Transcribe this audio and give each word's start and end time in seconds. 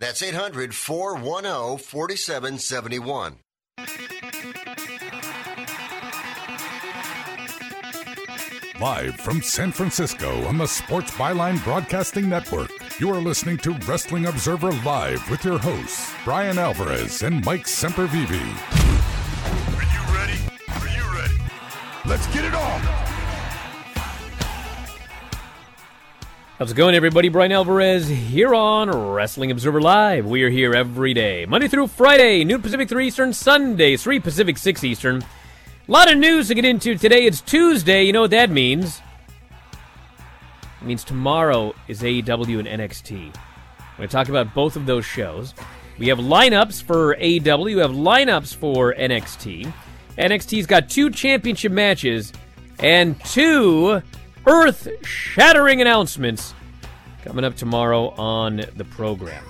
That's 0.00 0.22
800 0.22 0.74
410 0.74 1.78
4771. 1.78 3.36
Live 8.80 9.16
from 9.16 9.42
San 9.42 9.72
Francisco 9.72 10.42
on 10.46 10.56
the 10.56 10.66
Sports 10.66 11.10
Byline 11.10 11.62
Broadcasting 11.62 12.30
Network, 12.30 12.70
you 12.98 13.10
are 13.12 13.20
listening 13.20 13.58
to 13.58 13.72
Wrestling 13.86 14.24
Observer 14.24 14.72
Live 14.72 15.30
with 15.30 15.44
your 15.44 15.58
hosts, 15.58 16.14
Bryan 16.24 16.58
Alvarez 16.58 17.22
and 17.22 17.44
Mike 17.44 17.66
Sempervive. 17.66 18.30
Are 19.76 19.82
you 19.84 20.02
ready? 20.16 20.38
Are 20.80 20.88
you 20.88 21.04
ready? 21.14 21.42
Let's 22.06 22.26
get 22.28 22.46
it 22.46 22.54
on! 22.54 23.09
How's 26.60 26.72
it 26.72 26.74
going, 26.74 26.94
everybody? 26.94 27.30
Bryan 27.30 27.52
Alvarez 27.52 28.06
here 28.06 28.54
on 28.54 28.90
Wrestling 28.90 29.50
Observer 29.50 29.80
Live. 29.80 30.26
We 30.26 30.42
are 30.42 30.50
here 30.50 30.74
every 30.74 31.14
day, 31.14 31.46
Monday 31.46 31.68
through 31.68 31.86
Friday, 31.86 32.44
noon 32.44 32.60
Pacific, 32.60 32.86
3 32.86 33.06
Eastern, 33.06 33.32
Sunday, 33.32 33.96
3 33.96 34.20
Pacific, 34.20 34.58
6 34.58 34.84
Eastern. 34.84 35.22
A 35.22 35.90
lot 35.90 36.12
of 36.12 36.18
news 36.18 36.48
to 36.48 36.54
get 36.54 36.66
into 36.66 36.96
today. 36.96 37.24
It's 37.24 37.40
Tuesday. 37.40 38.02
You 38.02 38.12
know 38.12 38.20
what 38.20 38.32
that 38.32 38.50
means? 38.50 39.00
It 40.82 40.84
means 40.86 41.02
tomorrow 41.02 41.74
is 41.88 42.02
AEW 42.02 42.58
and 42.58 42.68
NXT. 42.68 43.12
We're 43.12 43.96
going 43.96 44.08
to 44.10 44.12
talk 44.12 44.28
about 44.28 44.52
both 44.52 44.76
of 44.76 44.84
those 44.84 45.06
shows. 45.06 45.54
We 45.96 46.08
have 46.08 46.18
lineups 46.18 46.82
for 46.82 47.16
AEW, 47.16 47.64
we 47.64 47.76
have 47.76 47.92
lineups 47.92 48.54
for 48.54 48.92
NXT. 48.92 49.72
NXT's 50.18 50.66
got 50.66 50.90
two 50.90 51.08
championship 51.08 51.72
matches 51.72 52.34
and 52.80 53.18
two 53.24 54.02
earth 54.46 54.88
shattering 55.04 55.80
announcements 55.80 56.54
coming 57.22 57.44
up 57.44 57.56
tomorrow 57.56 58.10
on 58.10 58.62
the 58.76 58.84
program. 58.84 59.44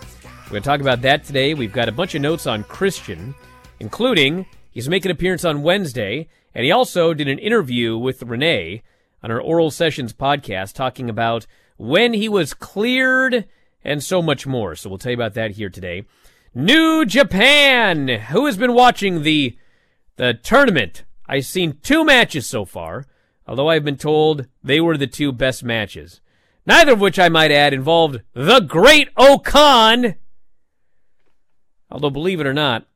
We're 0.44 0.50
going 0.50 0.62
to 0.62 0.68
talk 0.68 0.80
about 0.80 1.02
that 1.02 1.24
today. 1.24 1.54
We've 1.54 1.72
got 1.72 1.88
a 1.88 1.92
bunch 1.92 2.14
of 2.14 2.22
notes 2.22 2.46
on 2.46 2.64
Christian, 2.64 3.34
including 3.78 4.46
he's 4.72 4.88
making 4.88 5.10
an 5.10 5.16
appearance 5.16 5.44
on 5.44 5.62
Wednesday, 5.62 6.28
and 6.54 6.64
he 6.64 6.72
also 6.72 7.14
did 7.14 7.28
an 7.28 7.38
interview 7.38 7.96
with 7.96 8.22
Renee 8.22 8.82
on 9.22 9.30
her 9.30 9.40
Oral 9.40 9.70
Sessions 9.70 10.12
podcast 10.12 10.74
talking 10.74 11.08
about 11.08 11.46
when 11.76 12.12
he 12.12 12.28
was 12.28 12.52
cleared 12.52 13.46
and 13.84 14.02
so 14.02 14.20
much 14.20 14.46
more. 14.46 14.74
So 14.74 14.90
we'll 14.90 14.98
tell 14.98 15.12
you 15.12 15.16
about 15.16 15.34
that 15.34 15.52
here 15.52 15.70
today. 15.70 16.04
New 16.54 17.06
Japan. 17.06 18.08
Who 18.08 18.46
has 18.46 18.56
been 18.56 18.74
watching 18.74 19.22
the 19.22 19.56
the 20.16 20.34
tournament? 20.34 21.04
I've 21.26 21.46
seen 21.46 21.78
two 21.80 22.04
matches 22.04 22.46
so 22.46 22.64
far 22.64 23.06
although 23.50 23.68
I've 23.68 23.84
been 23.84 23.96
told 23.96 24.46
they 24.62 24.80
were 24.80 24.96
the 24.96 25.08
two 25.08 25.32
best 25.32 25.64
matches. 25.64 26.20
Neither 26.64 26.92
of 26.92 27.00
which, 27.00 27.18
I 27.18 27.28
might 27.28 27.50
add, 27.50 27.74
involved 27.74 28.20
the 28.32 28.60
great 28.60 29.08
O-Khan. 29.16 30.14
Although, 31.90 32.10
believe 32.10 32.40
it 32.40 32.46
or 32.46 32.54
not, 32.54 32.86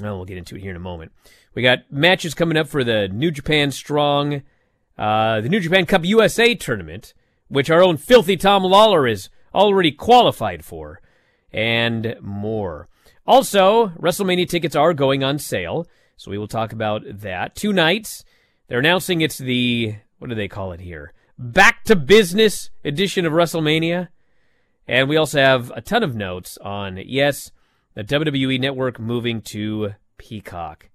well, 0.00 0.16
we'll 0.16 0.24
get 0.24 0.36
into 0.36 0.56
it 0.56 0.62
here 0.62 0.72
in 0.72 0.76
a 0.76 0.80
moment. 0.80 1.12
We 1.54 1.62
got 1.62 1.92
matches 1.92 2.34
coming 2.34 2.56
up 2.56 2.66
for 2.66 2.82
the 2.82 3.06
New 3.06 3.30
Japan 3.30 3.70
Strong, 3.70 4.42
uh, 4.98 5.40
the 5.42 5.48
New 5.48 5.60
Japan 5.60 5.86
Cup 5.86 6.04
USA 6.04 6.56
tournament, 6.56 7.14
which 7.46 7.70
our 7.70 7.82
own 7.82 7.98
filthy 7.98 8.36
Tom 8.36 8.64
Lawlor 8.64 9.08
is 9.08 9.28
already 9.54 9.92
qualified 9.92 10.64
for, 10.64 11.00
and 11.52 12.16
more. 12.20 12.88
Also, 13.28 13.88
WrestleMania 13.90 14.48
tickets 14.48 14.74
are 14.74 14.92
going 14.92 15.22
on 15.22 15.38
sale, 15.38 15.86
so 16.16 16.32
we 16.32 16.38
will 16.38 16.48
talk 16.48 16.72
about 16.72 17.02
that. 17.06 17.54
Two 17.54 17.72
nights. 17.72 18.24
They're 18.68 18.78
announcing 18.78 19.22
it's 19.22 19.38
the, 19.38 19.96
what 20.18 20.28
do 20.28 20.34
they 20.34 20.48
call 20.48 20.72
it 20.72 20.80
here? 20.80 21.12
Back 21.38 21.84
to 21.84 21.96
business 21.96 22.70
edition 22.84 23.24
of 23.24 23.32
WrestleMania. 23.32 24.08
And 24.86 25.08
we 25.08 25.16
also 25.16 25.40
have 25.40 25.70
a 25.74 25.80
ton 25.80 26.02
of 26.02 26.14
notes 26.14 26.58
on, 26.58 26.98
yes, 27.04 27.50
the 27.94 28.04
WWE 28.04 28.60
network 28.60 29.00
moving 29.00 29.40
to 29.42 29.94
Peacock. 30.18 30.90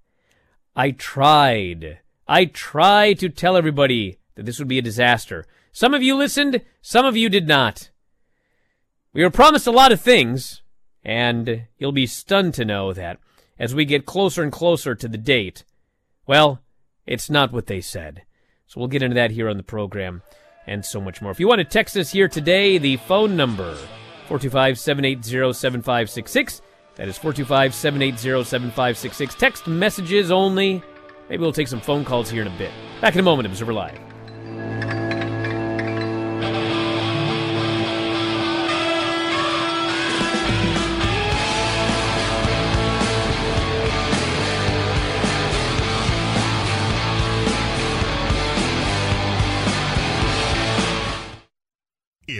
I 0.76 0.92
tried. 0.92 1.98
I 2.26 2.46
tried 2.46 3.18
to 3.20 3.28
tell 3.28 3.56
everybody 3.56 4.18
that 4.34 4.46
this 4.46 4.58
would 4.58 4.68
be 4.68 4.78
a 4.78 4.82
disaster. 4.82 5.44
Some 5.72 5.94
of 5.94 6.02
you 6.02 6.16
listened, 6.16 6.62
some 6.80 7.04
of 7.04 7.16
you 7.16 7.28
did 7.28 7.48
not. 7.48 7.90
We 9.12 9.22
were 9.22 9.30
promised 9.30 9.66
a 9.66 9.72
lot 9.72 9.92
of 9.92 10.00
things, 10.00 10.62
and 11.04 11.66
you'll 11.78 11.92
be 11.92 12.06
stunned 12.06 12.54
to 12.54 12.64
know 12.64 12.92
that 12.92 13.18
as 13.58 13.74
we 13.74 13.84
get 13.84 14.06
closer 14.06 14.42
and 14.42 14.50
closer 14.50 14.94
to 14.94 15.08
the 15.08 15.18
date, 15.18 15.64
well, 16.26 16.60
it's 17.06 17.30
not 17.30 17.52
what 17.52 17.66
they 17.66 17.80
said. 17.80 18.22
So 18.66 18.80
we'll 18.80 18.88
get 18.88 19.02
into 19.02 19.14
that 19.14 19.30
here 19.30 19.48
on 19.48 19.56
the 19.56 19.62
program 19.62 20.22
and 20.66 20.84
so 20.84 21.00
much 21.00 21.22
more. 21.22 21.30
If 21.30 21.40
you 21.40 21.48
want 21.48 21.60
to 21.60 21.64
text 21.64 21.96
us 21.96 22.10
here 22.10 22.28
today, 22.28 22.76
the 22.78 22.96
phone 22.96 23.36
number 23.36 23.76
425-780-7566. 24.28 26.60
That 26.96 27.08
is 27.08 27.18
425-780-7566. 27.18 29.36
Text 29.36 29.66
messages 29.66 30.30
only. 30.30 30.80
Maybe 31.28 31.40
we'll 31.40 31.52
take 31.52 31.68
some 31.68 31.80
phone 31.80 32.04
calls 32.04 32.30
here 32.30 32.42
in 32.42 32.48
a 32.48 32.58
bit. 32.58 32.70
Back 33.00 33.14
in 33.14 33.20
a 33.20 33.24
moment, 33.24 33.46
Observer 33.46 33.72
Live. 33.72 34.03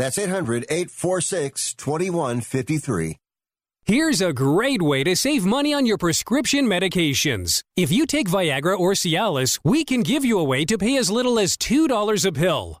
That's 0.00 0.16
800 0.16 0.64
846 0.70 1.74
2153. 1.74 3.16
Here's 3.84 4.22
a 4.22 4.32
great 4.32 4.80
way 4.80 5.04
to 5.04 5.14
save 5.14 5.44
money 5.44 5.74
on 5.74 5.84
your 5.84 5.98
prescription 5.98 6.64
medications. 6.64 7.62
If 7.76 7.92
you 7.92 8.06
take 8.06 8.26
Viagra 8.26 8.78
or 8.78 8.92
Cialis, 8.92 9.60
we 9.62 9.84
can 9.84 10.02
give 10.02 10.24
you 10.24 10.38
a 10.38 10.44
way 10.44 10.64
to 10.64 10.78
pay 10.78 10.96
as 10.96 11.10
little 11.10 11.38
as 11.38 11.54
$2 11.54 12.24
a 12.24 12.32
pill. 12.32 12.80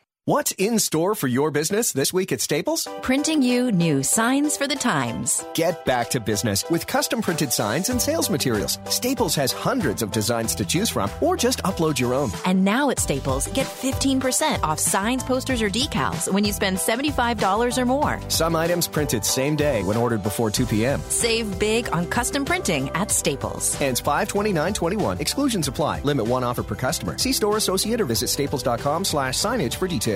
What's 0.25 0.51
in 0.59 0.77
store 0.77 1.15
for 1.15 1.27
your 1.27 1.49
business 1.49 1.93
this 1.93 2.13
week 2.13 2.31
at 2.31 2.41
Staples? 2.41 2.87
Printing 3.01 3.41
you 3.41 3.71
new 3.71 4.03
signs 4.03 4.55
for 4.55 4.67
the 4.67 4.75
times. 4.75 5.43
Get 5.55 5.83
back 5.83 6.11
to 6.11 6.19
business 6.19 6.63
with 6.69 6.85
custom 6.85 7.23
printed 7.23 7.51
signs 7.51 7.89
and 7.89 7.99
sales 7.99 8.29
materials. 8.29 8.77
Staples 8.87 9.33
has 9.33 9.51
hundreds 9.51 10.03
of 10.03 10.11
designs 10.11 10.53
to 10.53 10.63
choose 10.63 10.91
from, 10.91 11.09
or 11.21 11.35
just 11.35 11.63
upload 11.63 11.97
your 11.99 12.13
own. 12.13 12.29
And 12.45 12.63
now 12.63 12.91
at 12.91 12.99
Staples, 12.99 13.47
get 13.47 13.65
15% 13.65 14.61
off 14.61 14.77
signs, 14.77 15.23
posters, 15.23 15.59
or 15.59 15.71
decals 15.71 16.31
when 16.31 16.45
you 16.45 16.53
spend 16.53 16.77
$75 16.77 17.79
or 17.79 17.85
more. 17.85 18.21
Some 18.29 18.55
items 18.55 18.87
printed 18.87 19.25
same 19.25 19.55
day 19.55 19.81
when 19.81 19.97
ordered 19.97 20.21
before 20.21 20.51
2 20.51 20.67
p.m. 20.67 21.01
Save 21.09 21.57
big 21.57 21.91
on 21.91 22.05
custom 22.05 22.45
printing 22.45 22.89
at 22.89 23.09
Staples. 23.09 23.81
Ends 23.81 23.99
529.21. 23.99 25.19
Exclusions 25.19 25.67
apply. 25.67 26.01
Limit 26.01 26.27
one 26.27 26.43
offer 26.43 26.61
per 26.61 26.75
customer. 26.75 27.17
See 27.17 27.33
store 27.33 27.57
associate 27.57 27.99
or 27.99 28.05
visit 28.05 28.27
staples.com 28.27 29.03
slash 29.03 29.33
signage 29.35 29.77
for 29.77 29.87
details. 29.87 30.10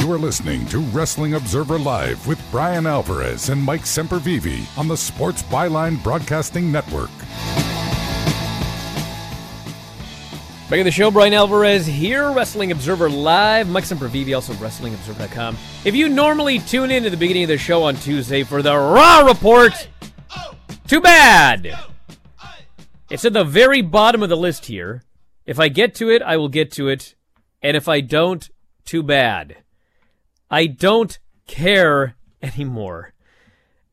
You 0.00 0.12
are 0.12 0.18
listening 0.18 0.64
to 0.66 0.78
Wrestling 0.78 1.34
Observer 1.34 1.78
Live 1.78 2.26
with 2.26 2.40
Bryan 2.50 2.86
Alvarez 2.86 3.48
and 3.48 3.62
Mike 3.62 3.82
Sempervive 3.82 4.78
on 4.78 4.88
the 4.88 4.96
Sports 4.96 5.42
Byline 5.42 6.02
Broadcasting 6.02 6.72
Network. 6.72 7.10
Back 10.70 10.80
in 10.80 10.84
the 10.84 10.90
show, 10.90 11.10
Bryan 11.10 11.32
Alvarez 11.32 11.86
here, 11.86 12.30
Wrestling 12.30 12.72
Observer 12.72 13.08
Live. 13.08 13.70
Mike 13.70 13.84
Sempervive, 13.84 14.34
also 14.34 14.52
WrestlingObserver.com. 14.54 15.56
If 15.84 15.94
you 15.94 16.10
normally 16.10 16.58
tune 16.58 16.90
in 16.90 17.02
to 17.04 17.10
the 17.10 17.16
beginning 17.16 17.44
of 17.44 17.48
the 17.48 17.58
show 17.58 17.82
on 17.82 17.96
Tuesday 17.96 18.42
for 18.42 18.60
the 18.60 18.76
Raw 18.76 19.26
Report, 19.26 19.88
too 20.86 21.00
bad. 21.00 21.74
It's 23.10 23.24
at 23.24 23.32
the 23.32 23.44
very 23.44 23.80
bottom 23.80 24.22
of 24.22 24.28
the 24.28 24.36
list 24.36 24.66
here. 24.66 25.02
If 25.48 25.58
I 25.58 25.68
get 25.68 25.94
to 25.94 26.10
it, 26.10 26.20
I 26.20 26.36
will 26.36 26.50
get 26.50 26.70
to 26.72 26.88
it. 26.88 27.14
And 27.62 27.74
if 27.74 27.88
I 27.88 28.02
don't, 28.02 28.46
too 28.84 29.02
bad. 29.02 29.56
I 30.50 30.66
don't 30.66 31.18
care 31.46 32.16
anymore. 32.42 33.14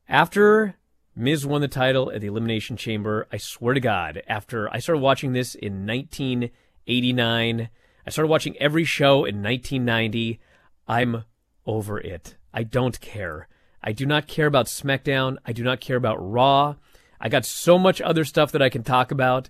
After 0.10 0.76
Miz 1.16 1.46
won 1.46 1.62
the 1.62 1.70
title 1.70 2.12
at 2.12 2.20
the 2.20 2.28
Elimination 2.28 2.76
Chamber, 2.76 3.26
I 3.32 3.38
swear 3.38 3.74
to 3.74 3.80
God, 3.80 4.22
after 4.28 4.70
I 4.70 4.80
started 4.80 5.00
watching 5.00 5.32
this 5.32 5.56
in 5.56 5.88
1989, 5.88 7.70
I 8.06 8.10
started 8.10 8.30
watching 8.30 8.58
every 8.58 8.84
show 8.84 9.24
in 9.24 9.42
1990. 9.42 10.42
I'm 10.90 11.24
over 11.66 11.98
it. 12.02 12.36
I 12.54 12.64
don't 12.64 13.00
care. 13.00 13.48
I 13.82 13.94
do 13.94 14.06
not 14.06 14.28
care 14.28 14.48
about 14.48 14.66
SmackDown. 14.66 15.38
I 15.46 15.54
do 15.54 15.64
not 15.64 15.80
care 15.80 15.96
about 15.96 16.18
Raw. 16.20 16.76
I 17.18 17.30
got 17.30 17.46
so 17.46 17.80
much 17.80 18.02
other 18.02 18.26
stuff 18.26 18.52
that 18.52 18.62
I 18.62 18.68
can 18.68 18.84
talk 18.84 19.12
about. 19.12 19.50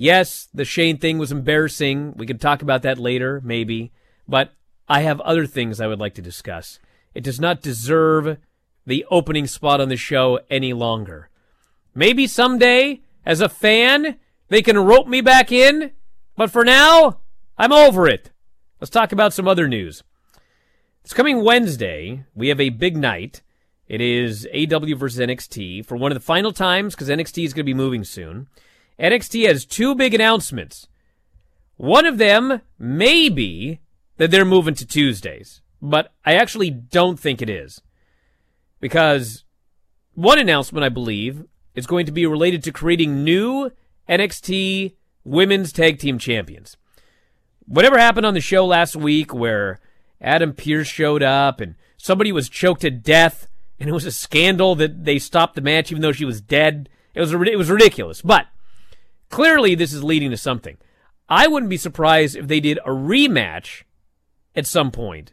Yes, 0.00 0.48
the 0.54 0.64
Shane 0.64 0.96
thing 0.96 1.18
was 1.18 1.30
embarrassing. 1.30 2.14
We 2.16 2.24
can 2.24 2.38
talk 2.38 2.62
about 2.62 2.80
that 2.80 2.96
later, 2.96 3.42
maybe. 3.44 3.92
But 4.26 4.54
I 4.88 5.02
have 5.02 5.20
other 5.20 5.44
things 5.44 5.78
I 5.78 5.88
would 5.88 6.00
like 6.00 6.14
to 6.14 6.22
discuss. 6.22 6.78
It 7.14 7.22
does 7.22 7.38
not 7.38 7.60
deserve 7.60 8.38
the 8.86 9.04
opening 9.10 9.46
spot 9.46 9.78
on 9.78 9.90
the 9.90 9.98
show 9.98 10.40
any 10.48 10.72
longer. 10.72 11.28
Maybe 11.94 12.26
someday, 12.26 13.02
as 13.26 13.42
a 13.42 13.48
fan, 13.50 14.16
they 14.48 14.62
can 14.62 14.78
rope 14.78 15.06
me 15.06 15.20
back 15.20 15.52
in. 15.52 15.90
But 16.34 16.50
for 16.50 16.64
now, 16.64 17.18
I'm 17.58 17.70
over 17.70 18.08
it. 18.08 18.30
Let's 18.80 18.88
talk 18.88 19.12
about 19.12 19.34
some 19.34 19.46
other 19.46 19.68
news. 19.68 20.02
It's 21.04 21.12
coming 21.12 21.44
Wednesday. 21.44 22.24
We 22.34 22.48
have 22.48 22.58
a 22.58 22.70
big 22.70 22.96
night. 22.96 23.42
It 23.86 24.00
is 24.00 24.48
AW 24.54 24.96
versus 24.96 25.20
NXT 25.20 25.84
for 25.84 25.98
one 25.98 26.10
of 26.10 26.16
the 26.16 26.24
final 26.24 26.52
times 26.52 26.94
because 26.94 27.10
NXT 27.10 27.44
is 27.44 27.52
going 27.52 27.66
to 27.66 27.70
be 27.70 27.74
moving 27.74 28.02
soon. 28.02 28.48
NXT 29.00 29.46
has 29.46 29.64
two 29.64 29.94
big 29.94 30.12
announcements. 30.12 30.86
One 31.76 32.04
of 32.04 32.18
them 32.18 32.60
may 32.78 33.30
be 33.30 33.80
that 34.18 34.30
they're 34.30 34.44
moving 34.44 34.74
to 34.74 34.86
Tuesdays, 34.86 35.62
but 35.80 36.12
I 36.26 36.34
actually 36.34 36.70
don't 36.70 37.18
think 37.18 37.40
it 37.40 37.48
is. 37.48 37.80
Because 38.80 39.44
one 40.14 40.38
announcement, 40.38 40.84
I 40.84 40.90
believe, 40.90 41.44
is 41.74 41.86
going 41.86 42.04
to 42.04 42.12
be 42.12 42.26
related 42.26 42.62
to 42.64 42.72
creating 42.72 43.24
new 43.24 43.70
NXT 44.08 44.94
women's 45.24 45.72
tag 45.72 45.98
team 45.98 46.18
champions. 46.18 46.76
Whatever 47.66 47.98
happened 47.98 48.26
on 48.26 48.34
the 48.34 48.40
show 48.40 48.66
last 48.66 48.96
week 48.96 49.32
where 49.32 49.80
Adam 50.20 50.52
Pearce 50.52 50.88
showed 50.88 51.22
up 51.22 51.60
and 51.60 51.76
somebody 51.96 52.32
was 52.32 52.48
choked 52.48 52.82
to 52.82 52.90
death 52.90 53.46
and 53.78 53.88
it 53.88 53.92
was 53.92 54.04
a 54.04 54.12
scandal 54.12 54.74
that 54.74 55.04
they 55.04 55.18
stopped 55.18 55.54
the 55.54 55.62
match 55.62 55.90
even 55.90 56.02
though 56.02 56.12
she 56.12 56.26
was 56.26 56.42
dead. 56.42 56.90
It 57.14 57.20
was 57.20 57.32
it 57.32 57.56
was 57.56 57.70
ridiculous. 57.70 58.20
But 58.20 58.46
Clearly, 59.30 59.74
this 59.74 59.92
is 59.92 60.04
leading 60.04 60.30
to 60.30 60.36
something. 60.36 60.76
I 61.28 61.46
wouldn't 61.46 61.70
be 61.70 61.76
surprised 61.76 62.36
if 62.36 62.48
they 62.48 62.60
did 62.60 62.78
a 62.78 62.90
rematch 62.90 63.84
at 64.54 64.66
some 64.66 64.90
point. 64.90 65.32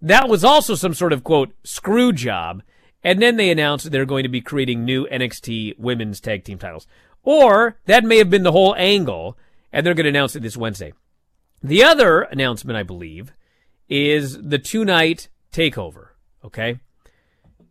That 0.00 0.28
was 0.28 0.42
also 0.42 0.74
some 0.74 0.94
sort 0.94 1.12
of 1.12 1.22
quote 1.22 1.54
screw 1.62 2.12
job. 2.12 2.62
And 3.02 3.20
then 3.20 3.36
they 3.36 3.50
announced 3.50 3.90
they're 3.90 4.06
going 4.06 4.22
to 4.22 4.30
be 4.30 4.40
creating 4.40 4.84
new 4.84 5.06
NXT 5.06 5.78
women's 5.78 6.20
tag 6.20 6.42
team 6.42 6.58
titles. 6.58 6.86
Or 7.22 7.76
that 7.84 8.02
may 8.02 8.16
have 8.16 8.30
been 8.30 8.42
the 8.42 8.52
whole 8.52 8.74
angle, 8.76 9.36
and 9.72 9.84
they're 9.84 9.94
going 9.94 10.04
to 10.04 10.10
announce 10.10 10.34
it 10.34 10.42
this 10.42 10.56
Wednesday. 10.56 10.94
The 11.62 11.82
other 11.82 12.22
announcement, 12.22 12.78
I 12.78 12.82
believe, 12.82 13.32
is 13.88 14.40
the 14.42 14.58
two 14.58 14.84
night 14.86 15.28
takeover. 15.52 16.08
Okay? 16.42 16.80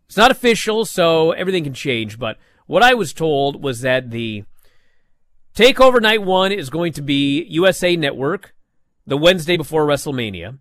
It's 0.06 0.18
not 0.18 0.32
official, 0.32 0.86
so 0.86 1.32
everything 1.32 1.64
can 1.64 1.74
change, 1.74 2.20
but 2.20 2.38
what 2.68 2.84
I 2.84 2.94
was 2.94 3.14
told 3.14 3.64
was 3.64 3.82
that 3.82 4.12
the 4.12 4.44
Takeover 5.56 6.02
Night 6.02 6.24
1 6.24 6.52
is 6.52 6.72
going 6.72 6.94
to 6.94 7.04
be 7.04 7.44
USA 7.44 7.96
Network 7.96 8.56
the 9.06 9.18
Wednesday 9.18 9.56
before 9.56 9.86
WrestleMania. 9.86 10.58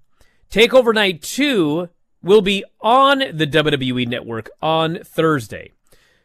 Takeover 0.50 0.92
Night 0.92 1.22
2 1.22 1.88
will 2.22 2.42
be 2.42 2.62
on 2.78 3.20
the 3.20 3.46
WWE 3.46 4.06
Network 4.06 4.50
on 4.60 4.98
Thursday. 5.02 5.72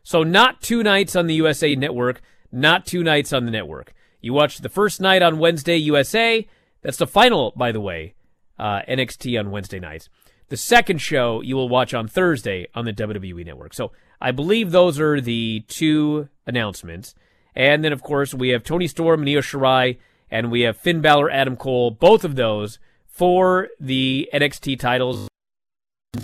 So, 0.04 0.22
not 0.22 0.62
two 0.62 0.84
nights 0.84 1.16
on 1.16 1.28
the 1.28 1.36
USA 1.36 1.76
Network, 1.76 2.22
not 2.52 2.86
two 2.86 3.04
nights 3.04 3.32
on 3.32 3.46
the 3.46 3.52
network. 3.52 3.94
You 4.20 4.34
watch 4.34 4.58
the 4.58 4.68
first 4.68 5.00
night 5.00 5.22
on 5.22 5.40
Wednesday, 5.40 5.78
USA. 5.78 6.46
That's 6.82 6.98
the 6.98 7.08
final, 7.08 7.54
by 7.56 7.72
the 7.72 7.80
way, 7.80 8.16
uh, 8.60 8.82
NXT 8.88 9.40
on 9.40 9.50
Wednesday 9.50 9.80
nights. 9.80 10.10
The 10.50 10.58
second 10.58 10.98
show 10.98 11.40
you 11.40 11.56
will 11.56 11.70
watch 11.70 11.94
on 11.94 12.10
Thursday 12.10 12.68
on 12.76 12.84
the 12.84 12.94
WWE 12.94 13.46
Network. 13.46 13.74
So, 13.74 13.94
I 14.20 14.32
believe 14.32 14.72
those 14.72 15.00
are 15.00 15.22
the 15.22 15.64
two 15.70 16.28
announcements. 16.46 17.16
And 17.58 17.84
then, 17.84 17.92
of 17.92 18.04
course, 18.04 18.36
we 18.36 18.50
have 18.50 18.64
Toni 18.64 18.88
Storm 18.88 19.22
Io 19.22 19.42
Shirai, 19.42 19.98
and 20.30 20.52
we 20.52 20.62
have 20.62 20.78
Finn 20.78 21.02
Balor, 21.02 21.32
Adam 21.32 21.58
Cole, 21.58 21.90
both 21.90 22.24
of 22.24 22.36
those 22.36 22.78
for 23.08 23.70
the 23.80 24.30
NXT 24.32 24.80
titles 24.80 25.28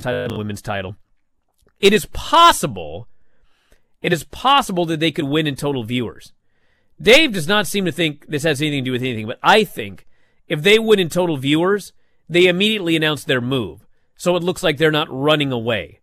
women's 0.06 0.62
title. 0.62 0.96
It 1.80 1.92
is 1.92 2.06
possible, 2.06 3.08
it 4.04 4.14
is 4.14 4.24
possible 4.26 4.86
that 4.86 5.00
they 5.00 5.12
could 5.12 5.26
win 5.26 5.48
in 5.48 5.56
total 5.56 5.84
viewers. 5.84 6.34
Dave 7.02 7.34
does 7.34 7.48
not 7.48 7.66
seem 7.66 7.86
to 7.86 7.92
think 7.92 8.28
this 8.28 8.44
has 8.44 8.62
anything 8.62 8.84
to 8.84 8.90
do 8.90 8.92
with 8.92 9.02
anything, 9.02 9.26
but 9.26 9.40
I 9.42 9.64
think 9.64 10.06
if 10.48 10.62
they 10.62 10.78
win 10.78 11.00
in 11.00 11.10
total 11.10 11.38
viewers, 11.38 11.94
they 12.30 12.46
immediately 12.46 12.96
announce 12.96 13.24
their 13.24 13.42
move. 13.42 13.88
So 14.16 14.36
it 14.36 14.44
looks 14.44 14.62
like 14.62 14.78
they're 14.78 14.92
not 14.92 15.08
running 15.10 15.52
away. 15.52 16.00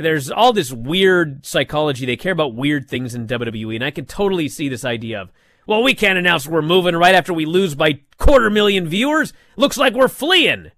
There's 0.00 0.30
all 0.30 0.52
this 0.52 0.72
weird 0.72 1.44
psychology. 1.44 2.06
They 2.06 2.16
care 2.16 2.32
about 2.32 2.54
weird 2.54 2.88
things 2.88 3.14
in 3.14 3.26
WWE, 3.26 3.74
and 3.74 3.84
I 3.84 3.90
can 3.90 4.06
totally 4.06 4.48
see 4.48 4.68
this 4.68 4.84
idea 4.84 5.20
of, 5.20 5.32
well, 5.66 5.82
we 5.82 5.94
can't 5.94 6.18
announce 6.18 6.46
we're 6.46 6.62
moving 6.62 6.96
right 6.96 7.14
after 7.14 7.34
we 7.34 7.44
lose 7.44 7.74
by 7.74 8.00
quarter 8.16 8.48
million 8.48 8.88
viewers. 8.88 9.32
Looks 9.56 9.76
like 9.76 9.94
we're 9.94 10.08
fleeing. 10.08 10.70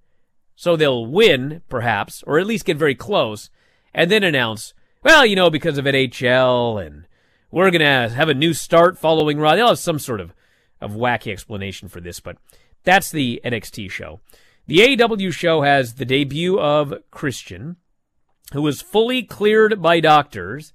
So 0.56 0.76
they'll 0.76 1.06
win, 1.06 1.62
perhaps, 1.68 2.22
or 2.26 2.38
at 2.38 2.46
least 2.46 2.64
get 2.64 2.76
very 2.76 2.94
close, 2.94 3.50
and 3.94 4.10
then 4.10 4.24
announce, 4.24 4.74
well, 5.02 5.24
you 5.24 5.36
know, 5.36 5.50
because 5.50 5.78
of 5.78 5.84
NHL 5.84 6.84
and 6.84 7.06
we're 7.50 7.70
going 7.70 7.80
to 7.80 8.14
have 8.14 8.28
a 8.28 8.34
new 8.34 8.54
start 8.54 8.98
following 8.98 9.38
Raw. 9.38 9.54
They'll 9.54 9.68
have 9.68 9.78
some 9.78 9.98
sort 9.98 10.20
of, 10.20 10.34
of 10.80 10.92
wacky 10.92 11.32
explanation 11.32 11.88
for 11.88 12.00
this, 12.00 12.20
but 12.20 12.36
that's 12.84 13.10
the 13.10 13.40
NXT 13.44 13.90
show. 13.90 14.20
The 14.66 14.78
AEW 14.78 15.32
show 15.32 15.62
has 15.62 15.94
the 15.94 16.04
debut 16.04 16.58
of 16.58 16.94
Christian, 17.10 17.76
who 18.52 18.62
was 18.62 18.82
fully 18.82 19.22
cleared 19.22 19.80
by 19.80 20.00
doctors 20.00 20.72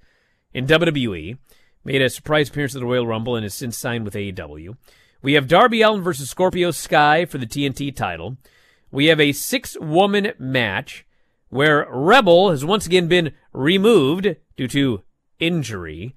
in 0.52 0.66
WWE, 0.66 1.38
made 1.84 2.02
a 2.02 2.08
surprise 2.08 2.48
appearance 2.48 2.74
at 2.74 2.80
the 2.80 2.86
Royal 2.86 3.06
Rumble, 3.06 3.36
and 3.36 3.44
has 3.44 3.54
since 3.54 3.76
signed 3.76 4.04
with 4.04 4.14
AEW. 4.14 4.76
We 5.22 5.34
have 5.34 5.48
Darby 5.48 5.82
Allin 5.82 6.02
versus 6.02 6.30
Scorpio 6.30 6.70
Sky 6.70 7.24
for 7.24 7.38
the 7.38 7.46
TNT 7.46 7.94
title. 7.94 8.36
We 8.90 9.06
have 9.06 9.20
a 9.20 9.32
six 9.32 9.76
woman 9.80 10.32
match 10.38 11.06
where 11.48 11.86
Rebel 11.90 12.50
has 12.50 12.64
once 12.64 12.86
again 12.86 13.08
been 13.08 13.32
removed 13.52 14.36
due 14.56 14.68
to 14.68 15.02
injury. 15.38 16.14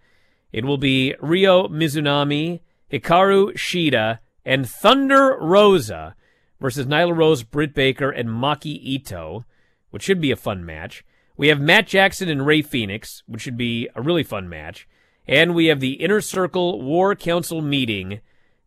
It 0.52 0.66
will 0.66 0.78
be 0.78 1.16
Ryo 1.20 1.68
Mizunami, 1.68 2.62
Hikaru 2.92 3.54
Shida, 3.54 4.20
and 4.46 4.68
Thunder 4.68 5.38
Rosa 5.40 6.16
versus 6.60 6.86
Nyla 6.88 7.16
Rose, 7.16 7.44
Britt 7.44 7.74
Baker, 7.74 8.10
and 8.10 8.30
Maki 8.30 9.00
Itoh, 9.00 9.44
which 9.92 10.04
should 10.04 10.22
be 10.22 10.32
a 10.32 10.36
fun 10.36 10.66
match. 10.66 11.04
We 11.40 11.48
have 11.48 11.62
Matt 11.62 11.88
Jackson 11.88 12.28
and 12.28 12.46
Rey 12.46 12.62
Fenix, 12.62 13.24
which 13.26 13.44
should 13.44 13.56
be 13.56 13.88
a 13.96 14.02
really 14.02 14.24
fun 14.24 14.50
match. 14.50 14.86
And 15.26 15.56
we 15.56 15.68
have 15.68 15.80
the 15.80 15.94
Inner 15.94 16.20
Circle 16.20 16.82
War 16.82 17.16
Council 17.16 17.62
meeting. 17.62 18.20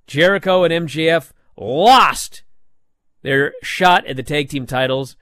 Jericho 0.07 0.65
and 0.65 0.89
MJF 0.89 1.33
lost 1.55 2.45
their 3.21 3.53
shot 3.63 4.07
at 4.07 4.17
the 4.17 4.23
tag 4.23 4.49
team 4.49 4.65
titles. 4.65 5.17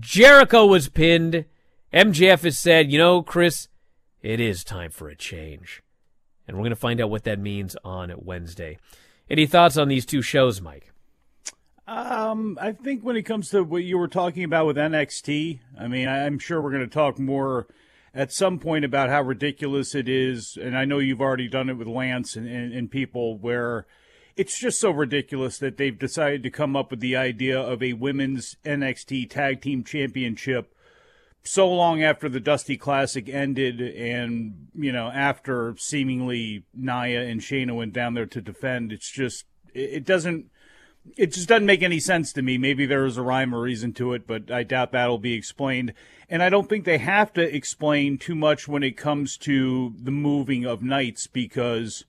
Jericho 0.00 0.66
was 0.66 0.88
pinned. 0.88 1.44
MJF 1.94 2.42
has 2.42 2.58
said, 2.58 2.90
you 2.90 2.98
know, 2.98 3.22
Chris, 3.22 3.68
it 4.20 4.40
is 4.40 4.64
time 4.64 4.90
for 4.90 5.08
a 5.08 5.14
change. 5.14 5.84
And 6.48 6.56
we're 6.56 6.64
going 6.64 6.70
to 6.70 6.76
find 6.76 7.00
out 7.00 7.08
what 7.08 7.22
that 7.22 7.38
means 7.38 7.76
on 7.84 8.12
Wednesday. 8.16 8.78
Any 9.30 9.46
thoughts 9.46 9.76
on 9.76 9.86
these 9.86 10.06
two 10.06 10.22
shows, 10.22 10.60
Mike? 10.60 10.90
Um, 11.86 12.58
I 12.60 12.72
think 12.72 13.02
when 13.02 13.16
it 13.16 13.22
comes 13.22 13.50
to 13.50 13.62
what 13.62 13.84
you 13.84 13.96
were 13.96 14.08
talking 14.08 14.42
about 14.42 14.66
with 14.66 14.76
NXT, 14.76 15.60
I 15.78 15.86
mean, 15.86 16.08
I'm 16.08 16.38
sure 16.38 16.60
we're 16.60 16.72
going 16.72 16.88
to 16.88 16.88
talk 16.88 17.18
more 17.18 17.68
at 18.12 18.32
some 18.32 18.58
point 18.58 18.84
about 18.84 19.08
how 19.08 19.22
ridiculous 19.22 19.94
it 19.94 20.08
is. 20.08 20.58
And 20.60 20.76
I 20.76 20.84
know 20.84 20.98
you've 20.98 21.20
already 21.20 21.48
done 21.48 21.70
it 21.70 21.74
with 21.74 21.86
Lance 21.86 22.34
and, 22.34 22.48
and, 22.48 22.72
and 22.72 22.90
people 22.90 23.38
where 23.38 23.86
it's 24.36 24.58
just 24.58 24.80
so 24.80 24.90
ridiculous 24.90 25.58
that 25.58 25.76
they've 25.76 25.98
decided 25.98 26.42
to 26.42 26.50
come 26.50 26.74
up 26.74 26.90
with 26.90 27.00
the 27.00 27.14
idea 27.14 27.60
of 27.60 27.82
a 27.82 27.92
women's 27.92 28.56
NXT 28.64 29.30
tag 29.30 29.60
team 29.60 29.84
championship 29.84 30.74
so 31.44 31.72
long 31.72 32.02
after 32.02 32.28
the 32.28 32.40
Dusty 32.40 32.76
Classic 32.76 33.28
ended 33.28 33.80
and, 33.80 34.68
you 34.74 34.90
know, 34.90 35.08
after 35.08 35.76
seemingly 35.78 36.64
Nia 36.74 37.22
and 37.22 37.40
Shayna 37.40 37.76
went 37.76 37.92
down 37.92 38.14
there 38.14 38.26
to 38.26 38.40
defend. 38.40 38.92
It's 38.92 39.10
just, 39.10 39.44
it 39.72 40.04
doesn't 40.04 40.50
it 41.16 41.32
just 41.32 41.48
doesn't 41.48 41.66
make 41.66 41.82
any 41.82 42.00
sense 42.00 42.32
to 42.32 42.42
me. 42.42 42.58
Maybe 42.58 42.86
there 42.86 43.04
is 43.04 43.16
a 43.16 43.22
rhyme 43.22 43.54
or 43.54 43.60
reason 43.60 43.92
to 43.94 44.12
it, 44.12 44.26
but 44.26 44.50
I 44.50 44.62
doubt 44.62 44.92
that'll 44.92 45.18
be 45.18 45.34
explained. 45.34 45.94
And 46.28 46.42
I 46.42 46.48
don't 46.48 46.68
think 46.68 46.84
they 46.84 46.98
have 46.98 47.32
to 47.34 47.54
explain 47.54 48.18
too 48.18 48.34
much 48.34 48.66
when 48.66 48.82
it 48.82 48.96
comes 48.96 49.36
to 49.38 49.94
the 49.98 50.10
moving 50.10 50.64
of 50.64 50.82
nights 50.82 51.26
because 51.26 52.04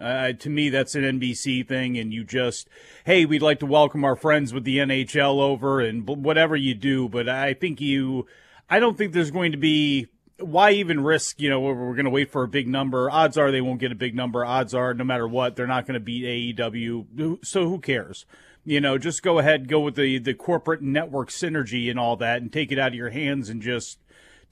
uh, 0.00 0.32
to 0.32 0.48
me 0.48 0.70
that's 0.70 0.94
an 0.94 1.02
NBC 1.02 1.66
thing. 1.66 1.98
And 1.98 2.12
you 2.12 2.24
just, 2.24 2.68
hey, 3.04 3.24
we'd 3.24 3.42
like 3.42 3.58
to 3.60 3.66
welcome 3.66 4.04
our 4.04 4.16
friends 4.16 4.54
with 4.54 4.64
the 4.64 4.78
NHL 4.78 5.40
over 5.40 5.80
and 5.80 6.06
whatever 6.06 6.56
you 6.56 6.74
do. 6.74 7.08
But 7.08 7.28
I 7.28 7.54
think 7.54 7.80
you, 7.80 8.26
I 8.68 8.78
don't 8.78 8.96
think 8.96 9.12
there's 9.12 9.30
going 9.30 9.52
to 9.52 9.58
be 9.58 10.06
why 10.40 10.72
even 10.72 11.02
risk, 11.02 11.40
you 11.40 11.50
know, 11.50 11.60
we're, 11.60 11.94
going 11.94 12.04
to 12.04 12.10
wait 12.10 12.30
for 12.30 12.42
a 12.42 12.48
big 12.48 12.68
number. 12.68 13.10
Odds 13.10 13.36
are 13.36 13.50
they 13.50 13.60
won't 13.60 13.80
get 13.80 13.92
a 13.92 13.96
big 13.96 14.14
number. 14.14 14.44
Odds 14.44 14.74
are, 14.74 14.94
no 14.94 15.04
matter 15.04 15.26
what, 15.26 15.56
they're 15.56 15.66
not 15.66 15.86
going 15.86 15.94
to 15.94 16.00
beat 16.00 16.56
AEW. 16.56 17.44
So 17.44 17.68
who 17.68 17.78
cares? 17.78 18.26
You 18.64 18.80
know, 18.80 18.98
just 18.98 19.22
go 19.22 19.38
ahead, 19.38 19.68
go 19.68 19.80
with 19.80 19.94
the, 19.94 20.18
the 20.18 20.34
corporate 20.34 20.82
network 20.82 21.30
synergy 21.30 21.90
and 21.90 21.98
all 21.98 22.16
that 22.16 22.42
and 22.42 22.52
take 22.52 22.70
it 22.70 22.78
out 22.78 22.88
of 22.88 22.94
your 22.94 23.10
hands 23.10 23.48
and 23.48 23.62
just, 23.62 23.98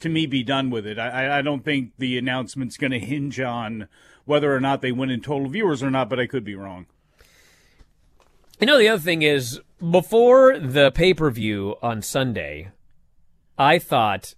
to 0.00 0.08
me, 0.08 0.26
be 0.26 0.42
done 0.42 0.70
with 0.70 0.86
it. 0.86 0.98
I, 0.98 1.38
I 1.38 1.42
don't 1.42 1.64
think 1.64 1.92
the 1.98 2.16
announcement's 2.16 2.76
going 2.76 2.92
to 2.92 2.98
hinge 2.98 3.40
on 3.40 3.88
whether 4.24 4.54
or 4.54 4.60
not 4.60 4.80
they 4.80 4.92
win 4.92 5.10
in 5.10 5.20
total 5.20 5.48
viewers 5.48 5.82
or 5.82 5.90
not, 5.90 6.08
but 6.08 6.20
I 6.20 6.26
could 6.26 6.44
be 6.44 6.54
wrong. 6.54 6.86
You 8.60 8.66
know, 8.66 8.78
the 8.78 8.88
other 8.88 9.02
thing 9.02 9.22
is, 9.22 9.60
before 9.78 10.58
the 10.58 10.90
pay 10.90 11.14
per 11.14 11.30
view 11.30 11.76
on 11.80 12.02
Sunday, 12.02 12.72
I 13.56 13.78
thought 13.78 14.34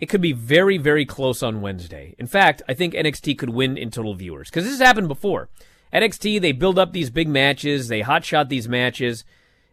it 0.00 0.08
could 0.08 0.22
be 0.22 0.32
very, 0.32 0.78
very 0.78 1.04
close 1.04 1.42
on 1.42 1.60
Wednesday. 1.60 2.14
In 2.18 2.26
fact, 2.26 2.62
I 2.68 2.74
think 2.74 2.94
NXT 2.94 3.38
could 3.38 3.50
win 3.50 3.76
in 3.76 3.90
total 3.90 4.14
viewers 4.14 4.48
because 4.48 4.64
this 4.64 4.78
has 4.78 4.86
happened 4.86 5.08
before. 5.08 5.50
NXT, 5.92 6.40
they 6.40 6.52
build 6.52 6.78
up 6.78 6.92
these 6.92 7.10
big 7.10 7.28
matches, 7.28 7.88
they 7.88 8.00
hotshot 8.00 8.48
these 8.48 8.68
matches, 8.68 9.24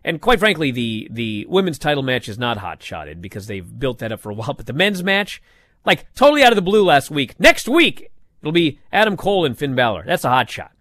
and 0.03 0.22
quite 0.22 0.39
frankly, 0.39 0.72
the 0.72 1.07
the 1.12 1.46
women's 1.48 1.79
title 1.79 2.03
match 2.03 2.27
is 2.27 2.38
not 2.38 2.57
hotshotted 2.57 3.22
because 3.22 3.48
they've 3.48 3.79
built 3.79 4.00
that 4.00 4.12
up 4.12 4.19
for 4.19 4.31
a 4.31 4.34
while. 4.36 4.53
But 4.53 4.65
the 4.65 4.74
men's 4.74 5.03
match, 5.03 5.41
like 5.86 6.13
totally 6.13 6.43
out 6.43 6.51
of 6.51 6.57
the 6.57 6.62
blue 6.62 6.84
last 6.84 7.10
week, 7.10 7.39
next 7.39 7.67
week 7.67 8.12
it'll 8.41 8.51
be 8.51 8.79
Adam 8.91 9.15
Cole 9.15 9.46
and 9.46 9.57
Finn 9.57 9.75
Balor. 9.75 10.03
That's 10.05 10.25
a 10.25 10.29
hot 10.29 10.50
shot. 10.50 10.72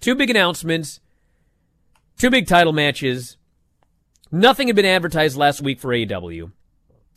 Two 0.00 0.14
big 0.14 0.30
announcements, 0.30 1.00
two 2.18 2.30
big 2.30 2.46
title 2.46 2.72
matches. 2.72 3.36
Nothing 4.32 4.66
had 4.66 4.76
been 4.76 4.84
advertised 4.84 5.36
last 5.36 5.62
week 5.62 5.78
for 5.78 5.90
AEW. 5.90 6.50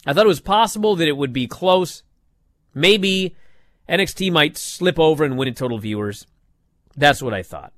I 0.05 0.13
thought 0.13 0.25
it 0.25 0.27
was 0.27 0.39
possible 0.39 0.95
that 0.95 1.07
it 1.07 1.17
would 1.17 1.33
be 1.33 1.47
close. 1.47 2.03
Maybe 2.73 3.35
NXT 3.87 4.31
might 4.31 4.57
slip 4.57 4.99
over 4.99 5.23
and 5.23 5.37
win 5.37 5.47
in 5.47 5.53
total 5.53 5.77
viewers. 5.79 6.25
That's 6.95 7.21
what 7.21 7.33
I 7.33 7.43
thought. 7.43 7.73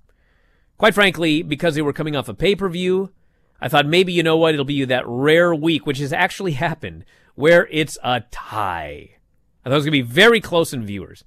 Quite 0.77 0.93
frankly, 0.93 1.41
because 1.43 1.75
they 1.75 1.81
were 1.81 1.93
coming 1.93 2.15
off 2.15 2.29
a 2.29 2.33
pay 2.33 2.55
per 2.55 2.69
view, 2.69 3.11
I 3.59 3.69
thought 3.69 3.85
maybe, 3.85 4.11
you 4.11 4.23
know 4.23 4.37
what, 4.37 4.53
it'll 4.53 4.65
be 4.65 4.83
that 4.85 5.07
rare 5.07 5.53
week, 5.53 5.85
which 5.85 5.99
has 5.99 6.11
actually 6.11 6.51
happened, 6.53 7.05
where 7.35 7.67
it's 7.71 7.97
a 8.03 8.21
tie. 8.31 9.17
I 9.63 9.69
thought 9.69 9.73
it 9.73 9.75
was 9.75 9.85
going 9.85 9.97
to 9.97 10.03
be 10.03 10.13
very 10.13 10.41
close 10.41 10.73
in 10.73 10.85
viewers. 10.85 11.23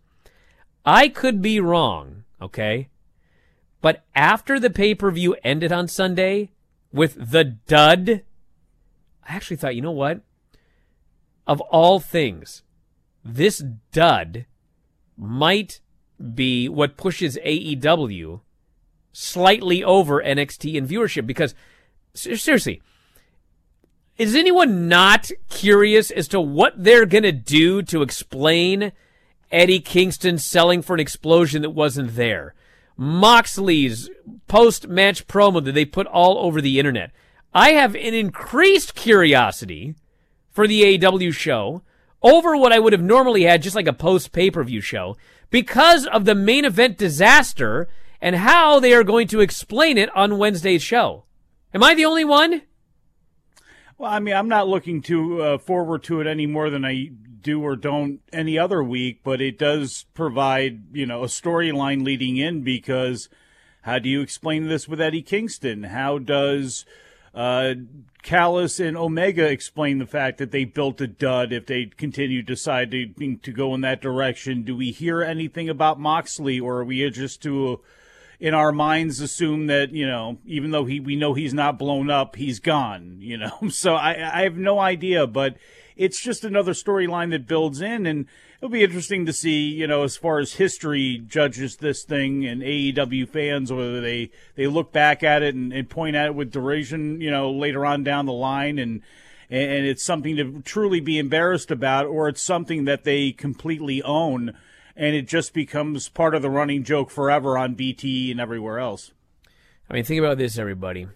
I 0.85 1.09
could 1.09 1.41
be 1.41 1.61
wrong, 1.61 2.25
okay? 2.43 2.89
But 3.81 4.05
after 4.15 4.59
the 4.59 4.71
pay 4.71 4.95
per 4.95 5.11
view 5.11 5.37
ended 5.45 5.73
on 5.73 5.89
Sunday 5.89 6.51
with 6.93 7.31
the 7.31 7.45
dud, 7.45 8.23
I 9.27 9.35
actually 9.35 9.57
thought, 9.57 9.77
you 9.77 9.83
know 9.83 9.93
what? 9.93 10.21
Of 11.47 11.61
all 11.63 12.01
things, 12.01 12.63
this 13.25 13.63
dud 13.93 14.47
might 15.17 15.81
be 16.35 16.69
what 16.69 16.97
pushes 16.97 17.39
AEW 17.45 18.41
slightly 19.13 19.83
over 19.83 20.23
NXT 20.23 20.75
in 20.75 20.87
viewership 20.87 21.27
because 21.27 21.55
seriously, 22.15 22.83
is 24.17 24.35
anyone 24.35 24.89
not 24.89 25.31
curious 25.49 26.11
as 26.11 26.29
to 26.29 26.41
what 26.41 26.73
they're 26.77 27.07
going 27.07 27.25
to 27.25 27.33
do 27.33 27.83
to 27.83 28.03
explain 28.03 28.93
Eddie 29.51 29.81
Kingston 29.81 30.39
selling 30.39 30.83
for 30.83 30.95
an 30.95 31.01
explosion 31.01 31.63
that 31.63 31.71
wasn't 31.71 32.15
there? 32.15 32.55
Moxley's 32.97 34.09
post 34.47 34.87
match 34.87 35.27
promo 35.27 35.65
that 35.65 35.73
they 35.73 35.85
put 35.85 36.07
all 36.07 36.39
over 36.39 36.61
the 36.61 36.79
internet. 36.79 37.11
I 37.53 37.71
have 37.73 37.95
an 37.95 38.15
increased 38.15 38.95
curiosity 38.95 39.95
for 40.55 40.67
the 40.67 41.05
AW 41.05 41.31
show 41.33 41.83
over 42.23 42.57
what 42.57 42.73
I 42.73 42.79
would 42.79 42.95
have 42.95 43.03
normally 43.03 43.43
had 43.43 43.61
just 43.61 43.77
like 43.77 43.89
a 43.89 43.93
post 43.93 44.33
pay 44.33 44.51
per 44.51 44.63
view 44.65 44.81
show 44.81 45.17
because 45.51 46.07
of 46.07 46.25
the 46.25 46.35
main 46.35 46.65
event 46.65 46.97
disaster 46.97 47.89
and 48.21 48.37
how 48.37 48.81
they 48.81 48.95
are 48.95 49.05
going 49.05 49.29
to 49.29 49.41
explain 49.41 49.99
it 49.99 50.15
on 50.17 50.39
Wednesday's 50.39 50.83
show. 50.83 51.25
Am 51.75 51.83
I 51.83 51.95
the 51.95 52.07
only 52.07 52.25
one? 52.25 52.63
Well, 53.99 54.11
I 54.11 54.21
mean, 54.21 54.35
I'm 54.35 54.49
not 54.49 54.69
looking 54.69 55.03
to 55.03 55.43
uh, 55.43 55.59
forward 55.59 56.05
to 56.05 56.21
it 56.21 56.27
any 56.27 56.47
more 56.47 56.71
than 56.71 56.85
I 56.85 57.11
do 57.43 57.63
or 57.63 57.77
don't 57.77 58.21
any 58.33 58.59
other 58.59 58.83
week, 58.83 59.21
but 59.23 59.41
it 59.41 59.59
does 59.59 60.07
provide, 60.15 60.97
you 60.97 61.05
know, 61.05 61.25
a 61.25 61.27
storyline 61.27 62.05
leading 62.05 62.37
in 62.37 62.63
because 62.63 63.29
how 63.83 63.99
do 63.99 64.09
you 64.09 64.21
explain 64.23 64.69
this 64.69 64.89
with 64.89 65.01
Eddie 65.01 65.21
Kingston? 65.23 65.83
How 65.85 66.19
does 66.19 66.87
Uh, 67.35 67.75
Callis 68.25 68.81
and 68.81 68.97
Omega 68.97 69.47
explain 69.47 69.99
the 69.99 70.07
fact 70.07 70.39
that 70.39 70.51
they 70.51 70.65
built 70.65 70.99
a 71.03 71.07
dud 71.07 71.53
if 71.53 71.67
they 71.67 71.85
continue 71.85 72.41
decide 72.43 72.91
to, 72.91 73.07
to 73.37 73.53
go 73.53 73.75
in 73.75 73.83
that 73.83 74.01
direction. 74.01 74.63
Do 74.63 74.75
we 74.75 74.93
hear 74.93 75.23
anything 75.23 75.69
about 75.69 76.01
Moxley, 76.01 76.59
or 76.59 76.79
are 76.79 76.85
we 76.85 77.09
just 77.11 77.43
to, 77.43 77.81
in 78.41 78.55
our 78.55 78.73
minds, 78.73 79.21
assume 79.21 79.67
that 79.67 79.93
you 79.93 80.07
know, 80.07 80.39
even 80.47 80.71
though 80.71 80.87
he 80.87 81.01
we 81.01 81.17
know 81.17 81.35
he's 81.35 81.53
not 81.53 81.79
blown 81.79 82.09
up, 82.09 82.37
he's 82.37 82.61
gone. 82.61 83.19
You 83.21 83.37
know, 83.37 83.59
so 83.69 83.95
I 83.95 84.41
I 84.41 84.43
have 84.45 84.57
no 84.57 84.79
idea, 84.81 85.27
but 85.27 85.59
it's 85.95 86.21
just 86.21 86.45
another 86.45 86.73
storyline 86.73 87.31
that 87.31 87.47
builds 87.47 87.83
in, 87.83 88.07
and 88.07 88.27
it'll 88.59 88.69
be 88.69 88.85
interesting 88.85 89.27
to 89.27 89.33
see, 89.33 89.69
you 89.69 89.87
know, 89.87 90.03
as 90.03 90.17
far 90.17 90.39
as 90.39 90.55
history 90.55 91.23
judges 91.27 91.77
this 91.77 92.05
thing 92.05 92.45
and 92.45 92.63
AEW 92.63 93.29
fans, 93.29 93.73
whether 93.73 94.01
they, 94.01 94.31
they 94.57 94.67
look 94.67 94.93
back 94.93 95.23
at 95.23 95.43
it 95.43 95.55
and, 95.55 95.73
and 95.73 95.89
point 95.91 96.17
at 96.17 96.27
it 96.27 96.35
with 96.35 96.53
derision, 96.53 97.21
you 97.21 97.31
know, 97.31 97.51
later 97.51 97.85
on 97.85 98.05
down 98.05 98.27
the 98.27 98.33
line 98.33 98.79
and, 98.79 99.03
and 99.51 99.87
it's 99.87 100.05
something 100.05 100.37
to 100.37 100.63
truly 100.63 101.01
be 101.01 101.19
embarrassed 101.19 101.71
about, 101.71 102.07
or 102.07 102.29
it's 102.29 102.43
something 102.43 102.85
that 102.85 103.05
they 103.05 103.33
completely 103.33 104.03
own 104.03 104.57
and 104.97 105.17
it 105.17 105.27
just 105.27 105.53
becomes 105.53 106.09
part 106.09 106.35
of 106.35 106.43
the 106.43 106.51
running 106.51 106.85
joke 106.85 107.11
forever 107.11 107.59
on 107.59 107.75
BT 107.75 108.31
and 108.31 108.41
everywhere 108.41 108.79
else. 108.79 109.13
I 109.91 109.95
mean, 109.95 110.05
think 110.05 110.21
about 110.21 110.39
this, 110.39 110.57
everybody. 110.57 111.09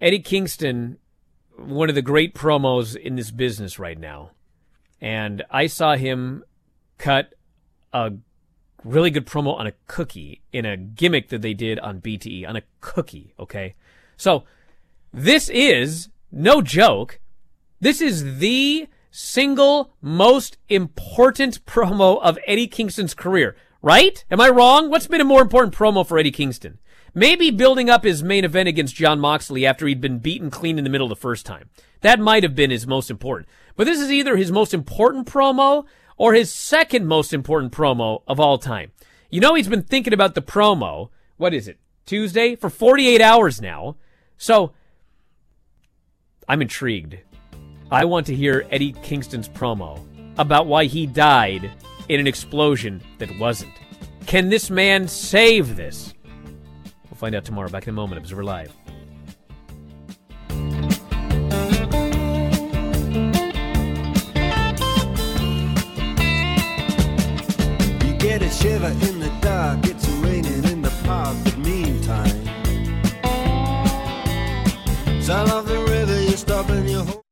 Eddie 0.00 0.20
Kingston, 0.20 0.98
one 1.56 1.88
of 1.88 1.94
the 1.94 2.02
great 2.02 2.34
promos 2.34 2.94
in 2.94 3.16
this 3.16 3.30
business 3.30 3.78
right 3.78 3.98
now 3.98 4.30
and 5.04 5.44
I 5.50 5.66
saw 5.66 5.96
him 5.96 6.44
cut 6.96 7.34
a 7.92 8.14
really 8.84 9.10
good 9.10 9.26
promo 9.26 9.54
on 9.54 9.66
a 9.66 9.74
cookie 9.86 10.40
in 10.50 10.64
a 10.64 10.78
gimmick 10.78 11.28
that 11.28 11.42
they 11.42 11.52
did 11.52 11.78
on 11.80 12.00
BTE 12.00 12.48
on 12.48 12.56
a 12.56 12.62
cookie. 12.80 13.34
Okay, 13.38 13.74
so 14.16 14.44
this 15.12 15.50
is 15.50 16.08
no 16.32 16.62
joke. 16.62 17.20
This 17.80 18.00
is 18.00 18.38
the 18.38 18.88
single 19.10 19.92
most 20.00 20.56
important 20.70 21.62
promo 21.66 22.18
of 22.22 22.38
Eddie 22.46 22.66
Kingston's 22.66 23.12
career. 23.12 23.54
Right? 23.82 24.24
Am 24.30 24.40
I 24.40 24.48
wrong? 24.48 24.88
What's 24.88 25.06
been 25.06 25.20
a 25.20 25.24
more 25.24 25.42
important 25.42 25.74
promo 25.74 26.06
for 26.06 26.18
Eddie 26.18 26.30
Kingston? 26.30 26.78
Maybe 27.16 27.52
building 27.52 27.88
up 27.88 28.02
his 28.02 28.24
main 28.24 28.44
event 28.44 28.68
against 28.68 28.96
Jon 28.96 29.20
Moxley 29.20 29.64
after 29.64 29.86
he'd 29.86 30.00
been 30.00 30.18
beaten 30.18 30.50
clean 30.50 30.78
in 30.78 30.84
the 30.84 30.90
middle 30.90 31.06
the 31.06 31.14
first 31.14 31.46
time. 31.46 31.70
That 32.00 32.18
might 32.18 32.42
have 32.42 32.56
been 32.56 32.72
his 32.72 32.88
most 32.88 33.08
important. 33.08 33.48
But 33.76 33.84
this 33.84 34.00
is 34.00 34.10
either 34.10 34.36
his 34.36 34.50
most 34.50 34.74
important 34.74 35.28
promo 35.28 35.84
or 36.16 36.34
his 36.34 36.52
second 36.52 37.06
most 37.06 37.32
important 37.32 37.72
promo 37.72 38.22
of 38.26 38.40
all 38.40 38.58
time. 38.58 38.90
You 39.30 39.40
know, 39.40 39.54
he's 39.54 39.68
been 39.68 39.82
thinking 39.82 40.12
about 40.12 40.34
the 40.34 40.42
promo. 40.42 41.10
What 41.36 41.54
is 41.54 41.68
it? 41.68 41.78
Tuesday? 42.04 42.56
For 42.56 42.68
48 42.68 43.20
hours 43.20 43.60
now. 43.60 43.96
So, 44.36 44.72
I'm 46.48 46.62
intrigued. 46.62 47.18
I 47.90 48.04
want 48.06 48.26
to 48.26 48.34
hear 48.34 48.66
Eddie 48.70 48.92
Kingston's 49.02 49.48
promo 49.48 50.00
about 50.36 50.66
why 50.66 50.86
he 50.86 51.06
died 51.06 51.70
in 52.08 52.18
an 52.18 52.26
explosion 52.26 53.00
that 53.18 53.38
wasn't. 53.38 53.72
Can 54.26 54.48
this 54.48 54.68
man 54.70 55.06
save 55.06 55.76
this? 55.76 56.13
We'll 57.14 57.20
find 57.20 57.36
out 57.36 57.44
tomorrow. 57.44 57.68
Back 57.68 57.84
in 57.84 57.90
a 57.90 57.92
moment. 57.92 58.18
Observer 58.18 58.42
Live. 58.42 58.72
get 68.18 68.42
a 68.42 68.50
shiver 68.50 68.88
in 68.88 69.20
the 69.20 69.30
dark. 69.40 69.78
It's 69.84 70.08
raining 70.08 70.64
in 70.64 70.82
the 70.82 70.90
park, 71.04 71.36
but 71.44 71.56
meantime, 71.58 72.44
sound 75.22 75.50
of 75.52 75.68
the 75.68 75.78
river. 75.78 75.94
Ho- 77.04 77.22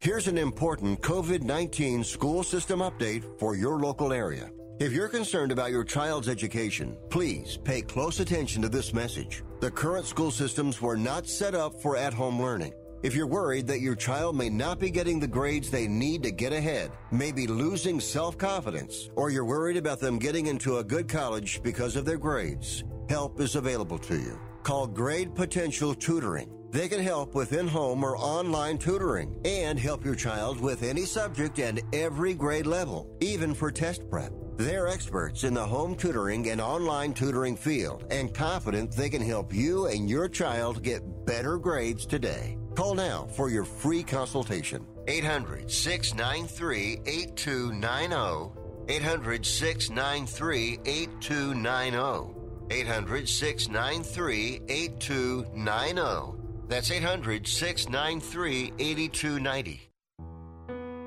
Here's 0.00 0.28
an 0.28 0.38
important 0.38 1.00
COVID 1.00 1.42
19 1.42 2.04
school 2.04 2.42
system 2.42 2.80
update 2.80 3.24
for 3.38 3.56
your 3.56 3.78
local 3.78 4.12
area. 4.12 4.50
If 4.80 4.92
you're 4.92 5.08
concerned 5.08 5.52
about 5.52 5.70
your 5.70 5.84
child's 5.84 6.28
education, 6.28 6.96
please 7.08 7.56
pay 7.62 7.80
close 7.80 8.18
attention 8.18 8.60
to 8.62 8.68
this 8.68 8.92
message. 8.92 9.44
The 9.60 9.70
current 9.70 10.04
school 10.04 10.32
systems 10.32 10.82
were 10.82 10.96
not 10.96 11.28
set 11.28 11.54
up 11.54 11.80
for 11.80 11.96
at 11.96 12.12
home 12.12 12.42
learning. 12.42 12.72
If 13.04 13.14
you're 13.14 13.28
worried 13.28 13.68
that 13.68 13.82
your 13.82 13.94
child 13.94 14.34
may 14.34 14.48
not 14.48 14.80
be 14.80 14.90
getting 14.90 15.20
the 15.20 15.28
grades 15.28 15.70
they 15.70 15.86
need 15.86 16.24
to 16.24 16.32
get 16.32 16.52
ahead, 16.52 16.90
may 17.12 17.30
be 17.30 17.46
losing 17.46 18.00
self 18.00 18.36
confidence, 18.36 19.10
or 19.14 19.30
you're 19.30 19.44
worried 19.44 19.76
about 19.76 20.00
them 20.00 20.18
getting 20.18 20.46
into 20.46 20.78
a 20.78 20.84
good 20.84 21.08
college 21.08 21.62
because 21.62 21.94
of 21.94 22.04
their 22.04 22.18
grades, 22.18 22.82
help 23.08 23.38
is 23.38 23.54
available 23.54 23.98
to 23.98 24.16
you. 24.16 24.40
Call 24.64 24.88
Grade 24.88 25.36
Potential 25.36 25.94
Tutoring. 25.94 26.50
They 26.72 26.88
can 26.88 27.00
help 27.00 27.36
with 27.36 27.52
in 27.52 27.68
home 27.68 28.02
or 28.02 28.16
online 28.16 28.78
tutoring 28.78 29.40
and 29.44 29.78
help 29.78 30.04
your 30.04 30.16
child 30.16 30.60
with 30.60 30.82
any 30.82 31.04
subject 31.04 31.60
and 31.60 31.80
every 31.92 32.34
grade 32.34 32.66
level, 32.66 33.08
even 33.20 33.54
for 33.54 33.70
test 33.70 34.10
prep. 34.10 34.32
They're 34.56 34.86
experts 34.86 35.42
in 35.42 35.52
the 35.52 35.66
home 35.66 35.96
tutoring 35.96 36.50
and 36.50 36.60
online 36.60 37.12
tutoring 37.12 37.56
field 37.56 38.04
and 38.10 38.32
confident 38.32 38.92
they 38.92 39.10
can 39.10 39.22
help 39.22 39.52
you 39.52 39.86
and 39.86 40.08
your 40.08 40.28
child 40.28 40.82
get 40.82 41.02
better 41.26 41.58
grades 41.58 42.06
today. 42.06 42.56
Call 42.76 42.94
now 42.94 43.26
for 43.32 43.50
your 43.50 43.64
free 43.64 44.04
consultation. 44.04 44.86
800 45.08 45.70
693 45.70 47.00
8290. 47.04 48.60
800 48.88 49.44
693 49.44 50.78
8290. 50.84 52.44
800 52.70 53.28
693 53.28 54.60
8290. 54.68 56.38
That's 56.68 56.90
800 56.90 57.46
693 57.46 58.72
8290. 58.78 59.90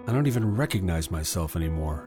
I 0.07 0.13
don't 0.13 0.27
even 0.27 0.55
recognize 0.55 1.09
myself 1.11 1.55
anymore. 1.55 2.06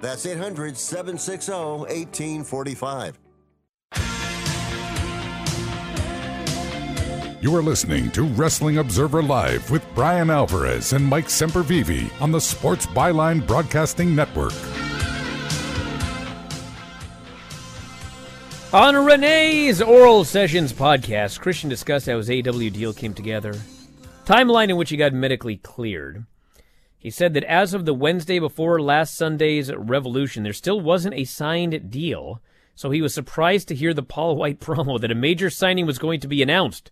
That's 0.00 0.26
800 0.26 0.76
760 0.76 1.52
1845. 1.52 3.18
You 7.40 7.54
are 7.54 7.62
listening 7.62 8.10
to 8.12 8.24
Wrestling 8.24 8.78
Observer 8.78 9.22
Live 9.22 9.70
with 9.70 9.84
Bryan 9.94 10.28
Alvarez 10.28 10.92
and 10.92 11.04
Mike 11.04 11.26
Sempervive 11.26 12.10
on 12.20 12.32
the 12.32 12.40
Sports 12.40 12.86
Byline 12.86 13.46
Broadcasting 13.46 14.14
Network. 14.14 14.52
On 18.72 18.96
Renee's 18.96 19.80
Oral 19.80 20.24
Sessions 20.24 20.72
podcast, 20.72 21.40
Christian 21.40 21.70
discussed 21.70 22.06
how 22.06 22.16
his 22.18 22.28
AW 22.28 22.68
deal 22.70 22.92
came 22.92 23.14
together, 23.14 23.54
timeline 24.26 24.68
in 24.68 24.76
which 24.76 24.90
he 24.90 24.96
got 24.96 25.12
medically 25.12 25.58
cleared. 25.58 26.26
He 26.98 27.10
said 27.10 27.32
that 27.34 27.44
as 27.44 27.74
of 27.74 27.84
the 27.84 27.94
Wednesday 27.94 28.40
before 28.40 28.82
last 28.82 29.16
Sunday's 29.16 29.72
Revolution, 29.72 30.42
there 30.42 30.52
still 30.52 30.80
wasn't 30.80 31.14
a 31.14 31.24
signed 31.24 31.90
deal, 31.90 32.42
so 32.74 32.90
he 32.90 33.00
was 33.00 33.14
surprised 33.14 33.68
to 33.68 33.74
hear 33.74 33.94
the 33.94 34.02
Paul 34.02 34.36
White 34.36 34.60
promo 34.60 35.00
that 35.00 35.12
a 35.12 35.14
major 35.14 35.48
signing 35.48 35.86
was 35.86 35.98
going 35.98 36.18
to 36.20 36.28
be 36.28 36.42
announced. 36.42 36.90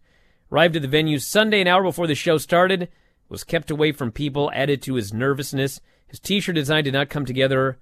Arrived 0.50 0.76
at 0.76 0.82
the 0.82 0.88
venue 0.88 1.18
Sunday, 1.18 1.60
an 1.60 1.66
hour 1.66 1.82
before 1.82 2.06
the 2.06 2.14
show 2.14 2.38
started, 2.38 2.88
was 3.28 3.42
kept 3.42 3.68
away 3.68 3.90
from 3.90 4.12
people, 4.12 4.50
added 4.54 4.80
to 4.82 4.94
his 4.94 5.12
nervousness. 5.12 5.80
His 6.06 6.20
t 6.20 6.38
shirt 6.38 6.54
design 6.54 6.84
did 6.84 6.92
not 6.92 7.08
come 7.08 7.24
together 7.24 7.78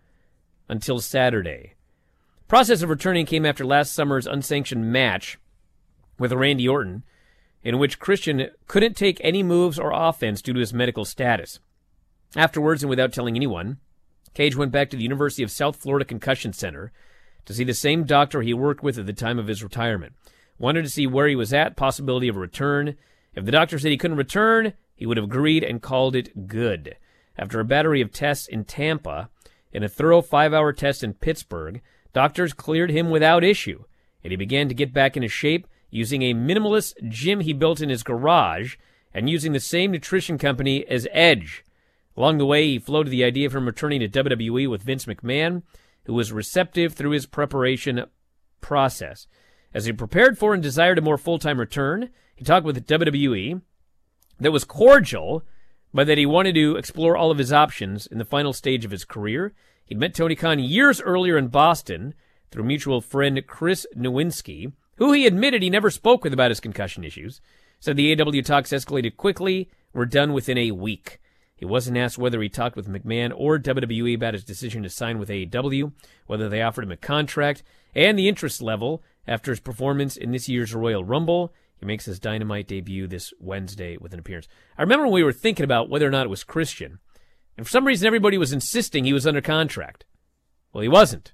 until 0.66 1.00
Saturday. 1.00 1.74
Process 2.48 2.80
of 2.80 2.88
returning 2.88 3.26
came 3.26 3.44
after 3.44 3.66
last 3.66 3.92
summer's 3.92 4.26
unsanctioned 4.26 4.90
match 4.90 5.38
with 6.18 6.32
Randy 6.32 6.66
Orton, 6.66 7.02
in 7.62 7.78
which 7.78 7.98
Christian 7.98 8.48
couldn't 8.66 8.96
take 8.96 9.20
any 9.22 9.42
moves 9.42 9.78
or 9.78 9.92
offense 9.92 10.40
due 10.40 10.54
to 10.54 10.60
his 10.60 10.72
medical 10.72 11.04
status. 11.04 11.58
Afterwards, 12.37 12.83
and 12.83 12.90
without 12.90 13.12
telling 13.12 13.37
anyone, 13.37 13.79
Cage 14.35 14.57
went 14.57 14.73
back 14.73 14.90
to 14.90 14.97
the 14.97 15.03
University 15.03 15.42
of 15.42 15.51
South 15.51 15.77
Florida 15.77 16.05
Concussion 16.05 16.53
Center 16.53 16.92
to 17.44 17.55
see 17.55 17.64
the 17.64 17.75
same 17.75 18.05
doctor 18.05 18.42
he 18.42 18.53
worked 18.53 18.83
with 18.83 18.99
at 18.99 19.07
the 19.07 19.12
time 19.12 19.38
of 19.38 19.47
his 19.47 19.62
retirement. 19.62 20.14
Wanted 20.59 20.83
to 20.83 20.90
see 20.90 21.07
where 21.07 21.29
he 21.29 21.37
was 21.37 21.53
at, 21.53 21.77
possibility 21.77 22.29
of 22.29 22.37
a 22.37 22.40
return. 22.40 22.97
If 23.35 23.44
the 23.44 23.53
doctor 23.53 23.79
said 23.79 23.90
he 23.90 23.97
couldn't 23.97 24.16
return, 24.16 24.73
he 24.97 25.07
would 25.07 25.16
have 25.16 25.25
agreed 25.25 25.62
and 25.62 25.83
called 25.83 26.16
it 26.16 26.47
good. 26.49 26.97
After 27.37 27.61
a 27.61 27.64
battery 27.64 28.01
of 28.01 28.12
tests 28.12 28.47
in 28.49 28.64
Tampa 28.64 29.29
and 29.73 29.85
a 29.85 29.88
thorough 29.88 30.23
five 30.23 30.53
hour 30.53 30.73
test 30.73 31.03
in 31.03 31.14
Pittsburgh, 31.14 31.81
doctors 32.12 32.53
cleared 32.53 32.90
him 32.90 33.11
without 33.11 33.44
issue, 33.44 33.85
and 34.23 34.31
he 34.31 34.37
began 34.37 34.68
to 34.68 34.75
get 34.75 34.92
back 34.92 35.16
into 35.16 35.29
shape 35.29 35.66
using 35.90 36.23
a 36.23 36.35
minimalist 36.35 36.94
gym 37.09 37.40
he 37.40 37.53
built 37.53 37.81
in 37.81 37.88
his 37.88 38.03
garage 38.03 38.77
and 39.12 39.31
using 39.31 39.53
the 39.53 39.61
same 39.61 39.92
nutrition 39.92 40.38
company 40.38 40.85
as 40.87 41.07
Edge. 41.12 41.64
Along 42.16 42.38
the 42.38 42.46
way, 42.46 42.66
he 42.66 42.79
floated 42.79 43.11
the 43.11 43.24
idea 43.24 43.46
of 43.46 43.55
him 43.55 43.66
returning 43.66 44.00
to 44.00 44.09
WWE 44.09 44.68
with 44.68 44.83
Vince 44.83 45.07
McMahon, 45.07 45.62
who 46.05 46.14
was 46.14 46.33
receptive 46.33 46.94
through 46.94 47.11
his 47.11 47.27
preparation 47.27 48.05
process. 48.61 49.27
As 49.72 49.87
he 49.87 49.92
prepared 49.92 50.38
for 50.38 50.55
and 50.55 50.62
desired 50.62 50.98
a 50.98 51.03
more 51.03 51.18
full 51.18 51.38
time 51.38 51.59
return, 51.59 52.11
he 52.37 52.44
talked 52.44 52.64
with 52.64 52.87
WWE 52.87 53.61
that 54.38 54.53
was 54.53 54.64
cordial, 54.64 55.42
but 55.92 56.07
that 56.07 56.18
he 56.18 56.27
wanted 56.27 56.55
to 56.55 56.77
explore 56.77 57.16
all 57.16 57.31
of 57.31 57.38
his 57.38 57.53
options 57.53 58.07
in 58.07 58.18
the 58.18 58.24
final 58.24 58.53
stage 58.53 58.85
of 58.85 58.90
his 58.90 59.05
career. 59.05 59.53
He'd 59.85 59.98
met 59.98 60.14
Tony 60.14 60.35
Khan 60.35 60.59
years 60.59 61.00
earlier 61.00 61.37
in 61.37 61.48
Boston 61.48 62.14
through 62.50 62.64
mutual 62.64 63.00
friend 63.00 63.42
Chris 63.46 63.87
Nowinski, 63.96 64.72
who 64.96 65.12
he 65.12 65.27
admitted 65.27 65.62
he 65.62 65.70
never 65.70 65.90
spoke 65.90 66.22
with 66.22 66.33
about 66.33 66.50
his 66.50 66.61
concussion 66.61 67.05
issues. 67.05 67.40
Said 67.81 67.96
the 67.96 68.20
AW 68.20 68.42
talks 68.42 68.70
escalated 68.70 69.16
quickly, 69.16 69.68
were 69.92 70.07
done 70.07 70.33
within 70.33 70.57
a 70.57 70.70
week. 70.70 71.20
He 71.56 71.64
wasn't 71.64 71.96
asked 71.96 72.18
whether 72.18 72.42
he 72.42 72.48
talked 72.48 72.76
with 72.76 72.88
McMahon 72.88 73.32
or 73.34 73.58
WWE 73.58 74.14
about 74.14 74.34
his 74.34 74.44
decision 74.44 74.82
to 74.82 74.90
sign 74.90 75.18
with 75.18 75.28
AEW, 75.28 75.92
whether 76.26 76.48
they 76.48 76.62
offered 76.62 76.84
him 76.84 76.90
a 76.90 76.96
contract, 76.96 77.62
and 77.94 78.18
the 78.18 78.28
interest 78.28 78.60
level 78.60 79.02
after 79.26 79.52
his 79.52 79.60
performance 79.60 80.16
in 80.16 80.32
this 80.32 80.48
year's 80.48 80.74
Royal 80.74 81.04
Rumble. 81.04 81.54
He 81.76 81.86
makes 81.86 82.06
his 82.06 82.18
Dynamite 82.18 82.66
debut 82.66 83.06
this 83.06 83.32
Wednesday 83.38 83.96
with 83.96 84.12
an 84.12 84.18
appearance. 84.18 84.48
I 84.76 84.82
remember 84.82 85.04
when 85.04 85.14
we 85.14 85.22
were 85.22 85.32
thinking 85.32 85.64
about 85.64 85.88
whether 85.88 86.06
or 86.06 86.10
not 86.10 86.26
it 86.26 86.30
was 86.30 86.44
Christian, 86.44 86.98
and 87.56 87.66
for 87.66 87.70
some 87.70 87.86
reason 87.86 88.06
everybody 88.06 88.36
was 88.36 88.52
insisting 88.52 89.04
he 89.04 89.12
was 89.12 89.26
under 89.26 89.40
contract. 89.40 90.04
Well, 90.72 90.82
he 90.82 90.88
wasn't. 90.88 91.32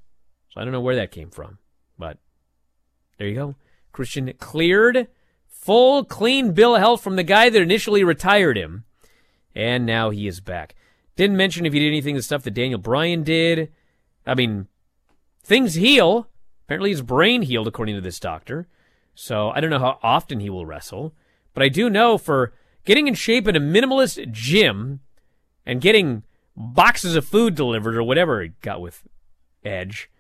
So 0.51 0.61
I 0.61 0.65
don't 0.65 0.73
know 0.73 0.81
where 0.81 0.97
that 0.97 1.13
came 1.13 1.31
from, 1.31 1.59
but 1.99 2.19
there 3.17 3.29
you 3.29 3.35
go. 3.35 3.55
Christian 3.93 4.33
cleared, 4.39 5.09
full, 5.47 6.05
clean 6.05 6.53
bill 6.53 6.75
of 6.75 6.81
health 6.81 7.03
from 7.03 7.17
the 7.17 7.23
guy 7.23 7.49
that 7.49 7.63
initially 7.63 8.05
retired 8.05 8.59
him 8.59 8.85
and 9.55 9.87
now 9.87 10.11
he 10.11 10.27
is 10.27 10.41
back. 10.41 10.75
Didn't 11.17 11.37
mention 11.37 11.67
if 11.67 11.73
he 11.73 11.79
did 11.79 11.89
anything 11.89 12.15
the 12.15 12.23
stuff 12.23 12.43
that 12.45 12.53
Daniel 12.53 12.79
Bryan 12.79 13.23
did. 13.23 13.71
I 14.27 14.35
mean, 14.35 14.69
things 15.43 15.75
heal. 15.75 16.29
Apparently 16.65 16.91
his 16.91 17.03
brain 17.03 17.43
healed, 17.43 17.67
according 17.67 17.97
to 17.97 18.01
this 18.01 18.21
doctor. 18.21 18.69
So 19.15 19.51
I 19.51 19.61
don't 19.61 19.71
know 19.71 19.79
how 19.79 19.99
often 20.03 20.41
he 20.41 20.51
will 20.51 20.67
wrestle. 20.67 21.15
But 21.53 21.63
I 21.63 21.69
do 21.69 21.91
know 21.91 22.17
for 22.17 22.53
getting 22.85 23.09
in 23.09 23.15
shape 23.15 23.49
in 23.49 23.57
a 23.57 23.61
minimalist 23.61 24.31
gym 24.31 25.01
and 25.67 25.81
getting 25.81 26.23
boxes 26.57 27.17
of 27.17 27.27
food 27.27 27.55
delivered 27.55 27.97
or 27.97 28.03
whatever 28.03 28.43
he 28.43 28.53
got 28.61 28.81
with 28.81 29.03
Edge. 29.65 30.11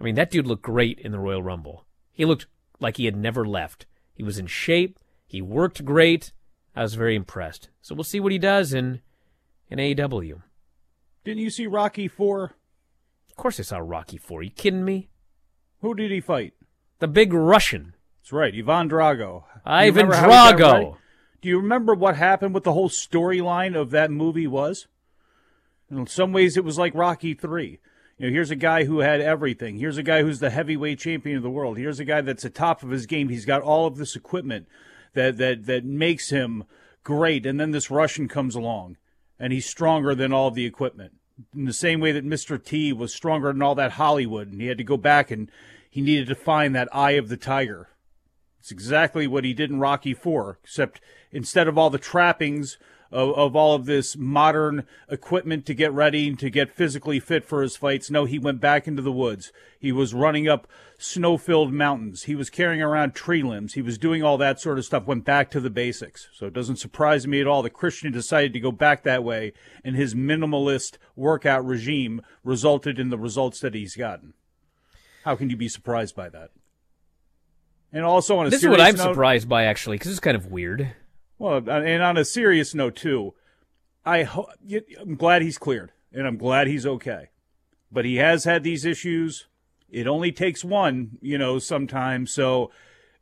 I 0.00 0.04
mean, 0.04 0.14
that 0.14 0.30
dude 0.30 0.46
looked 0.46 0.62
great 0.62 0.98
in 1.00 1.12
the 1.12 1.18
Royal 1.18 1.42
Rumble. 1.42 1.84
He 2.12 2.24
looked 2.24 2.46
like 2.80 2.96
he 2.96 3.06
had 3.06 3.16
never 3.16 3.44
left. 3.44 3.86
He 4.14 4.22
was 4.22 4.38
in 4.38 4.46
shape. 4.46 4.98
He 5.26 5.42
worked 5.42 5.84
great. 5.84 6.32
I 6.78 6.82
was 6.82 6.94
very 6.94 7.16
impressed. 7.16 7.70
So 7.82 7.92
we'll 7.92 8.04
see 8.04 8.20
what 8.20 8.30
he 8.30 8.38
does 8.38 8.72
in 8.72 9.00
in 9.68 9.80
AEW. 9.80 10.42
Didn't 11.24 11.42
you 11.42 11.50
see 11.50 11.66
Rocky 11.66 12.06
Four? 12.06 12.54
Of 13.28 13.34
course 13.34 13.58
I 13.58 13.64
saw 13.64 13.78
Rocky 13.78 14.16
Four. 14.16 14.44
You 14.44 14.50
kidding 14.50 14.84
me? 14.84 15.08
Who 15.80 15.92
did 15.92 16.12
he 16.12 16.20
fight? 16.20 16.54
The 17.00 17.08
big 17.08 17.32
Russian. 17.32 17.94
That's 18.20 18.32
right, 18.32 18.54
Ivan 18.54 18.88
Drago. 18.88 19.42
Ivan 19.66 20.06
Drago. 20.06 20.98
Do 21.42 21.48
you 21.48 21.58
remember 21.58 21.94
what 21.94 22.14
happened? 22.14 22.54
What 22.54 22.62
the 22.62 22.74
whole 22.74 22.88
storyline 22.88 23.74
of 23.74 23.90
that 23.90 24.12
movie 24.12 24.46
was? 24.46 24.86
In 25.90 26.06
some 26.06 26.32
ways, 26.32 26.56
it 26.56 26.64
was 26.64 26.78
like 26.78 26.94
Rocky 26.94 27.34
Three. 27.34 27.80
You 28.18 28.26
know, 28.26 28.32
here's 28.32 28.52
a 28.52 28.56
guy 28.56 28.84
who 28.84 29.00
had 29.00 29.20
everything. 29.20 29.78
Here's 29.78 29.98
a 29.98 30.04
guy 30.04 30.22
who's 30.22 30.38
the 30.38 30.50
heavyweight 30.50 31.00
champion 31.00 31.38
of 31.38 31.42
the 31.42 31.50
world. 31.50 31.76
Here's 31.76 31.98
a 31.98 32.04
guy 32.04 32.20
that's 32.20 32.44
the 32.44 32.50
top 32.50 32.84
of 32.84 32.90
his 32.90 33.06
game. 33.06 33.30
He's 33.30 33.44
got 33.46 33.62
all 33.62 33.88
of 33.88 33.96
this 33.96 34.14
equipment 34.14 34.68
that 35.14 35.36
that 35.38 35.66
that 35.66 35.84
makes 35.84 36.30
him 36.30 36.64
great. 37.04 37.46
And 37.46 37.58
then 37.58 37.70
this 37.70 37.90
Russian 37.90 38.28
comes 38.28 38.54
along, 38.54 38.96
and 39.38 39.52
he's 39.52 39.66
stronger 39.66 40.14
than 40.14 40.32
all 40.32 40.50
the 40.50 40.66
equipment. 40.66 41.12
In 41.54 41.66
the 41.66 41.72
same 41.72 42.00
way 42.00 42.12
that 42.12 42.26
Mr. 42.26 42.62
T 42.62 42.92
was 42.92 43.14
stronger 43.14 43.52
than 43.52 43.62
all 43.62 43.76
that 43.76 43.92
Hollywood, 43.92 44.50
and 44.50 44.60
he 44.60 44.66
had 44.66 44.78
to 44.78 44.84
go 44.84 44.96
back 44.96 45.30
and 45.30 45.50
he 45.88 46.00
needed 46.00 46.28
to 46.28 46.34
find 46.34 46.74
that 46.74 46.94
eye 46.94 47.12
of 47.12 47.28
the 47.28 47.36
tiger. 47.36 47.88
It's 48.58 48.70
exactly 48.70 49.26
what 49.26 49.44
he 49.44 49.54
did 49.54 49.70
in 49.70 49.80
Rocky 49.80 50.14
Four, 50.14 50.58
except 50.62 51.00
instead 51.30 51.68
of 51.68 51.78
all 51.78 51.90
the 51.90 51.98
trappings 51.98 52.76
of, 53.10 53.30
of 53.34 53.56
all 53.56 53.74
of 53.74 53.86
this 53.86 54.16
modern 54.16 54.86
equipment 55.08 55.66
to 55.66 55.74
get 55.74 55.92
ready 55.92 56.34
to 56.34 56.50
get 56.50 56.74
physically 56.74 57.20
fit 57.20 57.44
for 57.44 57.62
his 57.62 57.76
fights. 57.76 58.10
No, 58.10 58.24
he 58.24 58.38
went 58.38 58.60
back 58.60 58.86
into 58.86 59.02
the 59.02 59.12
woods. 59.12 59.52
He 59.78 59.92
was 59.92 60.14
running 60.14 60.48
up 60.48 60.66
snow 60.98 61.38
filled 61.38 61.72
mountains. 61.72 62.24
He 62.24 62.34
was 62.34 62.50
carrying 62.50 62.82
around 62.82 63.14
tree 63.14 63.42
limbs. 63.42 63.74
He 63.74 63.82
was 63.82 63.98
doing 63.98 64.22
all 64.22 64.36
that 64.38 64.60
sort 64.60 64.78
of 64.78 64.84
stuff, 64.84 65.06
went 65.06 65.24
back 65.24 65.50
to 65.52 65.60
the 65.60 65.70
basics. 65.70 66.28
So 66.34 66.46
it 66.46 66.52
doesn't 66.52 66.76
surprise 66.76 67.26
me 67.26 67.40
at 67.40 67.46
all 67.46 67.62
that 67.62 67.70
Christian 67.70 68.12
decided 68.12 68.52
to 68.52 68.60
go 68.60 68.72
back 68.72 69.04
that 69.04 69.24
way, 69.24 69.52
and 69.84 69.94
his 69.96 70.14
minimalist 70.14 70.98
workout 71.14 71.64
regime 71.64 72.20
resulted 72.42 72.98
in 72.98 73.10
the 73.10 73.18
results 73.18 73.60
that 73.60 73.74
he's 73.74 73.96
gotten. 73.96 74.34
How 75.24 75.36
can 75.36 75.50
you 75.50 75.56
be 75.56 75.68
surprised 75.68 76.16
by 76.16 76.28
that? 76.30 76.50
And 77.92 78.04
also 78.04 78.38
on 78.38 78.46
a 78.46 78.50
this 78.50 78.62
is 78.62 78.68
what 78.68 78.80
I'm 78.80 78.96
note, 78.96 79.02
surprised 79.02 79.48
by 79.48 79.64
actually, 79.64 79.96
because 79.96 80.10
it's 80.10 80.20
kind 80.20 80.36
of 80.36 80.46
weird. 80.46 80.94
Well, 81.38 81.62
uh, 81.68 81.80
and 81.80 82.02
on 82.02 82.16
a 82.16 82.24
serious 82.24 82.74
note 82.74 82.96
too, 82.96 83.34
I 84.04 84.24
ho- 84.24 84.50
I'm 85.00 85.16
glad 85.16 85.42
he's 85.42 85.58
cleared, 85.58 85.92
and 86.12 86.26
I'm 86.26 86.36
glad 86.36 86.66
he's 86.66 86.86
okay. 86.86 87.28
But 87.90 88.04
he 88.04 88.16
has 88.16 88.44
had 88.44 88.64
these 88.64 88.84
issues. 88.84 89.46
It 89.88 90.06
only 90.06 90.32
takes 90.32 90.64
one, 90.64 91.18
you 91.20 91.38
know, 91.38 91.58
sometimes. 91.58 92.32
So 92.32 92.70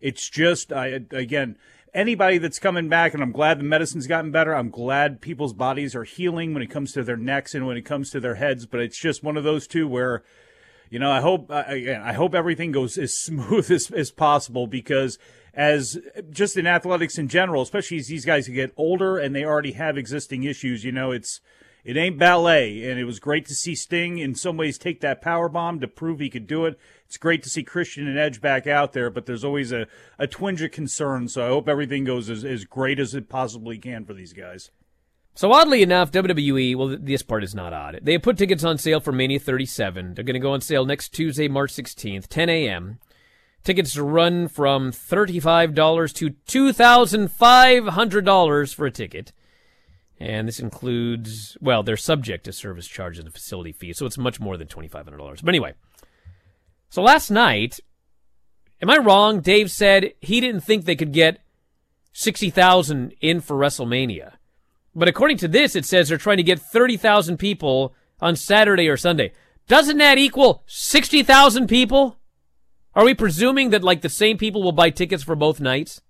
it's 0.00 0.28
just, 0.28 0.72
I 0.72 1.00
again, 1.10 1.56
anybody 1.94 2.38
that's 2.38 2.58
coming 2.58 2.88
back, 2.88 3.14
and 3.14 3.22
I'm 3.22 3.32
glad 3.32 3.58
the 3.58 3.64
medicine's 3.64 4.06
gotten 4.06 4.30
better. 4.30 4.54
I'm 4.54 4.70
glad 4.70 5.20
people's 5.20 5.52
bodies 5.52 5.94
are 5.94 6.04
healing 6.04 6.54
when 6.54 6.62
it 6.62 6.70
comes 6.70 6.92
to 6.92 7.04
their 7.04 7.16
necks 7.16 7.54
and 7.54 7.66
when 7.66 7.76
it 7.76 7.82
comes 7.82 8.10
to 8.10 8.20
their 8.20 8.36
heads. 8.36 8.66
But 8.66 8.80
it's 8.80 8.98
just 8.98 9.22
one 9.22 9.36
of 9.36 9.44
those 9.44 9.66
two 9.66 9.86
where 9.86 10.24
you 10.90 10.98
know, 10.98 11.10
I 11.10 11.20
hope 11.20 11.50
again, 11.50 12.02
I 12.02 12.12
hope 12.12 12.34
everything 12.34 12.72
goes 12.72 12.98
as 12.98 13.14
smooth 13.14 13.70
as, 13.70 13.90
as 13.90 14.10
possible 14.10 14.66
because 14.66 15.18
as 15.56 15.98
just 16.30 16.56
in 16.56 16.66
athletics 16.66 17.18
in 17.18 17.28
general, 17.28 17.62
especially 17.62 17.96
as 17.96 18.08
these 18.08 18.26
guys 18.26 18.46
get 18.46 18.74
older 18.76 19.18
and 19.18 19.34
they 19.34 19.44
already 19.44 19.72
have 19.72 19.96
existing 19.96 20.44
issues, 20.44 20.84
you 20.84 20.92
know, 20.92 21.10
it's 21.10 21.40
it 21.82 21.96
ain't 21.96 22.18
ballet. 22.18 22.88
And 22.90 23.00
it 23.00 23.04
was 23.04 23.18
great 23.18 23.46
to 23.46 23.54
see 23.54 23.74
Sting 23.74 24.18
in 24.18 24.34
some 24.34 24.56
ways 24.56 24.76
take 24.76 25.00
that 25.00 25.22
power 25.22 25.48
bomb 25.48 25.80
to 25.80 25.88
prove 25.88 26.20
he 26.20 26.28
could 26.28 26.46
do 26.46 26.66
it. 26.66 26.78
It's 27.06 27.16
great 27.16 27.42
to 27.44 27.48
see 27.48 27.62
Christian 27.62 28.06
and 28.06 28.18
Edge 28.18 28.40
back 28.40 28.66
out 28.66 28.92
there, 28.92 29.08
but 29.08 29.24
there's 29.24 29.44
always 29.44 29.72
a, 29.72 29.86
a 30.18 30.26
twinge 30.26 30.60
of 30.60 30.72
concern. 30.72 31.28
So 31.28 31.44
I 31.44 31.48
hope 31.48 31.68
everything 31.68 32.04
goes 32.04 32.28
as, 32.28 32.44
as 32.44 32.64
great 32.64 32.98
as 32.98 33.14
it 33.14 33.28
possibly 33.28 33.78
can 33.78 34.04
for 34.04 34.12
these 34.12 34.32
guys. 34.32 34.70
So 35.34 35.52
oddly 35.52 35.82
enough, 35.82 36.10
WWE, 36.10 36.76
well, 36.76 36.96
this 36.98 37.22
part 37.22 37.44
is 37.44 37.54
not 37.54 37.72
odd. 37.72 38.00
They 38.02 38.12
have 38.12 38.22
put 38.22 38.38
tickets 38.38 38.64
on 38.64 38.78
sale 38.78 39.00
for 39.00 39.12
Mania 39.12 39.38
37. 39.38 40.14
They're 40.14 40.24
going 40.24 40.34
to 40.34 40.40
go 40.40 40.52
on 40.52 40.62
sale 40.62 40.86
next 40.86 41.10
Tuesday, 41.10 41.46
March 41.46 41.72
16th, 41.72 42.26
10 42.26 42.48
a.m. 42.48 42.98
Tickets 43.66 43.98
run 43.98 44.46
from 44.46 44.92
$35 44.92 46.14
to 46.14 46.30
$2,500 46.30 48.74
for 48.74 48.86
a 48.86 48.90
ticket. 48.92 49.32
And 50.20 50.46
this 50.46 50.60
includes, 50.60 51.58
well, 51.60 51.82
they're 51.82 51.96
subject 51.96 52.44
to 52.44 52.52
service 52.52 52.86
charges 52.86 53.24
and 53.24 53.34
facility 53.34 53.72
fees, 53.72 53.98
so 53.98 54.06
it's 54.06 54.16
much 54.16 54.38
more 54.38 54.56
than 54.56 54.68
$2,500. 54.68 55.42
But 55.42 55.48
anyway, 55.48 55.74
so 56.90 57.02
last 57.02 57.28
night, 57.28 57.80
am 58.80 58.88
I 58.88 58.98
wrong? 58.98 59.40
Dave 59.40 59.72
said 59.72 60.12
he 60.20 60.40
didn't 60.40 60.60
think 60.60 60.84
they 60.84 60.94
could 60.94 61.12
get 61.12 61.40
60,000 62.12 63.14
in 63.20 63.40
for 63.40 63.56
WrestleMania. 63.56 64.34
But 64.94 65.08
according 65.08 65.38
to 65.38 65.48
this, 65.48 65.74
it 65.74 65.84
says 65.84 66.08
they're 66.08 66.18
trying 66.18 66.36
to 66.36 66.44
get 66.44 66.60
30,000 66.60 67.36
people 67.36 67.96
on 68.20 68.36
Saturday 68.36 68.88
or 68.88 68.96
Sunday. 68.96 69.32
Doesn't 69.66 69.98
that 69.98 70.18
equal 70.18 70.62
60,000 70.68 71.66
people? 71.66 72.16
Are 72.96 73.04
we 73.04 73.14
presuming 73.14 73.70
that 73.70 73.84
like 73.84 74.00
the 74.00 74.08
same 74.08 74.38
people 74.38 74.62
will 74.62 74.72
buy 74.72 74.88
tickets 74.88 75.22
for 75.22 75.36
both 75.36 75.60
nights? 75.60 76.00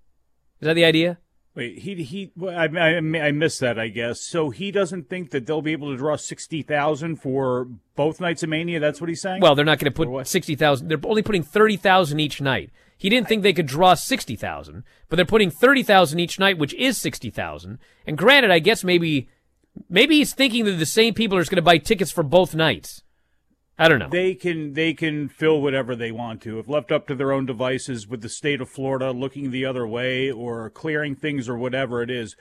Is 0.61 0.67
that 0.67 0.75
the 0.75 0.85
idea? 0.85 1.19
Wait, 1.57 1.79
he 1.81 2.03
he. 2.05 2.33
well, 2.37 2.57
I, 2.57 2.67
I 2.67 3.27
I 3.27 3.33
missed 3.33 3.61
that. 3.61 3.79
I 3.79 3.89
guess 3.89 4.21
so. 4.21 4.51
He 4.51 4.71
doesn't 4.71 5.09
think 5.09 5.31
that 5.31 5.47
they'll 5.47 5.63
be 5.63 5.73
able 5.73 5.91
to 5.91 5.97
draw 5.97 6.15
sixty 6.15 6.63
thousand 6.63 7.17
for 7.17 7.67
both 7.97 8.21
nights 8.21 8.45
of 8.45 8.51
Mania. 8.51 8.79
That's 8.79 9.01
what 9.01 9.09
he's 9.09 9.21
saying. 9.21 9.41
Well, 9.41 9.57
they're 9.57 9.65
not 9.65 9.79
going 9.79 9.93
to 9.93 10.07
put 10.07 10.27
60,000. 10.27 10.87
They're 10.87 10.99
only 11.03 11.23
putting 11.23 11.43
30,000 11.43 12.21
each 12.21 12.43
night. 12.43 12.71
He 12.99 13.09
didn't 13.09 13.27
think 13.27 13.43
they 13.43 13.55
could 13.55 13.67
draw 13.67 13.95
60,000, 13.95 14.85
but 15.09 15.17
they're 15.17 15.25
putting 15.25 15.51
30,000 15.51 16.19
each 16.19 16.39
night, 16.39 16.59
which 16.59 16.75
is 16.75 16.99
60,000. 16.99 17.79
And 18.07 18.19
granted, 18.19 18.51
I 18.51 18.59
guess 18.59 18.85
maybe 18.85 19.29
maybe 19.89 20.19
he's 20.19 20.35
thinking 20.35 20.67
that 20.67 20.73
the 20.73 20.87
same 20.87 21.15
people 21.15 21.37
are 21.37 21.41
just 21.41 21.51
going 21.51 21.57
to 21.57 21.63
buy 21.63 21.79
tickets 21.79 22.13
for 22.13 22.23
both 22.23 22.55
nights. 22.55 23.03
I 23.79 23.89
don't 23.89 23.99
know. 23.99 24.09
They 24.09 24.35
can 24.35 24.73
they 24.73 24.95
can 24.95 25.29
fill 25.29 25.61
whatever 25.61 25.95
they 25.95 26.11
want 26.11 26.41
to. 26.43 26.59
If 26.59 26.69
left 26.69 26.91
up 26.91 27.07
to 27.09 27.15
their 27.15 27.33
own 27.33 27.45
devices 27.45 28.09
with 28.09 28.23
the 28.23 28.29
state 28.29 28.61
of 28.61 28.71
Florida 28.71 29.11
looking 29.11 29.51
the 29.51 29.67
other 29.67 29.87
way 29.87 30.31
or 30.31 30.71
clearing 30.71 31.15
things 31.15 31.49
or 31.49 31.57
whatever 31.59 32.03
it 32.03 32.11
is. 32.11 32.37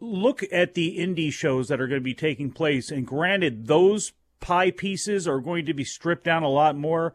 Look 0.00 0.42
at 0.52 0.74
the 0.74 0.98
indie 0.98 1.32
shows 1.32 1.68
that 1.68 1.80
are 1.80 1.86
going 1.86 2.00
to 2.00 2.04
be 2.04 2.14
taking 2.14 2.50
place 2.50 2.90
and 2.90 3.06
granted 3.06 3.66
those 3.66 4.12
pie 4.40 4.70
pieces 4.70 5.26
are 5.26 5.40
going 5.40 5.64
to 5.64 5.72
be 5.72 5.84
stripped 5.84 6.24
down 6.24 6.42
a 6.42 6.48
lot 6.48 6.76
more, 6.76 7.14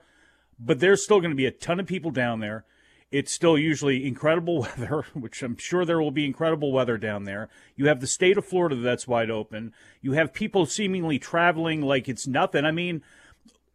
but 0.59 0.79
there's 0.79 1.03
still 1.03 1.19
going 1.19 1.29
to 1.29 1.35
be 1.35 1.45
a 1.45 1.51
ton 1.51 1.79
of 1.79 1.85
people 1.85 2.09
down 2.09 2.39
there. 2.39 2.65
It's 3.11 3.31
still 3.31 3.57
usually 3.57 4.07
incredible 4.07 4.61
weather, 4.79 5.05
which 5.13 5.43
I'm 5.43 5.57
sure 5.57 5.85
there 5.85 6.01
will 6.01 6.09
be 6.09 6.25
incredible 6.25 6.71
weather 6.71 6.97
down 6.97 7.25
there. 7.25 7.49
You 7.75 7.87
have 7.87 8.01
the 8.01 8.07
state 8.07 8.37
of 8.37 8.45
Florida 8.45 8.75
that's 8.77 9.07
wide 9.07 9.29
open. 9.29 9.73
You 10.01 10.13
have 10.13 10.33
people 10.33 10.65
seemingly 10.65 11.19
traveling 11.19 11.81
like 11.81 12.09
it's 12.09 12.25
nothing. 12.25 12.65
I 12.65 12.71
mean, 12.71 13.03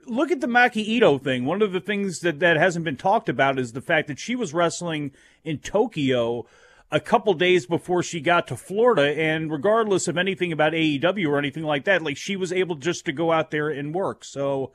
look 0.06 0.30
at 0.30 0.40
the 0.40 0.46
Maki 0.46 0.98
Itoh 0.98 1.22
thing. 1.22 1.44
One 1.44 1.62
of 1.62 1.72
the 1.72 1.80
things 1.80 2.20
that, 2.20 2.40
that 2.40 2.56
hasn't 2.56 2.84
been 2.84 2.96
talked 2.96 3.28
about 3.28 3.58
is 3.58 3.72
the 3.72 3.80
fact 3.80 4.08
that 4.08 4.18
she 4.18 4.36
was 4.36 4.54
wrestling 4.54 5.12
in 5.44 5.58
Tokyo 5.58 6.46
a 6.90 7.00
couple 7.00 7.34
days 7.34 7.66
before 7.66 8.02
she 8.02 8.20
got 8.20 8.46
to 8.48 8.56
Florida. 8.56 9.18
And 9.20 9.50
regardless 9.50 10.06
of 10.08 10.16
anything 10.16 10.52
about 10.52 10.72
AEW 10.72 11.28
or 11.28 11.38
anything 11.38 11.64
like 11.64 11.84
that, 11.84 12.02
like 12.02 12.16
she 12.16 12.36
was 12.36 12.52
able 12.52 12.76
just 12.76 13.04
to 13.06 13.12
go 13.12 13.32
out 13.32 13.50
there 13.50 13.68
and 13.68 13.94
work. 13.94 14.24
So 14.24 14.72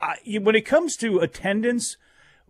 I, 0.00 0.16
when 0.40 0.54
it 0.54 0.66
comes 0.66 0.96
to 0.98 1.18
attendance, 1.18 1.96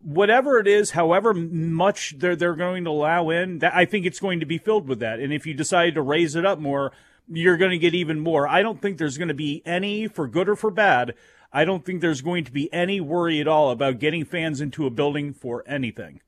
whatever 0.03 0.59
it 0.59 0.67
is, 0.67 0.91
however 0.91 1.33
much 1.33 2.19
they're, 2.19 2.37
they're 2.37 2.57
going 2.57 2.85
to 2.85 2.91
allow 2.91 3.31
in, 3.31 3.61
that, 3.61 3.75
I 3.75 3.85
think 3.85 4.05
it's 4.05 4.21
going 4.21 4.41
to 4.41 4.47
be 4.47 4.59
filled 4.59 4.89
with 4.89 5.01
that. 5.01 5.21
And 5.21 5.33
if 5.33 5.47
you 5.47 5.55
decide 5.55 5.95
to 5.95 6.03
raise 6.03 6.35
it 6.35 6.45
up 6.45 6.59
more, 6.59 6.93
you're 7.29 7.57
going 7.57 7.71
to 7.71 7.79
get 7.79 7.95
even 7.95 8.21
more. 8.21 8.49
I 8.49 8.63
don't 8.63 8.83
think 8.83 8.99
there's 8.99 9.19
going 9.19 9.29
to 9.29 9.35
be 9.35 9.63
any, 9.65 10.09
for 10.09 10.27
good 10.27 10.49
or 10.49 10.57
for 10.57 10.71
bad, 10.71 11.15
I 11.53 11.65
don't 11.65 11.85
think 11.85 12.01
there's 12.01 12.23
going 12.23 12.45
to 12.45 12.53
be 12.53 12.73
any 12.73 13.01
worry 13.01 13.41
at 13.41 13.49
all 13.49 13.71
about 13.71 13.99
getting 13.99 14.25
fans 14.25 14.61
into 14.61 14.87
a 14.87 14.91
building 14.91 15.35
for 15.35 15.63
anything. 15.67 16.21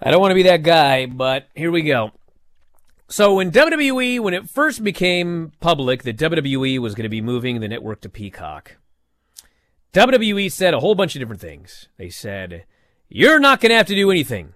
I 0.00 0.10
don't 0.10 0.20
want 0.20 0.32
to 0.32 0.36
be 0.36 0.42
that 0.44 0.64
guy, 0.64 1.06
but 1.06 1.46
here 1.54 1.70
we 1.70 1.82
go. 1.82 2.10
So 3.08 3.34
when 3.34 3.52
WWE, 3.52 4.18
when 4.20 4.34
it 4.34 4.48
first 4.48 4.82
became 4.82 5.52
public 5.60 6.02
that 6.02 6.16
WWE 6.16 6.78
was 6.80 6.94
going 6.94 7.04
to 7.04 7.08
be 7.08 7.20
moving 7.20 7.60
the 7.60 7.68
network 7.68 8.00
to 8.00 8.08
Peacock, 8.08 8.78
WWE 9.92 10.50
said 10.50 10.74
a 10.74 10.80
whole 10.80 10.94
bunch 10.94 11.14
of 11.14 11.20
different 11.20 11.42
things. 11.42 11.88
They 11.98 12.08
said, 12.08 12.64
"You're 13.08 13.38
not 13.38 13.60
going 13.60 13.70
to 13.70 13.76
have 13.76 13.86
to 13.88 13.94
do 13.94 14.10
anything. 14.10 14.54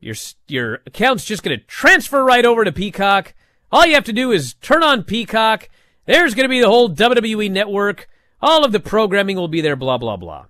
Your 0.00 0.16
your 0.48 0.82
account's 0.84 1.24
just 1.24 1.42
going 1.42 1.56
to 1.56 1.64
transfer 1.64 2.24
right 2.24 2.44
over 2.44 2.64
to 2.64 2.72
Peacock. 2.72 3.34
All 3.70 3.86
you 3.86 3.94
have 3.94 4.04
to 4.04 4.12
do 4.12 4.32
is 4.32 4.54
turn 4.54 4.82
on 4.82 5.04
Peacock. 5.04 5.68
There's 6.06 6.34
going 6.34 6.44
to 6.44 6.48
be 6.48 6.60
the 6.60 6.68
whole 6.68 6.90
WWE 6.90 7.50
network. 7.50 8.08
All 8.40 8.64
of 8.64 8.72
the 8.72 8.80
programming 8.80 9.36
will 9.36 9.48
be 9.48 9.60
there. 9.60 9.76
Blah 9.76 9.98
blah 9.98 10.16
blah." 10.16 10.46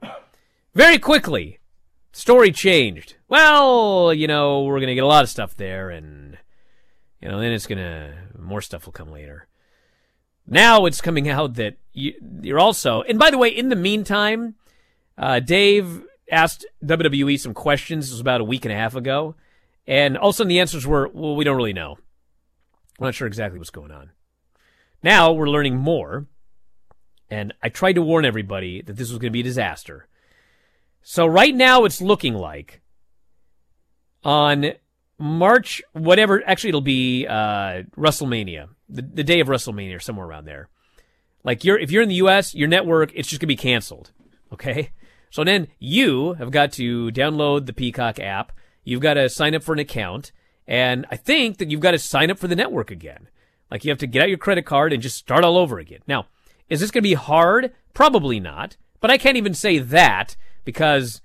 Very 0.74 0.98
quickly, 0.98 1.58
story 2.12 2.52
changed. 2.52 3.16
Well, 3.28 4.12
you 4.12 4.26
know, 4.26 4.64
we're 4.64 4.78
going 4.78 4.88
to 4.88 4.94
get 4.94 5.04
a 5.04 5.06
lot 5.06 5.24
of 5.24 5.30
stuff 5.30 5.56
there, 5.56 5.90
and 5.90 6.36
you 7.20 7.28
know, 7.28 7.40
then 7.40 7.52
it's 7.52 7.66
going 7.66 7.78
to 7.78 8.14
more 8.38 8.60
stuff 8.60 8.86
will 8.86 8.92
come 8.92 9.10
later. 9.10 9.46
Now 10.46 10.86
it's 10.86 11.00
coming 11.00 11.28
out 11.28 11.54
that 11.54 11.76
you, 11.92 12.14
you're 12.42 12.58
also, 12.58 13.02
and 13.02 13.18
by 13.18 13.30
the 13.30 13.38
way, 13.38 13.48
in 13.48 13.68
the 13.68 13.76
meantime, 13.76 14.54
uh, 15.18 15.40
Dave 15.40 16.04
asked 16.30 16.66
WWE 16.84 17.38
some 17.40 17.54
questions. 17.54 18.06
This 18.06 18.12
was 18.12 18.20
about 18.20 18.40
a 18.40 18.44
week 18.44 18.64
and 18.64 18.72
a 18.72 18.76
half 18.76 18.94
ago, 18.94 19.34
and 19.86 20.16
all 20.16 20.30
of 20.30 20.34
a 20.34 20.36
sudden 20.36 20.48
the 20.48 20.60
answers 20.60 20.86
were, 20.86 21.08
"Well, 21.08 21.36
we 21.36 21.44
don't 21.44 21.56
really 21.56 21.72
know. 21.72 21.98
We're 22.98 23.08
not 23.08 23.14
sure 23.14 23.26
exactly 23.26 23.58
what's 23.58 23.70
going 23.70 23.90
on." 23.90 24.10
Now 25.02 25.32
we're 25.32 25.50
learning 25.50 25.76
more, 25.76 26.26
and 27.30 27.52
I 27.62 27.68
tried 27.68 27.94
to 27.94 28.02
warn 28.02 28.24
everybody 28.24 28.82
that 28.82 28.96
this 28.96 29.10
was 29.10 29.18
going 29.18 29.30
to 29.30 29.36
be 29.36 29.40
a 29.40 29.44
disaster. 29.44 30.06
So 31.02 31.26
right 31.26 31.54
now 31.54 31.84
it's 31.84 32.00
looking 32.00 32.34
like 32.34 32.80
on 34.24 34.72
March, 35.18 35.82
whatever, 35.92 36.42
actually 36.46 36.70
it'll 36.70 36.80
be 36.80 37.26
uh, 37.26 37.84
WrestleMania, 37.96 38.68
the, 38.88 39.02
the 39.02 39.24
day 39.24 39.40
of 39.40 39.48
WrestleMania, 39.48 39.96
or 39.96 40.00
somewhere 40.00 40.26
around 40.26 40.44
there. 40.44 40.68
Like 41.44 41.64
you're, 41.64 41.78
if 41.78 41.90
you're 41.90 42.02
in 42.02 42.08
the 42.08 42.16
U.S., 42.16 42.54
your 42.54 42.68
network, 42.68 43.12
it's 43.14 43.28
just 43.28 43.40
gonna 43.40 43.48
be 43.48 43.56
canceled. 43.56 44.10
Okay, 44.52 44.90
so 45.30 45.44
then 45.44 45.68
you 45.78 46.34
have 46.34 46.50
got 46.50 46.72
to 46.72 47.10
download 47.10 47.66
the 47.66 47.72
Peacock 47.72 48.18
app. 48.18 48.52
You've 48.84 49.00
got 49.00 49.14
to 49.14 49.28
sign 49.28 49.54
up 49.54 49.62
for 49.62 49.72
an 49.72 49.78
account, 49.78 50.32
and 50.66 51.06
I 51.10 51.16
think 51.16 51.58
that 51.58 51.70
you've 51.70 51.80
got 51.80 51.90
to 51.92 51.98
sign 51.98 52.30
up 52.30 52.38
for 52.38 52.48
the 52.48 52.56
network 52.56 52.90
again. 52.90 53.28
Like 53.70 53.84
you 53.84 53.90
have 53.90 53.98
to 53.98 54.06
get 54.06 54.22
out 54.22 54.28
your 54.28 54.38
credit 54.38 54.64
card 54.64 54.92
and 54.92 55.02
just 55.02 55.16
start 55.16 55.44
all 55.44 55.56
over 55.56 55.78
again. 55.78 56.00
Now, 56.06 56.26
is 56.68 56.80
this 56.80 56.90
gonna 56.90 57.02
be 57.02 57.14
hard? 57.14 57.72
Probably 57.94 58.40
not. 58.40 58.76
But 59.00 59.10
I 59.10 59.18
can't 59.18 59.36
even 59.36 59.54
say 59.54 59.78
that 59.78 60.36
because 60.64 61.20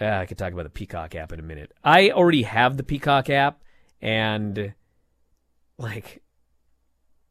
uh, 0.00 0.06
I 0.06 0.26
could 0.26 0.38
talk 0.38 0.52
about 0.52 0.62
the 0.64 0.70
Peacock 0.70 1.14
app 1.14 1.32
in 1.32 1.40
a 1.40 1.42
minute. 1.42 1.72
I 1.84 2.10
already 2.10 2.42
have 2.42 2.76
the 2.76 2.82
Peacock 2.82 3.28
app, 3.28 3.62
and 4.00 4.74
like, 5.78 6.22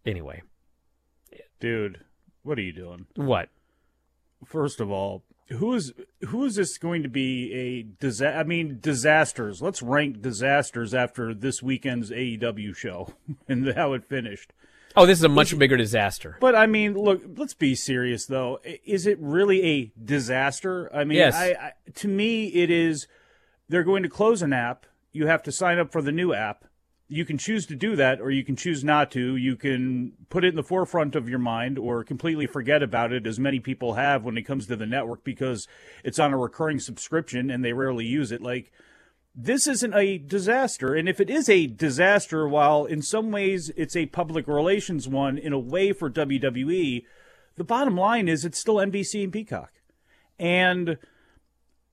anyway, 0.06 0.44
Dude, 1.60 2.00
what 2.44 2.58
are 2.58 2.64
you 2.64 2.74
doing? 2.74 3.06
what? 3.16 3.50
First 4.44 4.82
of 4.82 4.90
all, 4.90 5.24
who 5.50 5.74
is 5.76 5.94
who 6.28 6.44
is 6.46 6.56
this 6.56 6.78
going 6.80 7.04
to 7.04 7.10
be 7.10 7.54
a 7.54 7.84
disaster? 7.84 8.40
I 8.40 8.44
mean, 8.44 8.80
disasters. 8.82 9.62
Let's 9.62 9.84
rank 9.84 10.22
disasters 10.22 10.94
after 10.96 11.34
this 11.36 11.62
weekend's 11.62 12.10
AEW 12.10 12.76
show 12.76 13.14
and 13.48 13.68
how 13.76 13.94
it 13.94 14.06
finished. 14.06 14.54
Oh, 14.96 15.06
this 15.06 15.18
is 15.18 15.24
a 15.24 15.30
much 15.30 15.58
bigger 15.58 15.78
disaster. 15.78 16.38
But 16.40 16.56
I 16.56 16.66
mean, 16.68 16.94
look, 16.94 17.22
let's 17.38 17.54
be 17.54 17.76
serious 17.76 18.26
though. 18.26 18.60
Is 18.86 19.08
it 19.08 19.18
really 19.20 19.64
a 19.64 19.92
disaster? 20.04 20.94
I 20.94 21.04
mean, 21.04 21.18
Yes. 21.18 21.36
I, 21.36 21.48
I, 21.50 21.72
to 21.96 22.08
me, 22.08 22.48
it 22.48 22.70
is. 22.70 23.08
They're 23.70 23.84
going 23.84 24.04
to 24.04 24.10
close 24.10 24.42
an 24.42 24.52
app. 24.54 24.86
You 25.14 25.28
have 25.28 25.44
to 25.44 25.52
sign 25.52 25.80
up 25.80 25.92
for 25.92 26.02
the 26.02 26.12
new 26.12 26.34
app. 26.34 26.66
You 27.08 27.26
can 27.26 27.38
choose 27.38 27.66
to 27.66 27.76
do 27.76 27.98
that, 27.98 28.22
or 28.22 28.32
you 28.32 28.44
can 28.44 28.56
choose 28.56 28.84
not 28.86 29.12
to. 29.12 29.36
You 29.36 29.58
can 29.58 30.14
put 30.30 30.46
it 30.46 30.50
in 30.50 30.56
the 30.56 30.64
forefront 30.64 31.14
of 31.16 31.28
your 31.28 31.40
mind, 31.40 31.78
or 31.78 32.06
completely 32.06 32.48
forget 32.48 32.82
about 32.82 33.12
it, 33.12 33.28
as 33.28 33.38
many 33.38 33.60
people 33.60 33.96
have 33.96 34.24
when 34.24 34.38
it 34.38 34.44
comes 34.44 34.66
to 34.68 34.78
the 34.78 34.86
network, 34.86 35.26
because 35.26 35.68
it's 36.06 36.20
on 36.20 36.34
a 36.34 36.38
recurring 36.38 36.80
subscription 36.80 37.50
and 37.52 37.66
they 37.66 37.74
rarely 37.74 38.06
use 38.06 38.32
it. 38.32 38.42
Like 38.42 38.72
this 39.34 39.68
isn't 39.68 39.94
a 39.94 40.18
disaster. 40.18 40.94
And 40.94 41.08
if 41.08 41.20
it 41.20 41.30
is 41.30 41.50
a 41.50 41.68
disaster, 41.68 42.48
while 42.48 42.86
in 42.86 43.02
some 43.02 43.32
ways 43.32 43.72
it's 43.78 43.96
a 43.96 44.08
public 44.08 44.48
relations 44.48 45.08
one, 45.08 45.38
in 45.38 45.54
a 45.54 45.60
way 45.60 45.94
for 45.94 46.10
WWE, 46.10 47.04
the 47.56 47.64
bottom 47.64 47.96
line 47.96 48.28
is 48.28 48.44
it's 48.44 48.60
still 48.60 48.76
NBC 48.76 49.24
and 49.24 49.34
Peacock. 49.34 49.72
And 50.38 50.98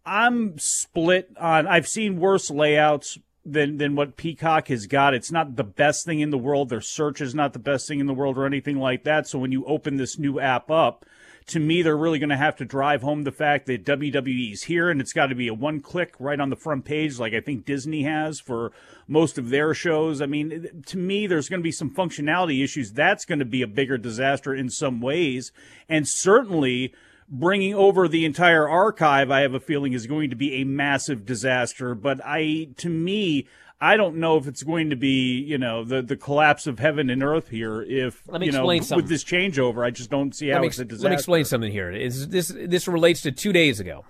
I'm 0.05 0.59
split 0.59 1.31
on, 1.39 1.67
I've 1.67 1.87
seen 1.87 2.19
worse 2.19 2.51
layouts 2.51 3.19
than, 3.45 3.77
than 3.77 3.95
what 3.95 4.17
Peacock 4.17 4.69
has 4.69 4.87
got. 4.87 5.15
It's 5.15 5.31
not 5.31 5.57
the 5.57 5.65
best 5.65 6.05
thing 6.05 6.21
in 6.21 6.31
the 6.31 6.39
world. 6.39 6.69
Their 6.69 6.81
search 6.81 7.21
is 7.21 7.35
not 7.35 7.53
the 7.53 7.59
best 7.59 7.87
thing 7.87 8.01
in 8.01 8.07
the 8.07 8.15
world 8.15 8.37
or 8.37 8.47
anything 8.47 8.79
like 8.79 9.05
that. 9.05 9.29
So 9.29 9.39
when 9.39 9.53
you 9.53 9.65
open 9.65 9.97
this 9.97 10.19
new 10.19 10.41
app 10.41 10.71
up, 10.71 11.05
to 11.49 11.59
me, 11.59 11.83
they're 11.83 11.97
really 11.97 12.19
going 12.19 12.29
to 12.29 12.37
have 12.37 12.57
to 12.57 12.65
drive 12.65 13.03
home 13.03 13.25
the 13.25 13.33
fact 13.33 13.67
that 13.67 13.85
WWE 13.85 14.53
is 14.53 14.65
here 14.65 14.91
and 14.91 15.01
it's 15.01 15.13
got 15.13 15.27
to 15.27 15.35
be 15.35 15.49
a 15.49 15.55
one 15.55 15.81
click 15.81 16.15
right 16.19 16.39
on 16.39 16.51
the 16.51 16.57
front 16.57 16.85
page, 16.85 17.19
like 17.19 17.33
I 17.33 17.41
think 17.41 17.65
Disney 17.65 18.03
has 18.05 18.39
for 18.39 18.71
most 19.07 19.39
of 19.39 19.49
their 19.49 19.73
shows. 19.73 20.21
I 20.21 20.27
mean, 20.27 20.83
to 20.87 20.99
me, 20.99 21.27
there's 21.27 21.49
going 21.49 21.61
to 21.61 21.65
be 21.65 21.73
some 21.73 21.91
functionality 21.91 22.63
issues. 22.63 22.93
That's 22.93 23.25
going 23.25 23.39
to 23.39 23.47
be 23.47 23.63
a 23.63 23.67
bigger 23.67 23.97
disaster 23.97 24.55
in 24.55 24.69
some 24.69 25.01
ways. 25.01 25.51
And 25.89 26.07
certainly, 26.07 26.95
bringing 27.31 27.75
over 27.75 28.09
the 28.09 28.27
entire 28.27 28.69
archive, 28.69 29.31
I 29.31 29.41
have 29.41 29.55
a 29.55 29.61
feeling 29.61 29.95
is 29.95 30.07
going 30.07 30.31
to 30.31 30.37
be 30.37 30.55
a 30.57 30.65
massive 30.65 31.25
disaster. 31.25 31.95
But 31.95 32.21
I, 32.25 32.69
to 32.77 32.91
me, 32.91 33.49
I 33.81 33.97
don't 33.97 34.17
know 34.17 34.37
if 34.37 34.49
it's 34.49 34.65
going 34.65 34.91
to 34.91 34.97
be, 34.97 35.39
you 35.41 35.57
know, 35.57 35.85
the, 35.85 36.03
the 36.03 36.17
collapse 36.17 36.67
of 36.67 36.81
heaven 36.81 37.11
and 37.11 37.23
earth 37.23 37.49
here. 37.49 37.81
If 37.83 38.23
Let 38.27 38.41
me 38.41 38.47
you 38.47 38.53
know, 38.53 38.59
explain 38.59 38.83
something. 38.83 39.05
with 39.05 39.09
this 39.09 39.23
changeover, 39.23 39.87
I 39.87 39.91
just 39.91 40.11
don't 40.11 40.35
see 40.35 40.49
how 40.49 40.61
me, 40.61 40.67
it's 40.67 40.79
a 40.81 40.85
disaster. 40.85 41.05
let 41.05 41.11
me 41.11 41.15
explain 41.15 41.45
something 41.45 41.71
here. 41.71 41.91
Is 41.91 42.29
this 42.29 42.49
this 42.49 42.89
relates 42.89 43.21
to 43.23 43.31
two 43.31 43.53
days 43.53 43.79
ago? 43.79 44.05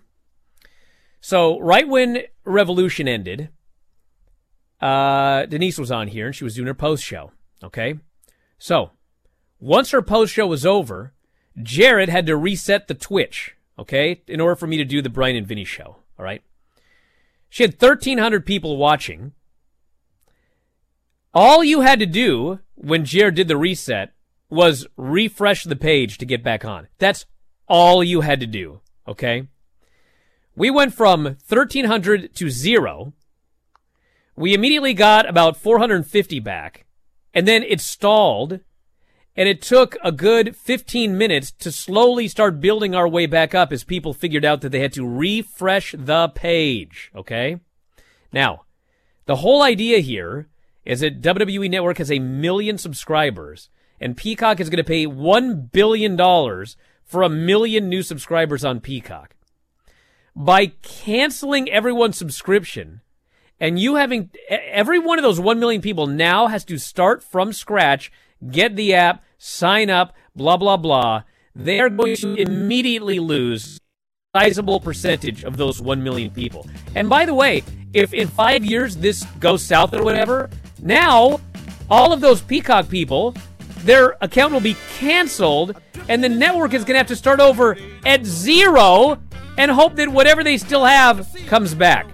So 1.20 1.58
right 1.60 1.86
when 1.86 2.22
Revolution 2.44 3.08
ended, 3.08 3.50
uh, 4.80 5.44
Denise 5.46 5.78
was 5.78 5.90
on 5.90 6.08
here 6.08 6.26
and 6.26 6.34
she 6.34 6.44
was 6.44 6.54
doing 6.54 6.68
her 6.68 6.74
post 6.74 7.04
show. 7.04 7.32
Okay, 7.62 7.96
so 8.56 8.92
once 9.60 9.90
her 9.90 10.00
post 10.00 10.32
show 10.32 10.46
was 10.46 10.64
over, 10.64 11.12
Jared 11.62 12.08
had 12.08 12.24
to 12.26 12.36
reset 12.36 12.88
the 12.88 12.94
Twitch. 12.94 13.54
Okay, 13.78 14.22
in 14.26 14.40
order 14.40 14.56
for 14.56 14.66
me 14.66 14.78
to 14.78 14.84
do 14.84 15.02
the 15.02 15.10
Bryan 15.10 15.36
and 15.36 15.46
Vinny 15.46 15.64
show. 15.64 15.96
All 16.18 16.24
right, 16.24 16.42
she 17.50 17.64
had 17.64 17.78
thirteen 17.78 18.16
hundred 18.16 18.46
people 18.46 18.78
watching. 18.78 19.32
All 21.34 21.62
you 21.62 21.82
had 21.82 21.98
to 22.00 22.06
do 22.06 22.60
when 22.74 23.04
Jared 23.04 23.34
did 23.34 23.48
the 23.48 23.56
reset 23.56 24.12
was 24.50 24.86
refresh 24.96 25.64
the 25.64 25.76
page 25.76 26.18
to 26.18 26.26
get 26.26 26.42
back 26.42 26.64
on. 26.64 26.88
That's 26.98 27.26
all 27.68 28.02
you 28.02 28.22
had 28.22 28.40
to 28.40 28.46
do. 28.46 28.80
Okay. 29.06 29.48
We 30.56 30.70
went 30.70 30.94
from 30.94 31.24
1300 31.24 32.34
to 32.34 32.50
zero. 32.50 33.12
We 34.36 34.54
immediately 34.54 34.94
got 34.94 35.28
about 35.28 35.56
450 35.56 36.40
back 36.40 36.86
and 37.34 37.46
then 37.46 37.62
it 37.62 37.80
stalled 37.80 38.60
and 39.36 39.48
it 39.48 39.62
took 39.62 39.96
a 40.02 40.10
good 40.10 40.56
15 40.56 41.16
minutes 41.16 41.52
to 41.52 41.70
slowly 41.70 42.26
start 42.26 42.60
building 42.60 42.94
our 42.94 43.06
way 43.06 43.26
back 43.26 43.54
up 43.54 43.72
as 43.72 43.84
people 43.84 44.12
figured 44.12 44.44
out 44.44 44.62
that 44.62 44.70
they 44.70 44.80
had 44.80 44.92
to 44.94 45.06
refresh 45.06 45.94
the 45.96 46.28
page. 46.30 47.12
Okay. 47.14 47.60
Now, 48.32 48.64
the 49.26 49.36
whole 49.36 49.62
idea 49.62 49.98
here 49.98 50.48
is 50.88 51.00
that 51.00 51.20
WWE 51.20 51.70
Network 51.70 51.98
has 51.98 52.10
a 52.10 52.18
million 52.18 52.78
subscribers 52.78 53.68
and 54.00 54.16
Peacock 54.16 54.58
is 54.58 54.70
going 54.70 54.78
to 54.78 54.84
pay 54.84 55.06
$1 55.06 55.70
billion 55.70 56.16
for 57.04 57.22
a 57.22 57.28
million 57.28 57.90
new 57.90 58.02
subscribers 58.02 58.64
on 58.64 58.80
Peacock. 58.80 59.36
By 60.34 60.68
canceling 60.82 61.68
everyone's 61.68 62.16
subscription 62.16 63.02
and 63.60 63.78
you 63.78 63.96
having 63.96 64.30
every 64.48 64.98
one 64.98 65.18
of 65.18 65.22
those 65.22 65.38
1 65.38 65.60
million 65.60 65.82
people 65.82 66.06
now 66.06 66.46
has 66.46 66.64
to 66.64 66.78
start 66.78 67.22
from 67.22 67.52
scratch, 67.52 68.10
get 68.50 68.74
the 68.74 68.94
app, 68.94 69.22
sign 69.36 69.90
up, 69.90 70.14
blah, 70.34 70.56
blah, 70.56 70.78
blah. 70.78 71.24
They 71.54 71.80
are 71.80 71.90
going 71.90 72.16
to 72.16 72.34
immediately 72.34 73.18
lose 73.18 73.78
a 74.34 74.38
sizable 74.38 74.80
percentage 74.80 75.44
of 75.44 75.58
those 75.58 75.82
1 75.82 76.02
million 76.02 76.30
people. 76.30 76.66
And 76.94 77.10
by 77.10 77.26
the 77.26 77.34
way, 77.34 77.62
if 77.92 78.14
in 78.14 78.28
five 78.28 78.64
years 78.64 78.96
this 78.96 79.24
goes 79.38 79.62
south 79.62 79.92
or 79.92 80.02
whatever, 80.02 80.48
now 80.82 81.40
all 81.90 82.12
of 82.12 82.20
those 82.20 82.40
Peacock 82.40 82.88
people, 82.88 83.34
their 83.78 84.16
account 84.20 84.52
will 84.52 84.60
be 84.60 84.76
canceled, 84.98 85.80
and 86.08 86.22
the 86.22 86.28
network 86.28 86.74
is 86.74 86.84
going 86.84 86.94
to 86.94 86.98
have 86.98 87.06
to 87.08 87.16
start 87.16 87.40
over 87.40 87.76
at 88.04 88.24
zero 88.24 89.18
and 89.56 89.70
hope 89.70 89.96
that 89.96 90.08
whatever 90.08 90.44
they 90.44 90.58
still 90.58 90.84
have 90.84 91.28
comes 91.46 91.74
back. 91.74 92.06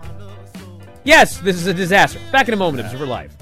Yes, 1.05 1.39
this 1.39 1.57
is 1.57 1.67
a 1.67 1.75
disaster. 1.75 2.19
Back 2.33 2.49
in 2.49 2.55
a 2.55 2.57
moment, 2.57 2.87
Observer 2.87 3.07
Live. 3.07 3.37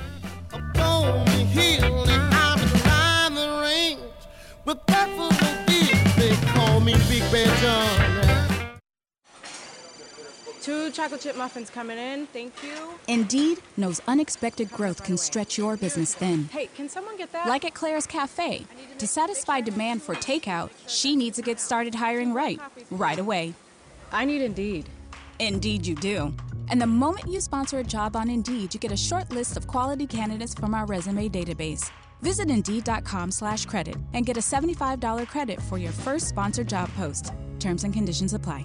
Two 10.62 10.92
chocolate 10.92 11.20
chip 11.20 11.36
muffins 11.36 11.70
coming 11.70 11.98
in. 11.98 12.26
Thank 12.28 12.52
you. 12.62 12.94
Indeed 13.08 13.58
knows 13.76 14.00
unexpected 14.06 14.70
growth 14.70 15.02
can 15.02 15.16
stretch 15.16 15.58
your 15.58 15.76
business 15.76 16.14
thin. 16.14 16.44
Hey, 16.52 16.68
can 16.76 16.88
someone 16.88 17.16
get 17.16 17.32
that? 17.32 17.48
Like 17.48 17.64
at 17.64 17.74
Claire's 17.74 18.06
Cafe. 18.06 18.64
To 18.98 19.06
satisfy 19.08 19.60
demand 19.60 20.04
for 20.04 20.14
takeout, 20.14 20.70
she 20.86 21.16
needs 21.16 21.34
to 21.34 21.42
get 21.42 21.58
started 21.58 21.96
hiring 21.96 22.32
right, 22.32 22.60
right 22.92 23.18
away. 23.18 23.54
I 24.12 24.24
need 24.24 24.40
Indeed. 24.40 24.88
Indeed, 25.40 25.84
you 25.84 25.96
do. 25.96 26.32
And 26.68 26.80
the 26.80 26.86
moment 26.86 27.26
you 27.26 27.40
sponsor 27.40 27.80
a 27.80 27.84
job 27.84 28.14
on 28.14 28.30
Indeed, 28.30 28.72
you 28.72 28.78
get 28.78 28.92
a 28.92 28.96
short 28.96 29.32
list 29.32 29.56
of 29.56 29.66
quality 29.66 30.06
candidates 30.06 30.54
from 30.54 30.74
our 30.74 30.86
resume 30.86 31.28
database. 31.28 31.90
Visit 32.20 32.50
Indeed.com 32.50 33.32
slash 33.32 33.66
credit 33.66 33.96
and 34.12 34.24
get 34.24 34.36
a 34.36 34.40
$75 34.40 35.26
credit 35.26 35.60
for 35.60 35.76
your 35.76 35.90
first 35.90 36.28
sponsored 36.28 36.68
job 36.68 36.88
post. 36.94 37.32
Terms 37.58 37.82
and 37.82 37.92
conditions 37.92 38.32
apply. 38.32 38.64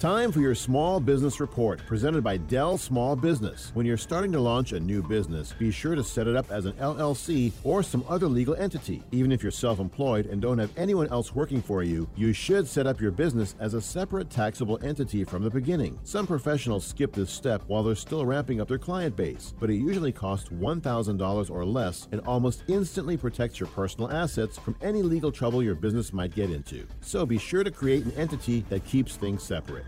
Time 0.00 0.32
for 0.32 0.40
your 0.40 0.54
small 0.54 0.98
business 0.98 1.40
report 1.40 1.84
presented 1.86 2.24
by 2.24 2.38
Dell 2.38 2.78
Small 2.78 3.14
Business. 3.14 3.70
When 3.74 3.84
you're 3.84 3.98
starting 3.98 4.32
to 4.32 4.40
launch 4.40 4.72
a 4.72 4.80
new 4.80 5.02
business, 5.02 5.52
be 5.52 5.70
sure 5.70 5.94
to 5.94 6.02
set 6.02 6.26
it 6.26 6.34
up 6.34 6.50
as 6.50 6.64
an 6.64 6.72
LLC 6.80 7.52
or 7.64 7.82
some 7.82 8.02
other 8.08 8.26
legal 8.26 8.54
entity. 8.54 9.02
Even 9.12 9.30
if 9.30 9.42
you're 9.42 9.52
self 9.52 9.78
employed 9.78 10.24
and 10.24 10.40
don't 10.40 10.56
have 10.56 10.72
anyone 10.78 11.06
else 11.08 11.34
working 11.34 11.60
for 11.60 11.82
you, 11.82 12.08
you 12.16 12.32
should 12.32 12.66
set 12.66 12.86
up 12.86 12.98
your 12.98 13.10
business 13.10 13.54
as 13.60 13.74
a 13.74 13.80
separate 13.82 14.30
taxable 14.30 14.82
entity 14.82 15.22
from 15.22 15.42
the 15.42 15.50
beginning. 15.50 15.98
Some 16.04 16.26
professionals 16.26 16.86
skip 16.86 17.12
this 17.12 17.30
step 17.30 17.60
while 17.66 17.82
they're 17.82 17.94
still 17.94 18.24
ramping 18.24 18.58
up 18.58 18.68
their 18.68 18.78
client 18.78 19.14
base, 19.16 19.52
but 19.60 19.68
it 19.68 19.74
usually 19.74 20.12
costs 20.12 20.48
$1,000 20.48 21.50
or 21.50 21.64
less 21.66 22.08
and 22.10 22.22
almost 22.22 22.64
instantly 22.68 23.18
protects 23.18 23.60
your 23.60 23.68
personal 23.68 24.10
assets 24.10 24.56
from 24.56 24.76
any 24.80 25.02
legal 25.02 25.30
trouble 25.30 25.62
your 25.62 25.74
business 25.74 26.14
might 26.14 26.34
get 26.34 26.50
into. 26.50 26.86
So 27.02 27.26
be 27.26 27.36
sure 27.36 27.64
to 27.64 27.70
create 27.70 28.06
an 28.06 28.12
entity 28.12 28.64
that 28.70 28.86
keeps 28.86 29.16
things 29.16 29.42
separate. 29.42 29.84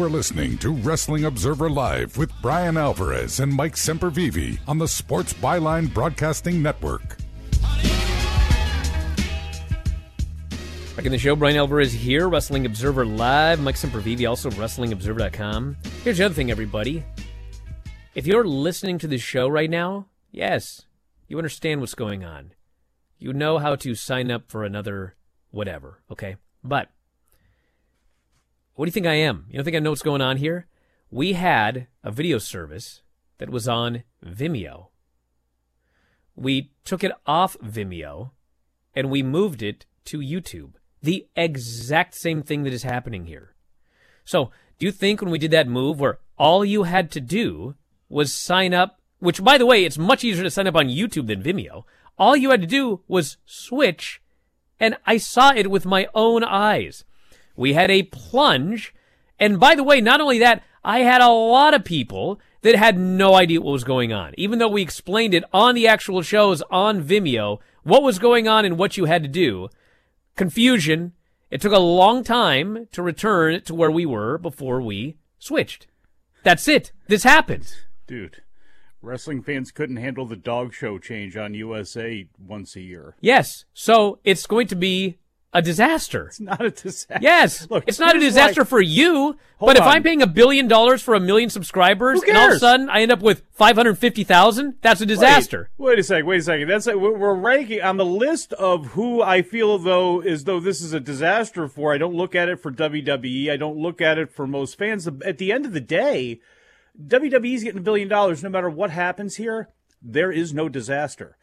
You 0.00 0.06
are 0.06 0.08
listening 0.08 0.56
to 0.58 0.72
Wrestling 0.72 1.26
Observer 1.26 1.68
Live 1.68 2.16
with 2.16 2.32
Bryan 2.40 2.78
Alvarez 2.78 3.38
and 3.38 3.52
Mike 3.52 3.74
Sempervive 3.74 4.58
on 4.66 4.78
the 4.78 4.88
Sports 4.88 5.34
Byline 5.34 5.92
Broadcasting 5.92 6.62
Network. 6.62 7.18
Back 10.96 11.04
in 11.04 11.12
the 11.12 11.18
show, 11.18 11.36
Bryan 11.36 11.58
Alvarez 11.58 11.92
here, 11.92 12.30
Wrestling 12.30 12.64
Observer 12.64 13.04
Live. 13.04 13.60
Mike 13.60 13.74
Sempervive, 13.74 14.26
also 14.26 14.48
WrestlingObserver.com. 14.48 15.76
Here's 16.02 16.16
the 16.16 16.24
other 16.24 16.34
thing, 16.34 16.50
everybody. 16.50 17.04
If 18.14 18.26
you're 18.26 18.46
listening 18.46 18.96
to 19.00 19.06
this 19.06 19.20
show 19.20 19.48
right 19.48 19.68
now, 19.68 20.06
yes, 20.32 20.86
you 21.28 21.36
understand 21.36 21.82
what's 21.82 21.94
going 21.94 22.24
on. 22.24 22.52
You 23.18 23.34
know 23.34 23.58
how 23.58 23.76
to 23.76 23.94
sign 23.94 24.30
up 24.30 24.44
for 24.50 24.64
another 24.64 25.16
whatever, 25.50 26.00
okay? 26.10 26.36
But 26.64 26.88
what 28.80 28.86
do 28.86 28.88
you 28.88 28.92
think 28.92 29.04
I 29.04 29.16
am? 29.16 29.44
You 29.50 29.56
don't 29.56 29.64
think 29.66 29.76
I 29.76 29.80
know 29.80 29.90
what's 29.90 30.00
going 30.00 30.22
on 30.22 30.38
here? 30.38 30.66
We 31.10 31.34
had 31.34 31.86
a 32.02 32.10
video 32.10 32.38
service 32.38 33.02
that 33.36 33.50
was 33.50 33.68
on 33.68 34.04
Vimeo. 34.24 34.86
We 36.34 36.72
took 36.86 37.04
it 37.04 37.12
off 37.26 37.58
Vimeo 37.58 38.30
and 38.94 39.10
we 39.10 39.22
moved 39.22 39.60
it 39.60 39.84
to 40.06 40.20
YouTube. 40.20 40.76
The 41.02 41.28
exact 41.36 42.14
same 42.14 42.42
thing 42.42 42.62
that 42.62 42.72
is 42.72 42.82
happening 42.82 43.26
here. 43.26 43.54
So, 44.24 44.50
do 44.78 44.86
you 44.86 44.92
think 44.92 45.20
when 45.20 45.30
we 45.30 45.38
did 45.38 45.50
that 45.50 45.68
move 45.68 46.00
where 46.00 46.20
all 46.38 46.64
you 46.64 46.84
had 46.84 47.10
to 47.10 47.20
do 47.20 47.74
was 48.08 48.32
sign 48.32 48.72
up, 48.72 48.98
which 49.18 49.44
by 49.44 49.58
the 49.58 49.66
way, 49.66 49.84
it's 49.84 49.98
much 49.98 50.24
easier 50.24 50.44
to 50.44 50.50
sign 50.50 50.66
up 50.66 50.74
on 50.74 50.88
YouTube 50.88 51.26
than 51.26 51.42
Vimeo. 51.42 51.84
All 52.18 52.34
you 52.34 52.48
had 52.48 52.62
to 52.62 52.66
do 52.66 53.02
was 53.06 53.36
switch, 53.44 54.22
and 54.78 54.96
I 55.04 55.18
saw 55.18 55.52
it 55.52 55.70
with 55.70 55.84
my 55.84 56.08
own 56.14 56.42
eyes. 56.42 57.04
We 57.60 57.74
had 57.74 57.90
a 57.90 58.04
plunge. 58.04 58.94
And 59.38 59.60
by 59.60 59.74
the 59.74 59.84
way, 59.84 60.00
not 60.00 60.22
only 60.22 60.38
that, 60.38 60.62
I 60.82 61.00
had 61.00 61.20
a 61.20 61.28
lot 61.28 61.74
of 61.74 61.84
people 61.84 62.40
that 62.62 62.74
had 62.74 62.98
no 62.98 63.34
idea 63.34 63.60
what 63.60 63.72
was 63.72 63.84
going 63.84 64.14
on. 64.14 64.32
Even 64.38 64.58
though 64.58 64.68
we 64.68 64.80
explained 64.80 65.34
it 65.34 65.44
on 65.52 65.74
the 65.74 65.86
actual 65.86 66.22
shows 66.22 66.62
on 66.70 67.04
Vimeo, 67.04 67.58
what 67.82 68.02
was 68.02 68.18
going 68.18 68.48
on 68.48 68.64
and 68.64 68.78
what 68.78 68.96
you 68.96 69.04
had 69.04 69.22
to 69.24 69.28
do. 69.28 69.68
Confusion. 70.36 71.12
It 71.50 71.60
took 71.60 71.74
a 71.74 71.78
long 71.78 72.24
time 72.24 72.88
to 72.92 73.02
return 73.02 73.60
to 73.62 73.74
where 73.74 73.90
we 73.90 74.06
were 74.06 74.38
before 74.38 74.80
we 74.80 75.18
switched. 75.38 75.86
That's 76.42 76.66
it. 76.66 76.92
This 77.08 77.24
happened. 77.24 77.74
Dude, 78.06 78.40
wrestling 79.02 79.42
fans 79.42 79.70
couldn't 79.70 79.96
handle 79.96 80.24
the 80.24 80.34
dog 80.34 80.72
show 80.72 80.98
change 80.98 81.36
on 81.36 81.52
USA 81.52 82.26
once 82.38 82.74
a 82.74 82.80
year. 82.80 83.16
Yes. 83.20 83.66
So 83.74 84.18
it's 84.24 84.46
going 84.46 84.68
to 84.68 84.76
be 84.76 85.18
a 85.52 85.60
disaster. 85.60 86.28
It's 86.28 86.40
not 86.40 86.64
a 86.64 86.70
disaster. 86.70 87.18
Yes. 87.20 87.66
Look, 87.70 87.84
it's 87.86 87.98
not 87.98 88.16
a 88.16 88.20
disaster 88.20 88.64
for 88.64 88.80
you, 88.80 89.36
but 89.58 89.76
if 89.76 89.82
on. 89.82 89.88
I'm 89.88 90.02
paying 90.02 90.22
a 90.22 90.26
billion 90.26 90.68
dollars 90.68 91.02
for 91.02 91.14
a 91.14 91.20
million 91.20 91.50
subscribers 91.50 92.22
and 92.22 92.36
all 92.36 92.48
of 92.48 92.54
a 92.54 92.58
sudden 92.58 92.88
I 92.88 93.02
end 93.02 93.10
up 93.10 93.20
with 93.20 93.42
550,000, 93.52 94.76
that's 94.80 95.00
a 95.00 95.06
disaster. 95.06 95.70
Wait, 95.76 95.88
wait 95.88 95.98
a 95.98 96.02
second. 96.02 96.26
Wait 96.26 96.40
a 96.40 96.42
second. 96.42 96.68
That's 96.68 96.86
we're 96.86 97.16
we're 97.18 97.34
ranking 97.34 97.82
on 97.82 97.96
the 97.96 98.04
list 98.04 98.52
of 98.54 98.86
who 98.88 99.22
I 99.22 99.42
feel 99.42 99.78
though 99.78 100.20
as 100.20 100.44
though 100.44 100.60
this 100.60 100.80
is 100.80 100.92
a 100.92 101.00
disaster 101.00 101.68
for. 101.68 101.92
I 101.92 101.98
don't 101.98 102.14
look 102.14 102.34
at 102.34 102.48
it 102.48 102.60
for 102.60 102.70
WWE. 102.70 103.50
I 103.50 103.56
don't 103.56 103.76
look 103.78 104.00
at 104.00 104.18
it 104.18 104.32
for 104.32 104.46
most 104.46 104.78
fans. 104.78 105.08
At 105.24 105.38
the 105.38 105.52
end 105.52 105.66
of 105.66 105.72
the 105.72 105.80
day, 105.80 106.40
WWE's 107.04 107.64
getting 107.64 107.80
a 107.80 107.82
billion 107.82 108.08
dollars. 108.08 108.42
No 108.42 108.50
matter 108.50 108.70
what 108.70 108.90
happens 108.90 109.36
here, 109.36 109.68
there 110.00 110.30
is 110.30 110.54
no 110.54 110.68
disaster. 110.68 111.36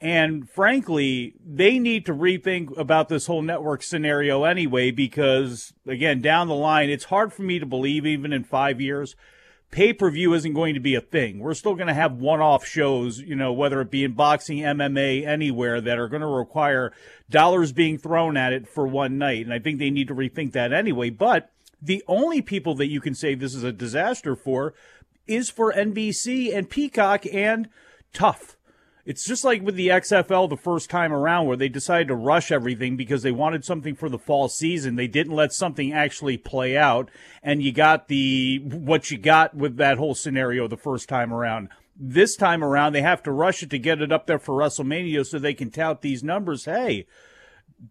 And 0.00 0.48
frankly, 0.48 1.34
they 1.44 1.78
need 1.78 2.06
to 2.06 2.14
rethink 2.14 2.76
about 2.78 3.08
this 3.08 3.26
whole 3.26 3.42
network 3.42 3.82
scenario 3.82 4.44
anyway, 4.44 4.92
because 4.92 5.72
again, 5.86 6.20
down 6.20 6.46
the 6.46 6.54
line, 6.54 6.88
it's 6.88 7.04
hard 7.04 7.32
for 7.32 7.42
me 7.42 7.58
to 7.58 7.66
believe, 7.66 8.06
even 8.06 8.32
in 8.32 8.44
five 8.44 8.80
years, 8.80 9.16
pay 9.72 9.92
per 9.92 10.08
view 10.10 10.34
isn't 10.34 10.52
going 10.52 10.74
to 10.74 10.80
be 10.80 10.94
a 10.94 11.00
thing. 11.00 11.40
We're 11.40 11.54
still 11.54 11.74
going 11.74 11.88
to 11.88 11.94
have 11.94 12.12
one 12.12 12.40
off 12.40 12.64
shows, 12.64 13.18
you 13.18 13.34
know, 13.34 13.52
whether 13.52 13.80
it 13.80 13.90
be 13.90 14.04
in 14.04 14.12
boxing, 14.12 14.58
MMA, 14.58 15.26
anywhere 15.26 15.80
that 15.80 15.98
are 15.98 16.08
going 16.08 16.22
to 16.22 16.28
require 16.28 16.92
dollars 17.28 17.72
being 17.72 17.98
thrown 17.98 18.36
at 18.36 18.52
it 18.52 18.68
for 18.68 18.86
one 18.86 19.18
night. 19.18 19.44
And 19.44 19.52
I 19.52 19.58
think 19.58 19.78
they 19.78 19.90
need 19.90 20.08
to 20.08 20.14
rethink 20.14 20.52
that 20.52 20.72
anyway. 20.72 21.10
But 21.10 21.50
the 21.82 22.04
only 22.06 22.40
people 22.40 22.74
that 22.76 22.86
you 22.86 23.00
can 23.00 23.14
say 23.14 23.34
this 23.34 23.54
is 23.54 23.64
a 23.64 23.72
disaster 23.72 24.36
for 24.36 24.74
is 25.26 25.50
for 25.50 25.72
NBC 25.72 26.56
and 26.56 26.70
Peacock 26.70 27.24
and 27.32 27.68
Tough. 28.12 28.57
It's 29.08 29.24
just 29.24 29.42
like 29.42 29.62
with 29.62 29.76
the 29.76 29.88
XFL 29.88 30.50
the 30.50 30.56
first 30.58 30.90
time 30.90 31.14
around 31.14 31.46
where 31.46 31.56
they 31.56 31.70
decided 31.70 32.08
to 32.08 32.14
rush 32.14 32.52
everything 32.52 32.94
because 32.94 33.22
they 33.22 33.32
wanted 33.32 33.64
something 33.64 33.94
for 33.94 34.10
the 34.10 34.18
fall 34.18 34.50
season. 34.50 34.96
They 34.96 35.06
didn't 35.06 35.34
let 35.34 35.54
something 35.54 35.94
actually 35.94 36.36
play 36.36 36.76
out 36.76 37.10
and 37.42 37.62
you 37.62 37.72
got 37.72 38.08
the 38.08 38.58
what 38.58 39.10
you 39.10 39.16
got 39.16 39.54
with 39.54 39.78
that 39.78 39.96
whole 39.96 40.14
scenario 40.14 40.68
the 40.68 40.76
first 40.76 41.08
time 41.08 41.32
around. 41.32 41.70
This 41.96 42.36
time 42.36 42.62
around 42.62 42.92
they 42.92 43.00
have 43.00 43.22
to 43.22 43.32
rush 43.32 43.62
it 43.62 43.70
to 43.70 43.78
get 43.78 44.02
it 44.02 44.12
up 44.12 44.26
there 44.26 44.38
for 44.38 44.54
WrestleMania 44.54 45.24
so 45.24 45.38
they 45.38 45.54
can 45.54 45.70
tout 45.70 46.02
these 46.02 46.22
numbers. 46.22 46.66
Hey, 46.66 47.06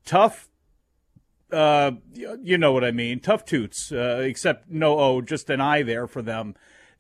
tough 0.06 0.50
uh 1.52 1.94
you 2.14 2.60
know 2.60 2.74
what 2.74 2.84
I 2.84 2.92
mean. 2.92 3.22
Tough 3.22 3.44
toots, 3.44 3.92
uh, 3.92 4.22
except 4.22 4.70
no 4.70 5.00
O, 5.00 5.22
just 5.22 5.50
an 5.50 5.62
I 5.62 5.82
there 5.82 6.06
for 6.06 6.22
them. 6.22 6.54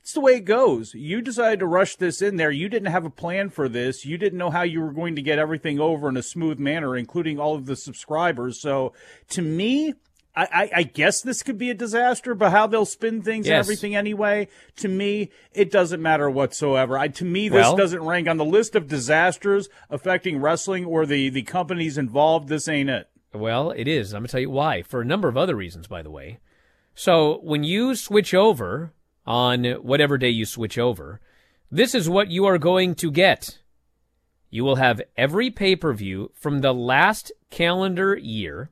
It's 0.08 0.14
the 0.14 0.22
way 0.22 0.36
it 0.36 0.46
goes. 0.46 0.94
You 0.94 1.22
decided 1.22 1.60
to 1.60 1.66
rush 1.66 1.98
this 1.98 2.22
in 2.22 2.38
there. 2.38 2.50
You 2.50 2.70
didn't 2.70 2.94
have 2.94 3.04
a 3.04 3.10
plan 3.10 3.50
for 3.50 3.68
this. 3.68 4.06
You 4.06 4.18
didn't 4.18 4.40
know 4.40 4.50
how 4.50 4.62
you 4.62 4.80
were 4.80 4.94
going 4.94 5.18
to 5.18 5.22
get 5.22 5.38
everything 5.38 5.82
over 5.82 6.08
in 6.08 6.16
a 6.16 6.24
smooth 6.24 6.60
manner, 6.60 6.96
including 6.96 7.42
all 7.42 7.56
of 7.56 7.66
the 7.66 7.76
subscribers. 7.76 8.58
So 8.58 8.94
to 9.32 9.42
me, 9.42 9.96
I, 10.34 10.70
I, 10.74 10.84
guess 10.84 11.22
this 11.22 11.44
could 11.44 11.58
be 11.58 11.70
a 11.70 11.74
disaster, 11.74 12.34
but 12.36 12.52
how 12.52 12.68
they'll 12.68 12.86
spin 12.86 13.22
things 13.22 13.48
and 13.48 13.56
everything 13.56 13.98
anyway, 13.98 14.48
to 14.78 14.88
me, 14.88 15.30
it 15.52 15.72
doesn't 15.72 16.02
matter 16.02 16.30
whatsoever. 16.30 16.98
I, 16.98 17.10
to 17.10 17.26
me, 17.26 17.50
this 17.50 17.66
Well- 17.66 17.76
doesn't 17.76 18.02
rank 18.02 18.30
on 18.30 18.38
the 18.38 18.46
list 18.46 18.78
of 18.78 18.88
disasters 18.88 19.68
affecting 19.90 20.40
wrestling 20.40 20.86
or 20.86 21.06
the, 21.06 21.28
the 21.30 21.42
companies 21.42 21.98
involved. 21.98 22.48
This 22.48 22.70
ain't 22.70 22.90
it. 22.90 23.10
Well, 23.34 23.72
it 23.72 23.90
is. 23.90 24.14
I'm 24.14 24.22
going 24.22 24.28
to 24.28 24.32
tell 24.32 24.40
you 24.40 24.52
why. 24.52 24.84
For 24.84 25.02
a 25.02 25.06
number 25.06 25.28
of 25.28 25.36
other 25.36 25.58
reasons, 25.58 25.86
by 25.86 26.02
the 26.02 26.12
way. 26.12 26.40
So 26.96 27.42
when 27.44 27.66
you 27.66 27.94
switch 27.94 28.34
over 28.34 28.94
on 29.28 29.66
whatever 29.66 30.18
day 30.18 30.30
you 30.30 30.46
switch 30.46 30.80
over, 30.80 31.20
this 31.70 31.94
is 31.94 32.10
what 32.10 32.32
you 32.32 32.46
are 32.46 32.58
going 32.58 32.96
to 32.96 33.12
get. 33.12 33.60
You 34.50 34.64
will 34.64 34.78
have 34.78 35.02
every 35.18 35.52
pay 35.52 35.76
per 35.76 35.94
view 35.94 36.32
from 36.34 36.62
the 36.62 36.74
last 36.74 37.32
calendar 37.52 38.16
year, 38.16 38.72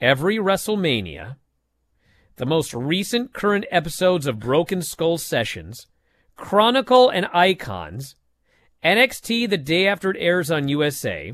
every 0.00 0.36
WrestleMania, 0.36 1.36
the 2.36 2.46
most 2.46 2.74
recent 2.74 3.32
current 3.32 3.64
episodes 3.70 4.26
of 4.26 4.38
Broken 4.38 4.82
Skull 4.82 5.16
Sessions, 5.16 5.86
Chronicle 6.36 7.08
and 7.08 7.26
Icons, 7.32 8.16
NXT 8.84 9.48
the 9.48 9.56
day 9.56 9.86
after 9.86 10.10
it 10.10 10.16
airs 10.18 10.50
on 10.50 10.68
USA, 10.68 11.32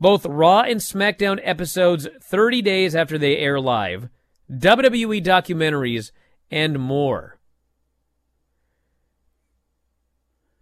both 0.00 0.24
Raw 0.24 0.60
and 0.60 0.80
SmackDown 0.80 1.40
episodes 1.42 2.08
30 2.22 2.62
days 2.62 2.94
after 2.94 3.18
they 3.18 3.36
air 3.36 3.60
live, 3.60 4.08
WWE 4.50 5.22
documentaries, 5.22 6.12
and 6.50 6.78
more. 6.78 7.38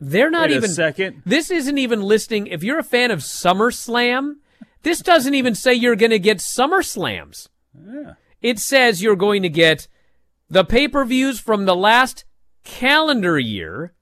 They're 0.00 0.30
not 0.30 0.48
Wait 0.48 0.54
a 0.54 0.56
even. 0.56 0.70
second. 0.70 1.22
This 1.24 1.50
isn't 1.50 1.78
even 1.78 2.02
listing. 2.02 2.46
If 2.46 2.62
you're 2.62 2.78
a 2.78 2.84
fan 2.84 3.10
of 3.10 3.20
SummerSlam, 3.20 4.34
this 4.82 5.00
doesn't 5.00 5.34
even 5.34 5.54
say 5.54 5.72
you're 5.72 5.96
going 5.96 6.10
to 6.10 6.18
get 6.18 6.38
SummerSlams. 6.38 7.48
Yeah. 7.74 8.14
It 8.42 8.58
says 8.58 9.02
you're 9.02 9.16
going 9.16 9.42
to 9.42 9.48
get 9.48 9.88
the 10.50 10.64
pay 10.64 10.88
per 10.88 11.04
views 11.04 11.40
from 11.40 11.64
the 11.64 11.74
last 11.74 12.24
calendar 12.64 13.38
year. 13.38 13.94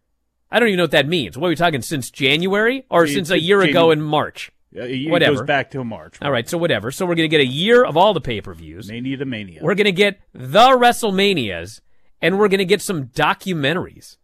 I 0.50 0.58
don't 0.58 0.68
even 0.68 0.78
know 0.78 0.84
what 0.84 0.90
that 0.90 1.08
means. 1.08 1.38
What 1.38 1.46
are 1.46 1.50
we 1.50 1.56
talking 1.56 1.82
since 1.82 2.10
January 2.10 2.84
or 2.90 3.06
since 3.06 3.30
a 3.30 3.40
year 3.40 3.60
ago 3.62 3.90
in 3.90 4.02
March? 4.02 4.50
It 4.72 5.10
whatever. 5.10 5.36
goes 5.36 5.46
back 5.46 5.70
to 5.72 5.84
March. 5.84 6.16
All 6.22 6.30
right, 6.30 6.48
so 6.48 6.56
whatever. 6.58 6.90
So 6.90 7.04
we're 7.04 7.14
going 7.14 7.28
to 7.28 7.36
get 7.36 7.40
a 7.40 7.46
year 7.46 7.84
of 7.84 7.96
all 7.96 8.14
the 8.14 8.20
pay 8.20 8.40
per 8.40 8.54
views. 8.54 8.88
Mania 8.88 9.16
to 9.18 9.24
Mania. 9.24 9.60
We're 9.62 9.74
going 9.74 9.84
to 9.84 9.92
get 9.92 10.20
the 10.32 10.70
WrestleManias, 10.70 11.80
and 12.20 12.38
we're 12.38 12.48
going 12.48 12.58
to 12.58 12.64
get 12.64 12.80
some 12.82 13.06
documentaries. 13.06 14.16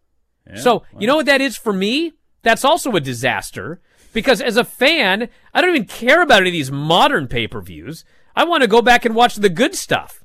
Yeah, 0.49 0.57
so 0.61 0.85
you 0.99 1.07
know 1.07 1.17
what 1.17 1.27
that 1.27 1.41
is 1.41 1.57
for 1.57 1.73
me? 1.73 2.15
That's 2.43 2.65
also 2.65 2.93
a 2.93 3.01
disaster 3.01 3.81
Because 4.13 4.41
as 4.41 4.57
a 4.57 4.65
fan, 4.65 5.29
I 5.53 5.61
don't 5.61 5.71
even 5.71 5.87
care 5.87 6.23
about 6.23 6.41
any 6.41 6.49
of 6.51 6.53
these 6.53 6.73
modern 6.73 7.29
pay 7.29 7.47
per 7.47 7.61
views. 7.61 8.05
I 8.35 8.45
want 8.45 8.63
to 8.63 8.69
go 8.69 8.81
back 8.81 9.05
and 9.05 9.15
watch 9.15 9.37
the 9.37 9.49
good 9.51 9.75
stuff. 9.75 10.25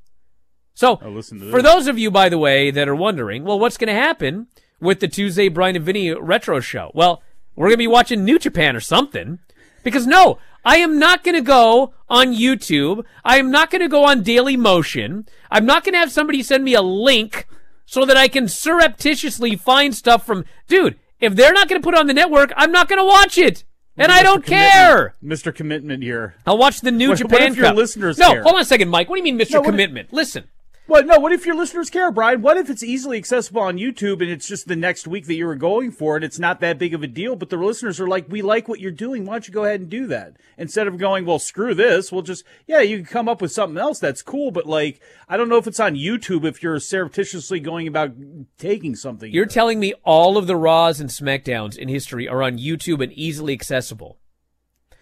So, 0.75 0.99
Oh, 1.03 1.21
for 1.51 1.61
those 1.61 1.87
of 1.87 1.99
you, 1.99 2.09
by 2.09 2.29
the 2.29 2.37
way, 2.37 2.71
that 2.71 2.87
are 2.87 2.95
wondering, 2.95 3.43
well, 3.43 3.59
what's 3.59 3.77
going 3.77 3.93
to 3.93 4.01
happen 4.01 4.47
with 4.79 4.99
the 5.01 5.07
Tuesday 5.07 5.47
Bryan 5.47 5.75
and 5.75 5.85
Vinny 5.85 6.11
retro 6.13 6.59
show? 6.59 6.91
Well, 6.95 7.21
we're 7.55 7.67
going 7.67 7.75
to 7.75 7.77
be 7.77 7.87
watching 7.87 8.23
New 8.23 8.39
Japan 8.39 8.75
or 8.75 8.79
something. 8.79 9.39
Because 9.83 10.07
no, 10.07 10.37
I 10.65 10.77
am 10.77 10.97
not 10.97 11.23
going 11.23 11.35
to 11.35 11.41
go 11.41 11.93
on 12.09 12.33
YouTube. 12.33 13.03
I 13.23 13.37
am 13.37 13.51
not 13.51 13.69
going 13.69 13.81
to 13.81 13.87
go 13.89 14.05
on 14.05 14.23
Daily 14.23 14.55
Motion. 14.57 15.27
I'm 15.51 15.65
not 15.65 15.83
going 15.83 15.93
to 15.93 15.99
have 15.99 16.11
somebody 16.11 16.41
send 16.43 16.63
me 16.63 16.73
a 16.73 16.81
link 16.81 17.47
so 17.85 18.05
that 18.05 18.15
I 18.17 18.27
can 18.27 18.47
surreptitiously 18.47 19.55
find 19.57 19.93
stuff 19.93 20.25
from, 20.25 20.45
dude, 20.67 20.97
if 21.19 21.35
they're 21.35 21.53
not 21.53 21.67
going 21.69 21.81
to 21.81 21.83
put 21.83 21.93
it 21.93 21.99
on 21.99 22.07
the 22.07 22.13
network, 22.13 22.51
I'm 22.55 22.71
not 22.71 22.87
going 22.87 22.99
to 22.99 23.05
watch 23.05 23.37
it. 23.37 23.63
And 23.95 24.11
I 24.11 24.23
don't 24.23 24.43
Commitment- 24.43 24.71
care. 24.71 25.13
Mr. 25.23 25.53
Commitment 25.53 26.01
here. 26.01 26.35
I'll 26.47 26.57
watch 26.57 26.81
the 26.81 26.91
New 26.91 27.09
What- 27.09 27.19
Japan 27.19 27.41
what 27.41 27.51
if 27.51 27.57
your 27.57 27.65
Cup. 27.67 27.75
listeners 27.75 28.17
no, 28.17 28.31
care? 28.31 28.41
hold 28.43 28.55
on 28.55 28.61
a 28.61 28.65
second, 28.65 28.89
Mike. 28.89 29.07
What 29.09 29.15
do 29.17 29.19
you 29.19 29.23
mean, 29.23 29.37
Mr. 29.37 29.51
No, 29.51 29.59
what 29.59 29.65
if- 29.67 29.71
Commitment? 29.71 30.11
Listen. 30.13 30.45
Well, 30.85 31.05
no. 31.05 31.17
What 31.17 31.31
if 31.31 31.45
your 31.45 31.55
listeners 31.55 31.89
care, 31.89 32.11
Bryan? 32.11 32.41
What 32.41 32.57
if 32.57 32.69
it's 32.69 32.83
easily 32.83 33.17
accessible 33.17 33.61
on 33.61 33.77
YouTube 33.77 34.21
and 34.21 34.29
it's 34.29 34.47
just 34.47 34.67
the 34.67 34.75
next 34.75 35.07
week 35.07 35.27
that 35.27 35.35
you 35.35 35.45
were 35.45 35.55
going 35.55 35.91
for 35.91 36.17
and 36.17 36.25
it's 36.25 36.39
not 36.39 36.59
that 36.59 36.77
big 36.77 36.93
of 36.93 37.01
a 37.01 37.07
deal? 37.07 37.37
But 37.37 37.49
the 37.49 37.55
listeners 37.55 38.01
are 38.01 38.07
like, 38.07 38.29
"We 38.29 38.41
like 38.41 38.67
what 38.67 38.81
you're 38.81 38.91
doing. 38.91 39.25
Why 39.25 39.35
don't 39.35 39.47
you 39.47 39.53
go 39.53 39.63
ahead 39.63 39.79
and 39.79 39.89
do 39.89 40.07
that?" 40.07 40.35
Instead 40.57 40.87
of 40.87 40.97
going, 40.97 41.25
"Well, 41.25 41.39
screw 41.39 41.73
this. 41.73 42.11
We'll 42.11 42.21
just 42.21 42.43
yeah, 42.67 42.81
you 42.81 42.97
can 42.97 43.05
come 43.05 43.29
up 43.29 43.41
with 43.41 43.53
something 43.53 43.77
else 43.77 43.97
that's 43.99 44.21
cool." 44.21 44.51
But 44.51 44.65
like, 44.65 44.99
I 45.29 45.37
don't 45.37 45.47
know 45.47 45.57
if 45.57 45.67
it's 45.67 45.79
on 45.79 45.95
YouTube 45.95 46.43
if 46.43 46.61
you're 46.61 46.79
surreptitiously 46.81 47.61
going 47.61 47.87
about 47.87 48.11
taking 48.57 48.97
something. 48.97 49.31
You're 49.31 49.45
telling 49.45 49.79
me 49.79 49.93
all 50.03 50.37
of 50.37 50.47
the 50.47 50.57
Raws 50.57 50.99
and 50.99 51.09
SmackDowns 51.09 51.77
in 51.77 51.87
history 51.87 52.27
are 52.27 52.43
on 52.43 52.57
YouTube 52.57 53.01
and 53.01 53.13
easily 53.13 53.53
accessible. 53.53 54.17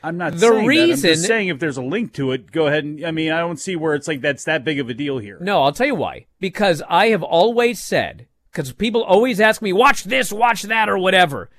I'm 0.03 0.17
not 0.17 0.33
the 0.33 0.39
saying 0.39 0.67
that. 0.67 0.81
I'm 0.81 0.97
just 0.97 1.25
saying 1.25 1.47
if 1.49 1.59
there's 1.59 1.77
a 1.77 1.83
link 1.83 2.13
to 2.13 2.31
it, 2.31 2.51
go 2.51 2.67
ahead 2.67 2.83
and 2.83 3.05
I 3.05 3.11
mean, 3.11 3.31
I 3.31 3.39
don't 3.39 3.59
see 3.59 3.75
where 3.75 3.95
it's 3.95 4.07
like 4.07 4.21
that's 4.21 4.45
that 4.45 4.63
big 4.63 4.79
of 4.79 4.89
a 4.89 4.93
deal 4.93 5.19
here. 5.19 5.37
No, 5.41 5.63
I'll 5.63 5.71
tell 5.71 5.87
you 5.87 5.95
why. 5.95 6.25
Because 6.39 6.81
I 6.89 7.07
have 7.07 7.23
always 7.23 7.81
said, 7.83 8.27
because 8.51 8.73
people 8.73 9.03
always 9.03 9.39
ask 9.39 9.61
me, 9.61 9.73
watch 9.73 10.03
this, 10.05 10.31
watch 10.31 10.63
that, 10.63 10.89
or 10.89 10.97
whatever. 10.97 11.49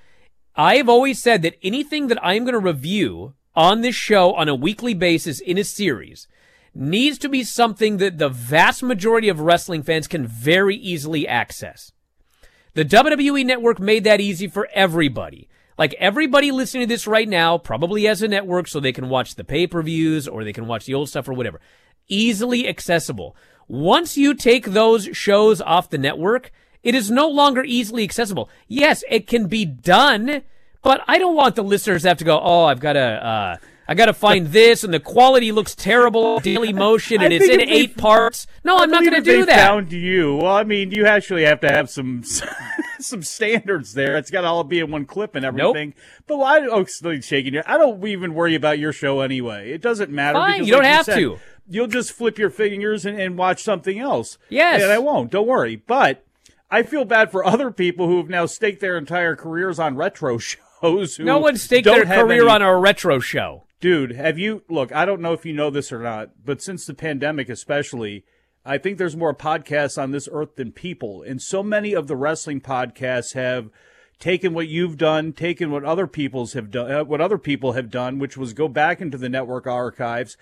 I 0.55 0.77
have 0.77 0.89
always 0.89 1.23
said 1.23 1.43
that 1.43 1.59
anything 1.63 2.09
that 2.09 2.23
I'm 2.23 2.45
going 2.45 2.53
to 2.53 2.59
review 2.59 3.35
on 3.55 3.81
this 3.81 3.95
show 3.95 4.35
on 4.35 4.49
a 4.49 4.55
weekly 4.55 4.95
basis 4.95 5.41
in 5.41 5.57
a 5.57 5.65
series 5.65 6.27
needs 6.75 7.19
to 7.19 7.29
be 7.29 7.45
something 7.45 7.99
that 7.99 8.19
the 8.19 8.29
vast 8.29 8.83
majority 8.83 9.29
of 9.29 9.41
wrestling 9.41 9.83
fans 9.83 10.09
can 10.09 10.27
very 10.27 10.77
easily 10.77 11.29
access. 11.29 11.93
The 12.75 12.85
WWE 12.85 13.45
network 13.45 13.79
made 13.79 14.05
that 14.05 14.21
easy 14.21 14.49
for 14.49 14.69
everybody. 14.73 15.49
Like 15.79 15.95
everybody 15.95 16.51
listening 16.51 16.83
to 16.83 16.87
this 16.87 17.07
right 17.07 17.29
now 17.29 17.59
probably 17.59 18.05
has 18.05 18.23
a 18.23 18.29
network 18.29 18.69
so 18.69 18.79
they 18.79 18.93
can 18.93 19.09
watch 19.09 19.35
the 19.35 19.45
pay-per-views 19.45 20.29
or 20.29 20.45
they 20.45 20.53
can 20.53 20.67
watch 20.67 20.85
the 20.85 20.95
old 20.95 21.09
stuff 21.09 21.29
or 21.29 21.33
whatever. 21.33 21.61
Easily 22.09 22.69
accessible. 22.69 23.37
Once 23.69 24.17
you 24.17 24.35
take 24.35 24.67
those 24.67 25.09
shows 25.13 25.61
off 25.61 25.91
the 25.91 25.99
network, 25.99 26.51
it 26.83 26.95
is 26.95 27.11
no 27.11 27.29
longer 27.29 27.63
easily 27.65 28.05
accessible. 28.05 28.51
Yes, 28.69 29.05
it 29.09 29.27
can 29.27 29.47
be 29.47 29.65
done, 29.65 30.43
but 30.83 31.01
I 31.07 31.19
don't 31.19 31.37
want 31.37 31.55
the 31.55 31.63
listeners 31.63 32.03
to 32.03 32.09
have 32.09 32.19
to 32.19 32.25
go, 32.25 32.41
"Oh, 32.41 32.65
I've 32.65 32.81
got 32.81 32.95
to 32.95 33.01
uh 33.01 33.57
I 33.93 33.95
got 33.95 34.07
to 34.07 34.15
find 34.15 34.47
this 34.49 34.83
and 34.85 34.93
the 34.95 35.01
quality 35.01 35.53
looks 35.53 35.75
terrible 35.75 36.41
Daily 36.41 36.73
Motion 36.73 37.21
and 37.23 37.31
it's 37.33 37.45
in 37.45 37.51
think 37.51 37.63
if 37.63 37.69
they- 37.69 37.75
eight 37.75 37.97
parts." 37.99 38.47
No, 38.65 38.79
I'm 38.79 38.91
not 38.91 39.03
going 39.03 39.15
to 39.15 39.21
do 39.21 39.41
they 39.41 39.53
that. 39.53 39.67
Found 39.69 39.93
you. 39.93 40.37
Well, 40.37 40.55
I 40.57 40.65
mean, 40.65 40.91
you 40.93 41.05
actually 41.05 41.45
have 41.45 41.61
to 41.61 41.69
have 41.71 41.91
some 41.91 42.23
some 42.99 43.23
standards 43.23 43.95
there. 43.95 44.17
It's 44.17 44.31
got 44.31 44.41
to 44.43 44.47
all 44.47 44.65
be 44.65 44.79
in 44.79 44.91
one 44.91 45.05
clip 45.05 45.35
and 45.35 45.45
everything. 45.45 45.91
Nope. 45.91 46.25
But 46.27 46.39
why? 46.39 46.61
Oh, 46.67 46.85
shaking 47.21 47.53
your. 47.55 47.65
I 47.67 47.77
don't 47.77 48.03
even 48.07 48.33
worry 48.35 48.55
about 48.55 48.79
your 48.79 48.93
show 48.93 49.21
anyway. 49.21 49.73
It 49.73 49.83
doesn't 49.83 50.11
matter. 50.11 50.39
Fine, 50.39 50.53
because 50.55 50.69
you 50.69 50.75
don't 50.75 50.85
have 50.85 51.05
said, 51.05 51.17
to. 51.17 51.39
You'll 51.69 51.87
just 51.87 52.13
flip 52.13 52.39
your 52.39 52.51
fingers 52.51 53.05
and, 53.07 53.21
and 53.21 53.37
watch 53.37 53.63
something 53.63 53.99
else. 53.99 54.39
Yes. 54.49 54.83
and 54.83 54.91
I 54.91 54.99
won't. 54.99 55.31
Don't 55.31 55.47
worry. 55.47 55.77
But 55.77 56.25
I 56.71 56.83
feel 56.83 57.05
bad 57.05 57.31
for 57.31 57.45
other 57.45 57.71
people 57.71 58.07
who 58.07 58.17
have 58.17 58.29
now 58.29 58.47
staked 58.47 58.81
their 58.81 58.97
entire 58.97 59.37
careers 59.37 59.79
on 59.79 59.97
retro 59.97 60.39
shows. 60.39 61.17
Who 61.17 61.25
No 61.25 61.39
one 61.39 61.57
staked 61.57 61.85
their 61.85 62.05
career 62.05 62.43
any- 62.43 62.51
on 62.51 62.63
a 62.63 62.77
retro 62.77 63.19
show. 63.21 63.65
Dude, 63.83 64.13
have 64.13 64.39
you 64.39 64.63
look? 64.69 64.93
I 64.93 65.05
don't 65.05 65.21
know 65.21 65.33
if 65.33 65.45
you 65.45 65.53
know 65.53 65.69
this 65.69 65.91
or 65.91 65.99
not, 65.99 66.31
but 66.45 66.63
since 66.63 66.87
the 66.87 66.95
pandemic, 66.95 67.49
especially, 67.49 68.25
I 68.65 68.79
think 68.79 68.97
there's 68.97 69.17
more 69.17 69.35
podcasts 69.35 70.01
on 70.01 70.13
this 70.13 70.29
earth 70.31 70.55
than 70.55 70.71
people, 70.71 71.25
and 71.25 71.43
so 71.43 71.65
many 71.65 71.93
of 71.93 72.07
the 72.07 72.15
wrestling 72.15 72.61
podcasts 72.61 73.35
have 73.35 73.71
taken 74.21 74.55
what 74.55 74.69
you've 74.69 74.99
done, 74.99 75.33
taken 75.33 75.73
what 75.73 75.83
other 75.83 76.07
people's 76.07 76.53
have 76.53 76.71
done, 76.71 76.93
uh, 76.93 77.03
what 77.03 77.21
other 77.21 77.39
people 77.39 77.73
have 77.73 77.91
done, 77.91 78.21
which 78.21 78.37
was 78.37 78.53
go 78.53 78.69
back 78.69 79.01
into 79.01 79.19
the 79.19 79.29
network 79.29 79.67
archives, 79.67 80.37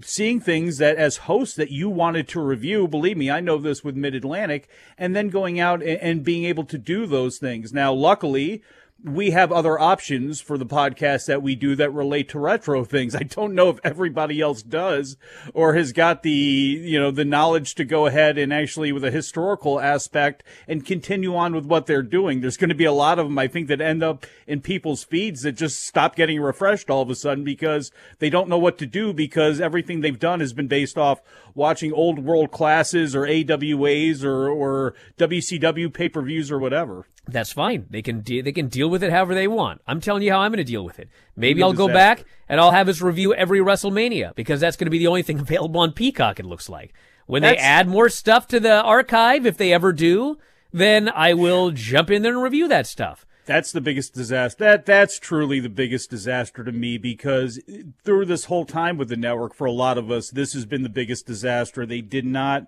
seeing 0.00 0.40
things 0.40 0.78
that 0.78 0.96
as 0.96 1.18
hosts 1.18 1.54
that 1.54 1.70
you 1.70 1.90
wanted 1.90 2.26
to 2.28 2.40
review. 2.40 2.88
Believe 2.88 3.18
me, 3.18 3.30
I 3.30 3.40
know 3.40 3.58
this 3.58 3.84
with 3.84 3.94
Mid 3.94 4.14
Atlantic, 4.14 4.70
and 4.96 5.14
then 5.14 5.28
going 5.28 5.60
out 5.60 5.82
and, 5.82 6.00
and 6.00 6.24
being 6.24 6.46
able 6.46 6.64
to 6.64 6.78
do 6.78 7.04
those 7.04 7.36
things. 7.36 7.74
Now, 7.74 7.92
luckily 7.92 8.62
we 9.06 9.30
have 9.30 9.52
other 9.52 9.78
options 9.78 10.40
for 10.40 10.58
the 10.58 10.66
podcast 10.66 11.26
that 11.26 11.40
we 11.40 11.54
do 11.54 11.76
that 11.76 11.92
relate 11.92 12.28
to 12.30 12.40
retro 12.40 12.84
things. 12.84 13.14
I 13.14 13.20
don't 13.20 13.54
know 13.54 13.70
if 13.70 13.78
everybody 13.84 14.40
else 14.40 14.62
does 14.62 15.16
or 15.54 15.74
has 15.74 15.92
got 15.92 16.24
the, 16.24 16.30
you 16.30 16.98
know, 16.98 17.12
the 17.12 17.24
knowledge 17.24 17.76
to 17.76 17.84
go 17.84 18.06
ahead 18.06 18.36
and 18.36 18.52
actually 18.52 18.90
with 18.90 19.04
a 19.04 19.12
historical 19.12 19.78
aspect 19.80 20.42
and 20.66 20.84
continue 20.84 21.36
on 21.36 21.54
with 21.54 21.66
what 21.66 21.86
they're 21.86 22.02
doing. 22.02 22.40
There's 22.40 22.56
going 22.56 22.70
to 22.70 22.74
be 22.74 22.84
a 22.84 22.92
lot 22.92 23.20
of 23.20 23.26
them, 23.26 23.38
I 23.38 23.46
think, 23.46 23.68
that 23.68 23.80
end 23.80 24.02
up 24.02 24.26
in 24.44 24.60
people's 24.60 25.04
feeds 25.04 25.42
that 25.42 25.52
just 25.52 25.86
stop 25.86 26.16
getting 26.16 26.40
refreshed 26.40 26.90
all 26.90 27.02
of 27.02 27.10
a 27.10 27.14
sudden 27.14 27.44
because 27.44 27.92
they 28.18 28.28
don't 28.28 28.48
know 28.48 28.58
what 28.58 28.76
to 28.78 28.86
do 28.86 29.12
because 29.12 29.60
everything 29.60 30.00
they've 30.00 30.18
done 30.18 30.40
has 30.40 30.52
been 30.52 30.66
based 30.66 30.98
off 30.98 31.20
watching 31.56 31.92
old 31.92 32.20
world 32.20 32.52
classes 32.52 33.16
or 33.16 33.22
AWAs 33.22 34.22
or, 34.22 34.48
or 34.48 34.94
WCW 35.18 35.92
pay-per-views 35.92 36.52
or 36.52 36.58
whatever. 36.58 37.06
That's 37.26 37.52
fine. 37.52 37.86
They 37.90 38.02
can 38.02 38.20
de- 38.20 38.42
they 38.42 38.52
can 38.52 38.68
deal 38.68 38.88
with 38.88 39.02
it 39.02 39.10
however 39.10 39.34
they 39.34 39.48
want. 39.48 39.80
I'm 39.86 40.00
telling 40.00 40.22
you 40.22 40.30
how 40.30 40.40
I'm 40.40 40.52
going 40.52 40.64
to 40.64 40.70
deal 40.70 40.84
with 40.84 41.00
it. 41.00 41.08
Maybe 41.34 41.62
I'll 41.62 41.72
go 41.72 41.88
back 41.88 42.24
and 42.48 42.60
I'll 42.60 42.70
have 42.70 42.88
us 42.88 43.00
review 43.00 43.34
every 43.34 43.58
WrestleMania 43.58 44.36
because 44.36 44.60
that's 44.60 44.76
going 44.76 44.86
to 44.86 44.92
be 44.92 44.98
the 44.98 45.08
only 45.08 45.22
thing 45.22 45.40
available 45.40 45.80
on 45.80 45.92
Peacock. 45.92 46.38
It 46.38 46.46
looks 46.46 46.68
like 46.68 46.94
when 47.26 47.42
they 47.42 47.56
add 47.56 47.88
more 47.88 48.08
stuff 48.08 48.46
to 48.48 48.60
the 48.60 48.80
archive, 48.82 49.44
if 49.44 49.56
they 49.56 49.72
ever 49.72 49.92
do, 49.92 50.38
then 50.72 51.08
I 51.08 51.34
will 51.34 51.72
jump 51.72 52.10
in 52.10 52.22
there 52.22 52.34
and 52.34 52.42
review 52.42 52.68
that 52.68 52.86
stuff. 52.86 53.26
That's 53.46 53.70
the 53.70 53.80
biggest 53.80 54.12
disaster. 54.12 54.64
That 54.64 54.86
that's 54.86 55.20
truly 55.20 55.60
the 55.60 55.68
biggest 55.68 56.10
disaster 56.10 56.64
to 56.64 56.72
me 56.72 56.98
because 56.98 57.60
through 58.04 58.26
this 58.26 58.46
whole 58.46 58.64
time 58.64 58.98
with 58.98 59.08
the 59.08 59.16
network, 59.16 59.54
for 59.54 59.66
a 59.66 59.72
lot 59.72 59.98
of 59.98 60.10
us, 60.10 60.30
this 60.30 60.52
has 60.52 60.66
been 60.66 60.82
the 60.82 60.88
biggest 60.88 61.26
disaster. 61.26 61.86
They 61.86 62.00
did 62.00 62.26
not. 62.26 62.66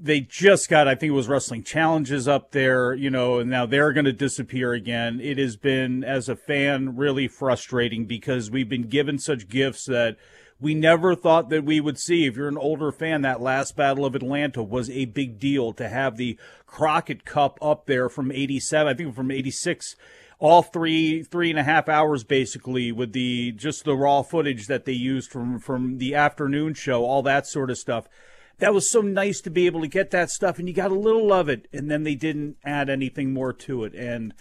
They 0.00 0.20
just 0.20 0.68
got, 0.68 0.86
I 0.86 0.94
think 0.94 1.10
it 1.10 1.14
was 1.14 1.26
Wrestling 1.26 1.64
Challenges 1.64 2.28
up 2.28 2.52
there, 2.52 2.94
you 2.94 3.10
know, 3.10 3.38
and 3.38 3.50
now 3.50 3.66
they're 3.66 3.92
going 3.92 4.04
to 4.04 4.12
disappear 4.12 4.74
again. 4.74 5.20
It 5.20 5.38
has 5.38 5.56
been, 5.56 6.04
as 6.04 6.28
a 6.28 6.36
fan, 6.36 6.96
really 6.96 7.26
frustrating 7.26 8.04
because 8.04 8.48
we've 8.48 8.68
been 8.68 8.88
given 8.88 9.18
such 9.18 9.48
gifts 9.48 9.86
that 9.86 10.16
we 10.62 10.74
never 10.74 11.16
thought 11.16 11.50
that 11.50 11.64
we 11.64 11.80
would 11.80 11.98
see. 11.98 12.24
If 12.24 12.36
you're 12.36 12.46
an 12.46 12.56
older 12.56 12.92
fan, 12.92 13.22
that 13.22 13.40
last 13.40 13.76
Battle 13.76 14.06
of 14.06 14.14
Atlanta 14.14 14.62
was 14.62 14.88
a 14.88 15.06
big 15.06 15.40
deal 15.40 15.72
to 15.72 15.88
have 15.88 16.16
the 16.16 16.38
Crockett 16.66 17.24
Cup 17.24 17.58
up 17.60 17.86
there 17.86 18.08
from 18.08 18.30
87, 18.30 18.86
I 18.86 18.94
think 18.94 19.14
from 19.14 19.30
86 19.30 19.96
all 20.38 20.60
three 20.60 21.22
three 21.22 21.50
and 21.50 21.58
a 21.58 21.62
half 21.62 21.88
hours 21.88 22.24
basically 22.24 22.90
with 22.90 23.12
the 23.12 23.52
just 23.52 23.84
the 23.84 23.94
raw 23.94 24.22
footage 24.22 24.66
that 24.66 24.84
they 24.84 24.92
used 24.92 25.30
from 25.30 25.60
from 25.60 25.98
the 25.98 26.16
afternoon 26.16 26.74
show 26.74 27.04
all 27.04 27.22
that 27.22 27.46
sort 27.46 27.70
of 27.70 27.78
stuff 27.78 28.08
that 28.58 28.74
was 28.74 28.90
so 28.90 29.00
nice 29.00 29.40
to 29.40 29.50
be 29.50 29.66
able 29.66 29.80
to 29.80 29.86
get 29.86 30.10
that 30.10 30.30
stuff 30.30 30.58
and 30.58 30.66
you 30.66 30.74
got 30.74 30.90
a 30.90 30.98
little 30.98 31.32
of 31.32 31.48
it 31.48 31.68
and 31.72 31.88
then 31.88 32.02
they 32.02 32.16
didn't 32.16 32.56
add 32.64 32.90
anything 32.90 33.32
more 33.32 33.52
to 33.52 33.84
it 33.84 33.94
and 33.94 34.34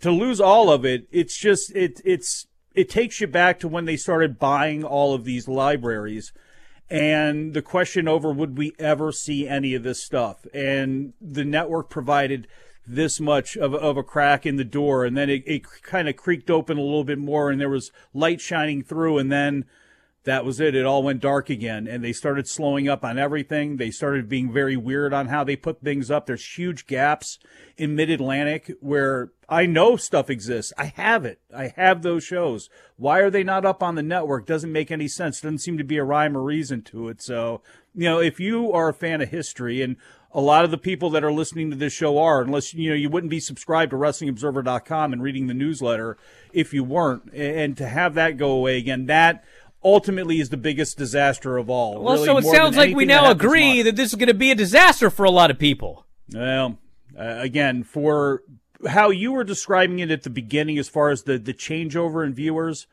to 0.00 0.10
lose 0.10 0.40
all 0.40 0.68
of 0.68 0.84
it 0.84 1.06
it's 1.12 1.38
just 1.38 1.70
it 1.76 2.00
it's 2.04 2.48
it 2.76 2.90
takes 2.90 3.20
you 3.20 3.26
back 3.26 3.58
to 3.60 3.68
when 3.68 3.86
they 3.86 3.96
started 3.96 4.38
buying 4.38 4.84
all 4.84 5.14
of 5.14 5.24
these 5.24 5.48
libraries 5.48 6.32
and 6.88 7.52
the 7.54 7.62
question 7.62 8.06
over 8.06 8.32
would 8.32 8.56
we 8.56 8.72
ever 8.78 9.10
see 9.10 9.48
any 9.48 9.74
of 9.74 9.82
this 9.82 10.04
stuff? 10.04 10.46
And 10.54 11.14
the 11.20 11.44
network 11.44 11.90
provided 11.90 12.46
this 12.86 13.18
much 13.18 13.56
of, 13.56 13.74
of 13.74 13.96
a 13.96 14.04
crack 14.04 14.46
in 14.46 14.56
the 14.56 14.64
door 14.64 15.04
and 15.04 15.16
then 15.16 15.28
it, 15.28 15.42
it 15.46 15.62
kind 15.82 16.08
of 16.08 16.16
creaked 16.16 16.50
open 16.50 16.78
a 16.78 16.82
little 16.82 17.02
bit 17.02 17.18
more 17.18 17.50
and 17.50 17.60
there 17.60 17.68
was 17.68 17.90
light 18.14 18.40
shining 18.40 18.84
through 18.84 19.18
and 19.18 19.32
then 19.32 19.64
that 20.26 20.44
was 20.44 20.60
it. 20.60 20.74
It 20.74 20.84
all 20.84 21.02
went 21.02 21.20
dark 21.20 21.48
again, 21.48 21.88
and 21.88 22.04
they 22.04 22.12
started 22.12 22.46
slowing 22.46 22.88
up 22.88 23.04
on 23.04 23.18
everything. 23.18 23.78
They 23.78 23.90
started 23.90 24.28
being 24.28 24.52
very 24.52 24.76
weird 24.76 25.14
on 25.14 25.28
how 25.28 25.42
they 25.42 25.56
put 25.56 25.80
things 25.80 26.10
up. 26.10 26.26
There's 26.26 26.58
huge 26.58 26.86
gaps 26.86 27.38
in 27.78 27.96
Mid 27.96 28.10
Atlantic 28.10 28.72
where 28.80 29.30
I 29.48 29.66
know 29.66 29.96
stuff 29.96 30.28
exists. 30.28 30.72
I 30.76 30.86
have 30.96 31.24
it. 31.24 31.40
I 31.54 31.72
have 31.76 32.02
those 32.02 32.24
shows. 32.24 32.68
Why 32.96 33.20
are 33.20 33.30
they 33.30 33.44
not 33.44 33.64
up 33.64 33.82
on 33.82 33.94
the 33.94 34.02
network? 34.02 34.46
Doesn't 34.46 34.72
make 34.72 34.90
any 34.90 35.08
sense. 35.08 35.40
Doesn't 35.40 35.60
seem 35.60 35.78
to 35.78 35.84
be 35.84 35.96
a 35.96 36.04
rhyme 36.04 36.36
or 36.36 36.42
reason 36.42 36.82
to 36.82 37.08
it. 37.08 37.22
So, 37.22 37.62
you 37.94 38.04
know, 38.04 38.20
if 38.20 38.38
you 38.38 38.72
are 38.72 38.88
a 38.88 38.94
fan 38.94 39.22
of 39.22 39.30
history 39.30 39.80
and 39.80 39.96
A 40.36 40.40
lot 40.40 40.66
of 40.66 40.70
the 40.70 40.76
people 40.76 41.08
that 41.10 41.24
are 41.24 41.32
listening 41.32 41.70
to 41.70 41.76
this 41.76 41.94
show 41.94 42.18
are, 42.18 42.42
unless 42.42 42.74
you 42.74 42.90
know, 42.90 42.94
you 42.94 43.08
wouldn't 43.08 43.30
be 43.30 43.40
subscribed 43.40 43.90
to 43.92 43.96
WrestlingObserver.com 43.96 45.14
and 45.14 45.22
reading 45.22 45.46
the 45.46 45.54
newsletter 45.54 46.18
if 46.52 46.74
you 46.74 46.84
weren't. 46.84 47.32
And 47.32 47.74
to 47.78 47.88
have 47.88 48.12
that 48.14 48.36
go 48.36 48.50
away 48.50 48.76
again, 48.76 49.06
that 49.06 49.42
ultimately 49.86 50.40
is 50.40 50.50
the 50.50 50.56
biggest 50.56 50.98
disaster 50.98 51.56
of 51.56 51.70
all. 51.70 52.02
Well, 52.02 52.14
really, 52.14 52.26
so 52.26 52.38
it 52.38 52.44
sounds 52.44 52.76
like 52.76 52.88
we 52.88 53.04
anything 53.04 53.08
that 53.08 53.22
now 53.22 53.30
agree 53.30 53.82
that 53.82 53.94
this 53.94 54.10
is 54.10 54.16
going 54.16 54.28
to 54.28 54.34
be 54.34 54.50
a 54.50 54.54
disaster 54.56 55.08
for 55.10 55.24
a 55.24 55.30
lot 55.30 55.50
of 55.50 55.58
people. 55.58 56.04
Well, 56.34 56.78
uh, 57.16 57.36
again, 57.38 57.84
for 57.84 58.42
how 58.88 59.10
you 59.10 59.32
were 59.32 59.44
describing 59.44 60.00
it 60.00 60.10
at 60.10 60.24
the 60.24 60.30
beginning, 60.30 60.76
as 60.76 60.88
far 60.88 61.10
as 61.10 61.22
the 61.22 61.38
the 61.38 61.54
changeover 61.54 62.26
in 62.26 62.34
viewers, 62.34 62.88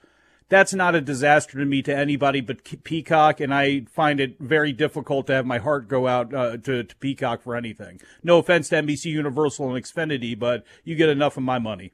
that's 0.50 0.74
not 0.74 0.94
a 0.94 1.02
disaster 1.02 1.58
to 1.58 1.66
me 1.66 1.82
to 1.82 1.96
anybody 1.96 2.40
but 2.40 2.64
K- 2.64 2.78
Peacock, 2.78 3.40
and 3.40 3.52
I 3.52 3.82
find 3.92 4.20
it 4.20 4.38
very 4.40 4.72
difficult 4.72 5.26
to 5.28 5.34
have 5.34 5.48
my 5.48 5.58
heart 5.58 5.88
go 5.88 6.08
out 6.08 6.32
uh, 6.32 6.58
to, 6.58 6.84
to 6.84 6.96
Peacock 6.98 7.42
for 7.42 7.56
anything. 7.56 8.00
No 8.24 8.38
offense 8.38 8.70
to 8.70 8.76
NBC 8.76 9.06
Universal 9.06 9.74
and 9.74 9.84
Xfinity, 9.84 10.38
but 10.38 10.64
you 10.84 10.96
get 10.96 11.10
enough 11.10 11.38
of 11.38 11.44
my 11.44 11.58
money. 11.58 11.94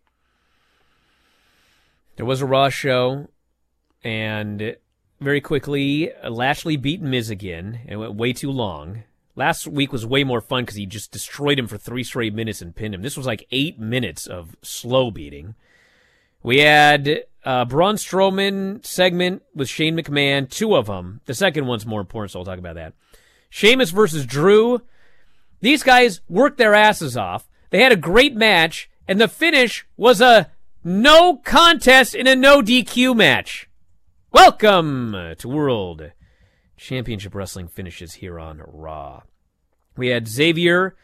There 2.17 2.25
was 2.25 2.41
a 2.41 2.45
Raw 2.45 2.67
show, 2.67 3.29
and 4.03 4.75
very 5.19 5.41
quickly, 5.41 6.11
Lashley 6.27 6.77
beat 6.77 7.01
Miz 7.01 7.29
again, 7.29 7.81
and 7.87 7.99
went 7.99 8.15
way 8.15 8.33
too 8.33 8.51
long. 8.51 9.03
Last 9.35 9.67
week 9.67 9.91
was 9.91 10.05
way 10.05 10.23
more 10.23 10.41
fun 10.41 10.63
because 10.63 10.75
he 10.75 10.85
just 10.85 11.11
destroyed 11.11 11.59
him 11.59 11.67
for 11.67 11.77
three 11.77 12.03
straight 12.03 12.33
minutes 12.33 12.61
and 12.61 12.75
pinned 12.75 12.93
him. 12.93 13.01
This 13.01 13.17
was 13.17 13.25
like 13.25 13.47
eight 13.51 13.79
minutes 13.79 14.27
of 14.27 14.55
slow 14.61 15.11
beating. 15.11 15.55
We 16.43 16.59
had 16.59 17.23
uh, 17.45 17.65
Braun 17.65 17.95
Strowman 17.95 18.85
segment 18.85 19.43
with 19.55 19.69
Shane 19.69 19.97
McMahon, 19.97 20.49
two 20.49 20.75
of 20.75 20.87
them. 20.87 21.21
The 21.25 21.33
second 21.33 21.67
one's 21.67 21.85
more 21.85 22.01
important, 22.01 22.31
so 22.31 22.39
I'll 22.39 22.45
talk 22.45 22.59
about 22.59 22.75
that. 22.75 22.93
Sheamus 23.49 23.91
versus 23.91 24.25
Drew. 24.25 24.81
These 25.61 25.83
guys 25.83 26.21
worked 26.29 26.57
their 26.57 26.75
asses 26.75 27.17
off. 27.17 27.49
They 27.69 27.81
had 27.81 27.91
a 27.91 27.97
great 27.97 28.35
match, 28.35 28.89
and 29.07 29.19
the 29.19 29.27
finish 29.27 29.85
was 29.97 30.21
a 30.21 30.49
no 30.83 31.37
contest 31.37 32.15
in 32.15 32.27
a 32.27 32.35
no 32.35 32.61
DQ 32.61 33.15
match. 33.15 33.68
Welcome 34.31 35.15
to 35.39 35.47
World 35.47 36.11
Championship 36.77 37.33
Wrestling 37.33 37.67
finishes 37.67 38.13
here 38.13 38.39
on 38.39 38.61
Raw. 38.63 39.23
We 39.97 40.09
had 40.09 40.27
Xavier 40.27 40.95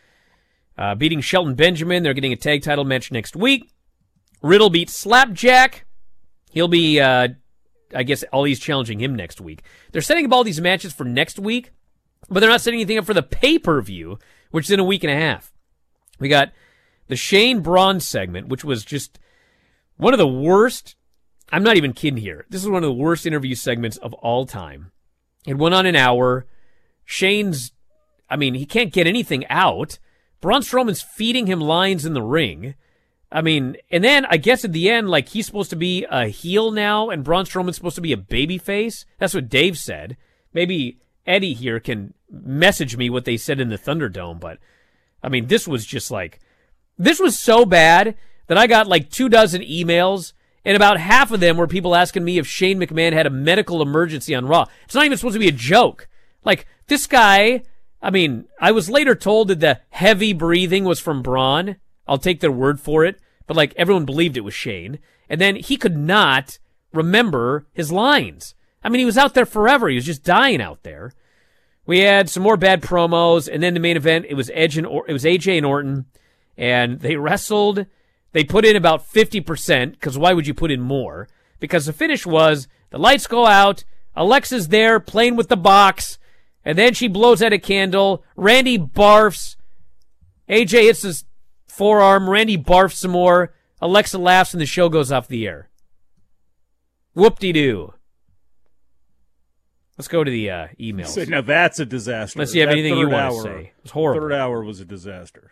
uh, 0.77 0.93
beating 0.93 1.21
Shelton 1.21 1.55
Benjamin. 1.55 2.03
They're 2.03 2.13
getting 2.13 2.33
a 2.33 2.37
tag 2.37 2.61
title 2.61 2.85
match 2.85 3.11
next 3.11 3.35
week. 3.35 3.71
Riddle 4.43 4.69
beat 4.69 4.91
Slapjack. 4.91 5.85
He'll 6.51 6.67
be, 6.67 6.99
uh, 6.99 7.29
I 7.95 8.03
guess, 8.03 8.23
Ali's 8.31 8.59
challenging 8.59 8.99
him 8.99 9.15
next 9.15 9.41
week. 9.41 9.63
They're 9.91 10.03
setting 10.03 10.27
up 10.27 10.31
all 10.31 10.43
these 10.43 10.61
matches 10.61 10.93
for 10.93 11.03
next 11.03 11.39
week, 11.39 11.71
but 12.29 12.41
they're 12.41 12.49
not 12.49 12.61
setting 12.61 12.79
anything 12.79 12.99
up 12.99 13.05
for 13.05 13.15
the 13.15 13.23
pay 13.23 13.57
per 13.57 13.81
view, 13.81 14.19
which 14.51 14.65
is 14.65 14.71
in 14.71 14.79
a 14.79 14.83
week 14.83 15.03
and 15.03 15.11
a 15.11 15.19
half. 15.19 15.51
We 16.19 16.29
got 16.29 16.51
the 17.07 17.15
Shane 17.15 17.61
Braun 17.61 17.99
segment, 18.01 18.49
which 18.49 18.63
was 18.63 18.85
just 18.85 19.17
one 19.97 20.13
of 20.13 20.19
the 20.19 20.27
worst. 20.27 20.95
I'm 21.55 21.63
not 21.63 21.77
even 21.77 21.93
kidding 21.93 22.17
here. 22.17 22.45
This 22.49 22.61
is 22.61 22.69
one 22.69 22.83
of 22.83 22.89
the 22.89 22.93
worst 22.93 23.25
interview 23.25 23.55
segments 23.55 23.95
of 23.95 24.13
all 24.15 24.45
time. 24.45 24.91
It 25.47 25.53
went 25.53 25.73
on 25.73 25.85
an 25.85 25.95
hour. 25.95 26.45
Shane's, 27.05 27.71
I 28.29 28.35
mean, 28.35 28.55
he 28.55 28.65
can't 28.65 28.91
get 28.91 29.07
anything 29.07 29.47
out. 29.47 29.97
Braun 30.41 30.63
Strowman's 30.63 31.01
feeding 31.01 31.47
him 31.47 31.61
lines 31.61 32.05
in 32.05 32.11
the 32.11 32.21
ring. 32.21 32.75
I 33.31 33.41
mean, 33.41 33.77
and 33.89 34.03
then 34.03 34.25
I 34.25 34.35
guess 34.35 34.65
at 34.65 34.73
the 34.73 34.89
end, 34.89 35.09
like 35.09 35.29
he's 35.29 35.45
supposed 35.45 35.69
to 35.69 35.77
be 35.77 36.05
a 36.11 36.27
heel 36.27 36.71
now, 36.71 37.09
and 37.09 37.23
Braun 37.23 37.45
Strowman's 37.45 37.77
supposed 37.77 37.95
to 37.95 38.01
be 38.01 38.11
a 38.11 38.17
baby 38.17 38.57
face. 38.57 39.05
That's 39.17 39.33
what 39.33 39.47
Dave 39.47 39.77
said. 39.77 40.17
Maybe 40.51 40.99
Eddie 41.25 41.53
here 41.53 41.79
can 41.79 42.15
message 42.29 42.97
me 42.97 43.09
what 43.09 43.23
they 43.23 43.37
said 43.37 43.61
in 43.61 43.69
the 43.69 43.77
Thunderdome, 43.77 44.41
but 44.41 44.57
I 45.23 45.29
mean, 45.29 45.47
this 45.47 45.69
was 45.69 45.85
just 45.85 46.11
like, 46.11 46.41
this 46.97 47.21
was 47.21 47.39
so 47.39 47.63
bad 47.63 48.17
that 48.47 48.57
I 48.57 48.67
got 48.67 48.87
like 48.87 49.09
two 49.09 49.29
dozen 49.29 49.61
emails, 49.61 50.33
and 50.65 50.75
about 50.75 50.99
half 50.99 51.31
of 51.31 51.39
them 51.39 51.57
were 51.57 51.67
people 51.67 51.95
asking 51.95 52.25
me 52.25 52.37
if 52.37 52.47
Shane 52.47 52.79
McMahon 52.79 53.13
had 53.13 53.27
a 53.27 53.31
medical 53.31 53.81
emergency 53.81 54.33
on 54.33 54.47
Raw. 54.47 54.65
It's 54.85 54.95
not 54.95 55.05
even 55.05 55.17
supposed 55.17 55.35
to 55.35 55.39
be 55.39 55.47
a 55.47 55.53
joke. 55.53 56.07
Like, 56.43 56.65
this 56.87 57.07
guy, 57.07 57.63
I 58.01 58.09
mean, 58.09 58.45
I 58.59 58.71
was 58.71 58.89
later 58.89 59.15
told 59.15 59.47
that 59.47 59.59
the 59.59 59.79
heavy 59.89 60.33
breathing 60.33 60.83
was 60.83 60.99
from 60.99 61.21
Braun. 61.21 61.77
I'll 62.07 62.17
take 62.17 62.39
their 62.39 62.51
word 62.51 62.79
for 62.79 63.05
it. 63.05 63.19
But 63.47 63.57
like 63.57 63.73
everyone 63.77 64.05
believed 64.05 64.37
it 64.37 64.41
was 64.41 64.53
Shane. 64.53 64.99
And 65.29 65.39
then 65.39 65.55
he 65.55 65.77
could 65.77 65.95
not 65.95 66.59
remember 66.93 67.67
his 67.73 67.91
lines. 67.91 68.55
I 68.83 68.89
mean, 68.89 68.99
he 68.99 69.05
was 69.05 69.17
out 69.17 69.33
there 69.33 69.45
forever. 69.45 69.89
He 69.89 69.95
was 69.95 70.05
just 70.05 70.23
dying 70.23 70.61
out 70.61 70.83
there. 70.83 71.13
We 71.87 71.99
had 71.99 72.29
some 72.29 72.41
more 72.41 72.57
bad 72.57 72.81
promos, 72.81 73.47
and 73.51 73.61
then 73.61 73.75
the 73.75 73.79
main 73.79 73.97
event. 73.97 74.25
It 74.27 74.33
was 74.33 74.49
Edge 74.53 74.77
and 74.77 74.87
or- 74.87 75.05
it 75.07 75.13
was 75.13 75.23
AJ 75.23 75.57
and 75.57 75.65
Orton, 75.65 76.05
and 76.57 76.99
they 76.99 77.15
wrestled. 77.15 77.85
They 78.35 78.43
put 78.43 78.65
in 78.65 78.75
about 78.75 79.07
fifty 79.07 79.39
percent 79.39 79.93
because 79.93 80.17
why 80.17 80.33
would 80.33 80.45
you 80.45 80.53
put 80.53 80.69
in 80.69 80.81
more? 80.81 81.29
Because 81.61 81.85
the 81.85 81.93
finish 81.93 82.25
was 82.25 82.67
the 82.89 82.97
lights 82.97 83.27
go 83.27 83.45
out. 83.45 83.85
Alexa's 84.13 84.67
there 84.67 84.99
playing 84.99 85.37
with 85.37 85.47
the 85.47 85.55
box, 85.55 86.19
and 86.65 86.77
then 86.77 86.93
she 86.93 87.07
blows 87.07 87.41
out 87.41 87.53
a 87.53 87.57
candle. 87.57 88.25
Randy 88.35 88.77
barfs. 88.77 89.55
AJ 90.49 90.81
hits 90.81 91.03
his 91.03 91.23
forearm. 91.69 92.29
Randy 92.29 92.57
barfs 92.57 92.95
some 92.95 93.11
more. 93.11 93.53
Alexa 93.79 94.17
laughs, 94.17 94.53
and 94.53 94.59
the 94.59 94.65
show 94.65 94.89
goes 94.89 95.13
off 95.13 95.29
the 95.29 95.47
air. 95.47 95.69
Whoop 97.13 97.39
de 97.39 97.53
doo. 97.53 97.93
Let's 99.97 100.09
go 100.09 100.25
to 100.25 100.29
the 100.29 100.49
uh, 100.49 100.67
emails. 100.77 101.07
So 101.07 101.23
now 101.23 101.39
that's 101.39 101.79
a 101.79 101.85
disaster. 101.85 102.39
Unless 102.39 102.53
you 102.53 102.59
have 102.59 102.71
That 102.71 102.79
anything 102.79 102.97
you 102.97 103.07
want 103.07 103.33
to 103.33 103.41
say. 103.43 103.71
It's 103.81 103.91
horrible. 103.91 104.23
Third 104.23 104.33
hour 104.33 104.61
was 104.61 104.81
a 104.81 104.85
disaster. 104.85 105.51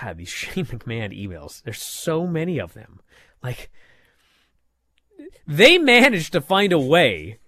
God, 0.00 0.16
these 0.16 0.28
Shane 0.28 0.66
McMahon 0.66 1.16
emails. 1.18 1.62
There's 1.62 1.82
so 1.82 2.26
many 2.26 2.58
of 2.58 2.74
them. 2.74 3.00
Like, 3.42 3.70
they 5.46 5.78
managed 5.78 6.32
to 6.32 6.40
find 6.40 6.72
a 6.72 6.78
way 6.78 7.38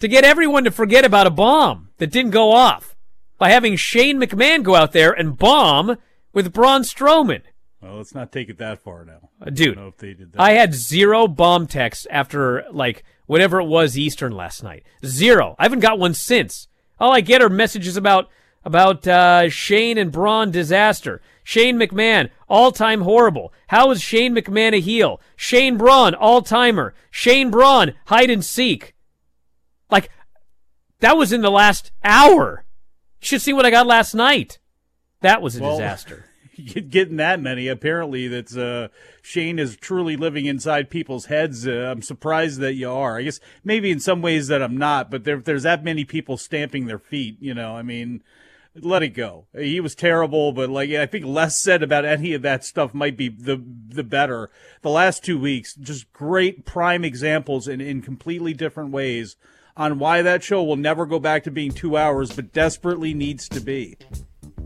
to 0.00 0.08
get 0.08 0.24
everyone 0.24 0.64
to 0.64 0.70
forget 0.70 1.04
about 1.04 1.26
a 1.26 1.30
bomb 1.30 1.88
that 1.98 2.10
didn't 2.10 2.30
go 2.30 2.52
off 2.52 2.96
by 3.38 3.50
having 3.50 3.76
Shane 3.76 4.20
McMahon 4.20 4.62
go 4.62 4.74
out 4.74 4.92
there 4.92 5.12
and 5.12 5.36
bomb 5.36 5.96
with 6.32 6.52
Braun 6.52 6.82
Strowman. 6.82 7.42
Well, 7.80 7.96
let's 7.96 8.14
not 8.14 8.32
take 8.32 8.48
it 8.48 8.58
that 8.58 8.80
far 8.82 9.04
now. 9.04 9.30
Uh, 9.40 9.50
dude, 9.50 9.68
I 9.68 9.74
don't 9.74 9.84
know 9.84 9.88
if 9.88 9.98
they 9.98 10.14
did 10.14 10.32
that. 10.32 10.40
I 10.40 10.52
had 10.52 10.74
zero 10.74 11.28
bomb 11.28 11.68
texts 11.68 12.06
after 12.10 12.64
like 12.72 13.04
whatever 13.26 13.60
it 13.60 13.66
was 13.66 13.96
Eastern 13.96 14.32
last 14.32 14.64
night. 14.64 14.84
Zero. 15.06 15.54
I 15.58 15.64
haven't 15.64 15.80
got 15.80 15.98
one 15.98 16.14
since. 16.14 16.66
All 16.98 17.12
I 17.12 17.20
get 17.20 17.40
are 17.40 17.48
messages 17.48 17.96
about 17.96 18.28
about 18.64 19.06
uh, 19.06 19.48
Shane 19.48 19.98
and 19.98 20.12
Braun 20.12 20.50
disaster. 20.50 21.20
Shane 21.42 21.78
McMahon, 21.78 22.30
all 22.48 22.72
time 22.72 23.00
horrible. 23.02 23.52
How 23.68 23.90
is 23.90 24.02
Shane 24.02 24.34
McMahon 24.34 24.74
a 24.76 24.80
heel? 24.80 25.20
Shane 25.36 25.78
Braun, 25.78 26.14
all 26.14 26.42
timer. 26.42 26.94
Shane 27.10 27.50
Braun, 27.50 27.94
hide 28.06 28.30
and 28.30 28.44
seek. 28.44 28.94
Like 29.90 30.10
that 31.00 31.16
was 31.16 31.32
in 31.32 31.40
the 31.40 31.50
last 31.50 31.90
hour. 32.04 32.64
You 33.20 33.26
should 33.26 33.42
see 33.42 33.52
what 33.52 33.64
I 33.64 33.70
got 33.70 33.86
last 33.86 34.14
night. 34.14 34.58
That 35.22 35.40
was 35.42 35.56
a 35.56 35.62
Well, 35.62 35.78
disaster. 35.78 36.26
Getting 36.90 37.16
that 37.16 37.40
many, 37.40 37.68
apparently, 37.68 38.28
that's 38.28 38.56
uh, 38.56 38.88
Shane 39.22 39.58
is 39.58 39.76
truly 39.76 40.16
living 40.16 40.46
inside 40.46 40.90
people's 40.90 41.26
heads. 41.26 41.66
Uh, 41.66 41.70
I'm 41.92 42.02
surprised 42.02 42.60
that 42.60 42.74
you 42.74 42.90
are. 42.90 43.16
I 43.16 43.22
guess 43.22 43.40
maybe 43.64 43.90
in 43.90 44.00
some 44.00 44.22
ways 44.22 44.48
that 44.48 44.62
I'm 44.62 44.76
not, 44.76 45.10
but 45.10 45.24
there, 45.24 45.38
there's 45.38 45.62
that 45.62 45.84
many 45.84 46.04
people 46.04 46.36
stamping 46.36 46.86
their 46.86 46.98
feet, 46.98 47.38
you 47.40 47.54
know, 47.54 47.76
I 47.76 47.82
mean, 47.82 48.22
let 48.74 49.02
it 49.02 49.10
go. 49.10 49.46
He 49.56 49.80
was 49.80 49.94
terrible, 49.94 50.52
but 50.52 50.70
like 50.70 50.90
I 50.90 51.06
think 51.06 51.24
less 51.24 51.60
said 51.60 51.82
about 51.82 52.04
any 52.04 52.32
of 52.34 52.42
that 52.42 52.64
stuff 52.64 52.94
might 52.94 53.16
be 53.16 53.28
the 53.28 53.62
the 53.88 54.04
better. 54.04 54.50
The 54.82 54.90
last 54.90 55.24
two 55.24 55.38
weeks, 55.38 55.74
just 55.74 56.12
great 56.12 56.64
prime 56.64 57.04
examples 57.04 57.68
in 57.68 57.80
in 57.80 58.02
completely 58.02 58.54
different 58.54 58.90
ways 58.90 59.36
on 59.76 59.98
why 59.98 60.22
that 60.22 60.42
show 60.42 60.62
will 60.62 60.76
never 60.76 61.06
go 61.06 61.18
back 61.18 61.44
to 61.44 61.50
being 61.50 61.70
two 61.70 61.96
hours, 61.96 62.32
but 62.32 62.52
desperately 62.52 63.14
needs 63.14 63.48
to 63.48 63.60
be. 63.60 63.96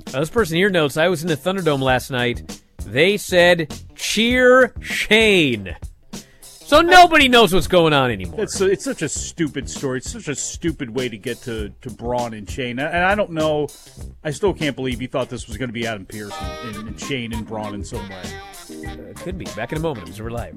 Uh, 0.08 0.20
this 0.20 0.30
person 0.30 0.56
here 0.56 0.70
notes 0.70 0.96
I 0.96 1.08
was 1.08 1.22
in 1.22 1.28
the 1.28 1.36
Thunderdome 1.36 1.82
last 1.82 2.10
night. 2.10 2.62
They 2.84 3.16
said, 3.16 3.78
cheer 3.94 4.74
Shane. 4.80 5.76
So 6.72 6.80
nobody 6.80 7.28
knows 7.28 7.52
what's 7.52 7.66
going 7.66 7.92
on 7.92 8.10
anymore. 8.10 8.40
It's 8.40 8.58
it's 8.62 8.82
such 8.82 9.02
a 9.02 9.08
stupid 9.10 9.68
story. 9.68 9.98
It's 9.98 10.10
such 10.10 10.28
a 10.28 10.34
stupid 10.34 10.88
way 10.88 11.06
to 11.06 11.18
get 11.18 11.36
to, 11.42 11.68
to 11.82 11.90
Braun 11.90 12.32
and 12.32 12.48
Shane. 12.48 12.78
And 12.78 13.04
I 13.04 13.14
don't 13.14 13.32
know. 13.32 13.68
I 14.24 14.30
still 14.30 14.54
can't 14.54 14.74
believe 14.74 14.98
he 14.98 15.06
thought 15.06 15.28
this 15.28 15.46
was 15.46 15.58
going 15.58 15.68
to 15.68 15.74
be 15.74 15.86
Adam 15.86 16.06
Pearce 16.06 16.32
and, 16.40 16.76
and, 16.76 16.88
and 16.88 16.98
Shane 16.98 17.34
and 17.34 17.46
Braun 17.46 17.74
in 17.74 17.84
some 17.84 18.08
way. 18.08 18.22
Uh, 18.88 19.12
could 19.16 19.36
be. 19.36 19.44
Back 19.54 19.72
in 19.72 19.76
a 19.76 19.82
moment. 19.82 20.08
Observer 20.08 20.30
Live. 20.30 20.56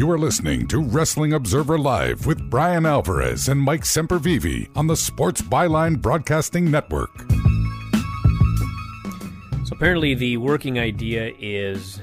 You 0.00 0.10
are 0.10 0.18
listening 0.18 0.66
to 0.68 0.80
Wrestling 0.80 1.34
Observer 1.34 1.76
Live 1.76 2.24
with 2.24 2.48
Bryan 2.48 2.86
Alvarez 2.86 3.50
and 3.50 3.60
Mike 3.60 3.82
Sempervive 3.82 4.74
on 4.74 4.86
the 4.86 4.96
Sports 4.96 5.42
Byline 5.42 6.00
Broadcasting 6.00 6.70
Network. 6.70 7.10
So 9.66 9.72
apparently, 9.72 10.14
the 10.14 10.38
working 10.38 10.78
idea 10.78 11.34
is 11.38 12.00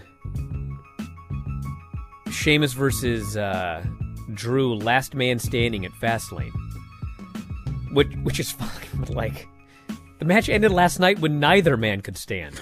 Sheamus 2.30 2.74
versus 2.74 3.36
uh, 3.36 3.84
Drew, 4.32 4.76
last 4.76 5.16
man 5.16 5.40
standing 5.40 5.84
at 5.84 5.92
Fastlane, 5.94 6.54
which 7.94 8.14
which 8.22 8.40
is 8.40 8.52
fine. 8.62 9.06
Like, 9.10 9.48
the 10.20 10.26
match 10.26 10.50
ended 10.50 10.72
last 10.72 11.00
night 11.00 11.18
when 11.18 11.40
neither 11.40 11.76
man 11.76 12.02
could 12.02 12.20
stand. 12.20 12.62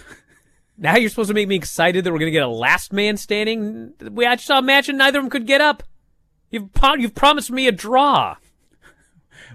Now 0.78 0.98
you're 0.98 1.10
supposed 1.10 1.30
to 1.30 1.34
make 1.34 1.48
me 1.48 1.56
excited 1.56 2.04
that 2.04 2.12
we're 2.12 2.20
going 2.20 2.28
to 2.28 2.32
get 2.32 2.44
a 2.44 2.48
last 2.48 2.92
man 2.92 3.18
standing. 3.18 3.94
We 4.00 4.26
I 4.26 4.36
just 4.36 4.48
saw 4.48 4.60
a 4.60 4.62
match 4.62 4.90
and 4.90 4.98
neither 4.98 5.20
of 5.20 5.24
them 5.24 5.30
could 5.30 5.48
get 5.48 5.62
up. 5.62 5.84
You've 6.50 6.70
you've 6.98 7.16
promised 7.16 7.52
me 7.52 7.68
a 7.68 7.72
draw. 7.72 8.36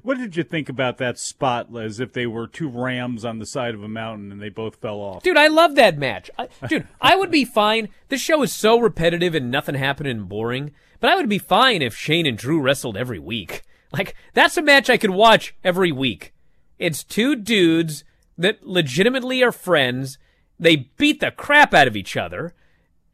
What 0.03 0.19
did 0.19 0.37
you 0.37 0.45
think 0.45 0.69
about 0.69 0.97
that 0.99 1.19
spot 1.19 1.69
as 1.77 2.01
if 2.01 2.13
they 2.13 2.27
were 2.27 2.47
two 2.47 2.69
rams 2.69 3.25
on 3.25 3.39
the 3.39 3.45
side 3.47 3.75
of 3.75 3.83
a 3.83 3.89
mountain 3.89 4.33
and 4.33 4.41
they 4.41 4.49
both 4.49 4.77
fell 4.77 4.97
off? 4.97 5.23
Dude, 5.23 5.37
I 5.37 5.49
love 5.49 5.75
that 5.75 5.99
match. 5.99 6.31
I, 6.39 6.49
dude, 6.69 6.89
I 7.01 7.17
would 7.17 7.31
be 7.31 7.45
fine. 7.45 7.91
This 8.09 8.21
show 8.21 8.43
is 8.43 8.55
so 8.55 8.79
repetitive 8.79 9.35
and 9.35 9.51
nothing 9.51 9.75
happening 9.75 10.17
and 10.17 10.29
boring. 10.29 10.73
But 11.01 11.11
I 11.11 11.17
would 11.17 11.29
be 11.29 11.39
fine 11.39 11.83
if 11.83 11.95
Shane 11.95 12.27
and 12.27 12.39
Drew 12.39 12.61
wrestled 12.61 12.97
every 12.97 13.19
week. 13.19 13.63
Like 13.93 14.15
that's 14.33 14.57
a 14.57 14.63
match 14.63 14.89
I 14.89 14.97
could 14.97 15.11
watch 15.11 15.55
every 15.65 15.93
week. 15.93 16.33
It's 16.79 17.05
two 17.05 17.37
dudes 17.37 18.05
that 18.39 18.67
legitimately 18.67 19.43
are 19.43 19.53
friends. 19.53 20.19
They 20.61 20.77
beat 20.77 21.21
the 21.21 21.31
crap 21.31 21.73
out 21.73 21.89
of 21.89 21.97
each 21.97 22.19
other. 22.19 22.55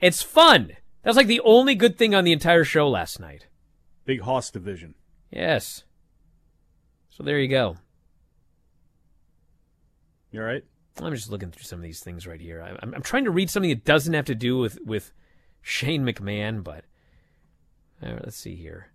It's 0.01 0.21
fun. 0.21 0.73
That's 1.03 1.17
like 1.17 1.29
the 1.29 1.41
only 1.45 1.77
good 1.77 1.97
thing 1.97 2.13
on 2.13 2.25
the 2.25 2.33
entire 2.33 2.65
show 2.65 2.89
last 2.89 3.21
night. 3.21 3.47
Big 4.05 4.23
Hoss 4.23 4.51
division. 4.51 4.97
Yes. 5.31 5.85
So 7.09 7.23
there 7.23 7.39
you 7.39 7.47
go. 7.47 7.77
You 10.33 10.41
all 10.41 10.47
right? 10.47 10.65
I'm 11.01 11.15
just 11.15 11.31
looking 11.31 11.51
through 11.53 11.63
some 11.63 11.79
of 11.79 11.85
these 11.85 12.01
things 12.01 12.27
right 12.27 12.41
here. 12.41 12.61
I'm, 12.83 12.95
I'm 12.95 13.03
trying 13.03 13.25
to 13.25 13.31
read 13.31 13.49
something 13.49 13.71
that 13.71 13.85
doesn't 13.85 14.15
have 14.15 14.25
to 14.25 14.35
do 14.35 14.59
with, 14.59 14.79
with 14.85 15.13
Shane 15.63 16.05
McMahon, 16.05 16.65
but 16.65 16.85
uh, 18.03 18.17
let's 18.25 18.37
see 18.37 18.57
here. 18.57 18.89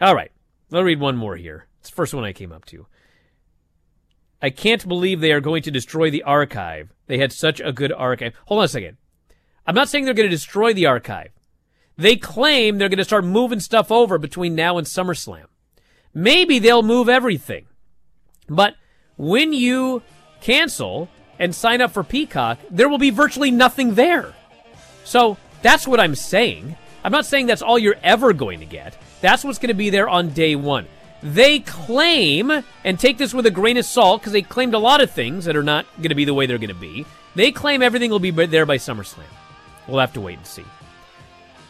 All 0.00 0.14
right. 0.14 0.30
I'll 0.72 0.84
read 0.84 1.00
one 1.00 1.16
more 1.16 1.36
here. 1.36 1.66
It's 1.80 1.90
the 1.90 1.96
first 1.96 2.14
one 2.14 2.24
I 2.24 2.32
came 2.32 2.52
up 2.52 2.64
to. 2.66 2.86
I 4.40 4.50
can't 4.50 4.86
believe 4.86 5.20
they 5.20 5.32
are 5.32 5.40
going 5.40 5.62
to 5.62 5.70
destroy 5.70 6.10
the 6.10 6.22
archive. 6.22 6.92
They 7.06 7.18
had 7.18 7.32
such 7.32 7.60
a 7.60 7.72
good 7.72 7.92
archive. 7.92 8.34
Hold 8.46 8.60
on 8.60 8.64
a 8.64 8.68
second. 8.68 8.96
I'm 9.66 9.74
not 9.74 9.88
saying 9.88 10.04
they're 10.04 10.14
going 10.14 10.28
to 10.28 10.34
destroy 10.34 10.72
the 10.72 10.86
archive. 10.86 11.30
They 11.96 12.16
claim 12.16 12.78
they're 12.78 12.88
going 12.88 12.98
to 12.98 13.04
start 13.04 13.24
moving 13.24 13.60
stuff 13.60 13.90
over 13.90 14.16
between 14.18 14.54
now 14.54 14.78
and 14.78 14.86
SummerSlam. 14.86 15.46
Maybe 16.14 16.58
they'll 16.58 16.82
move 16.82 17.08
everything. 17.08 17.66
But 18.48 18.76
when 19.16 19.52
you 19.52 20.02
cancel 20.40 21.08
and 21.38 21.54
sign 21.54 21.80
up 21.80 21.90
for 21.90 22.04
Peacock, 22.04 22.58
there 22.70 22.88
will 22.88 22.98
be 22.98 23.10
virtually 23.10 23.50
nothing 23.50 23.94
there. 23.94 24.34
So 25.04 25.36
that's 25.62 25.86
what 25.86 26.00
I'm 26.00 26.14
saying. 26.14 26.76
I'm 27.02 27.12
not 27.12 27.26
saying 27.26 27.46
that's 27.46 27.62
all 27.62 27.78
you're 27.78 27.96
ever 28.02 28.32
going 28.32 28.60
to 28.60 28.66
get. 28.66 28.96
That's 29.20 29.44
what's 29.44 29.58
going 29.58 29.68
to 29.68 29.74
be 29.74 29.90
there 29.90 30.08
on 30.08 30.30
day 30.30 30.54
one. 30.54 30.86
They 31.22 31.60
claim, 31.60 32.62
and 32.84 32.98
take 32.98 33.18
this 33.18 33.34
with 33.34 33.46
a 33.46 33.50
grain 33.50 33.76
of 33.76 33.84
salt 33.84 34.20
because 34.20 34.32
they 34.32 34.42
claimed 34.42 34.74
a 34.74 34.78
lot 34.78 35.00
of 35.00 35.10
things 35.10 35.46
that 35.46 35.56
are 35.56 35.62
not 35.64 35.86
going 35.96 36.10
to 36.10 36.14
be 36.14 36.24
the 36.24 36.34
way 36.34 36.46
they're 36.46 36.58
going 36.58 36.68
to 36.68 36.74
be. 36.74 37.06
They 37.34 37.50
claim 37.50 37.82
everything 37.82 38.10
will 38.10 38.20
be 38.20 38.30
there 38.30 38.66
by 38.66 38.76
SummerSlam. 38.76 39.24
We'll 39.86 40.00
have 40.00 40.12
to 40.14 40.20
wait 40.20 40.38
and 40.38 40.46
see. 40.46 40.64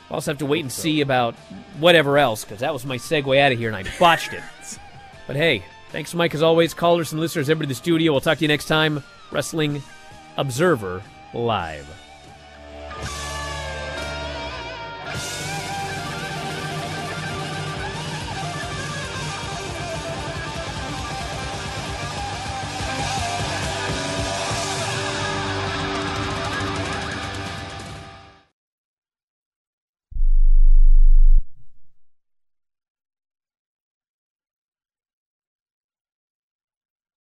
We'll 0.09 0.17
also 0.17 0.31
have 0.31 0.39
to 0.39 0.47
wait 0.47 0.61
and 0.61 0.73
see 0.73 1.01
about 1.01 1.35
whatever 1.79 2.19
else 2.19 2.45
because 2.45 2.61
that 2.61 2.73
was 2.73 2.85
my 2.85 2.97
segue 2.97 3.39
out 3.39 3.53
of 3.53 3.59
here 3.59 3.69
and 3.69 3.77
I 3.77 3.85
botched 3.99 4.33
it. 4.33 4.43
But 5.27 5.37
hey, 5.37 5.63
thanks, 5.91 6.15
Mike, 6.15 6.35
as 6.35 6.41
always. 6.41 6.73
Callers 6.73 7.13
and 7.13 7.21
listeners, 7.21 7.51
everybody 7.51 7.67
in 7.67 7.69
the 7.69 7.75
studio. 7.75 8.13
We'll 8.13 8.23
talk 8.23 8.39
to 8.39 8.45
you 8.45 8.49
next 8.49 8.65
time. 8.65 9.05
Wrestling 9.31 9.83
Observer 10.39 11.03
Live. 11.35 11.87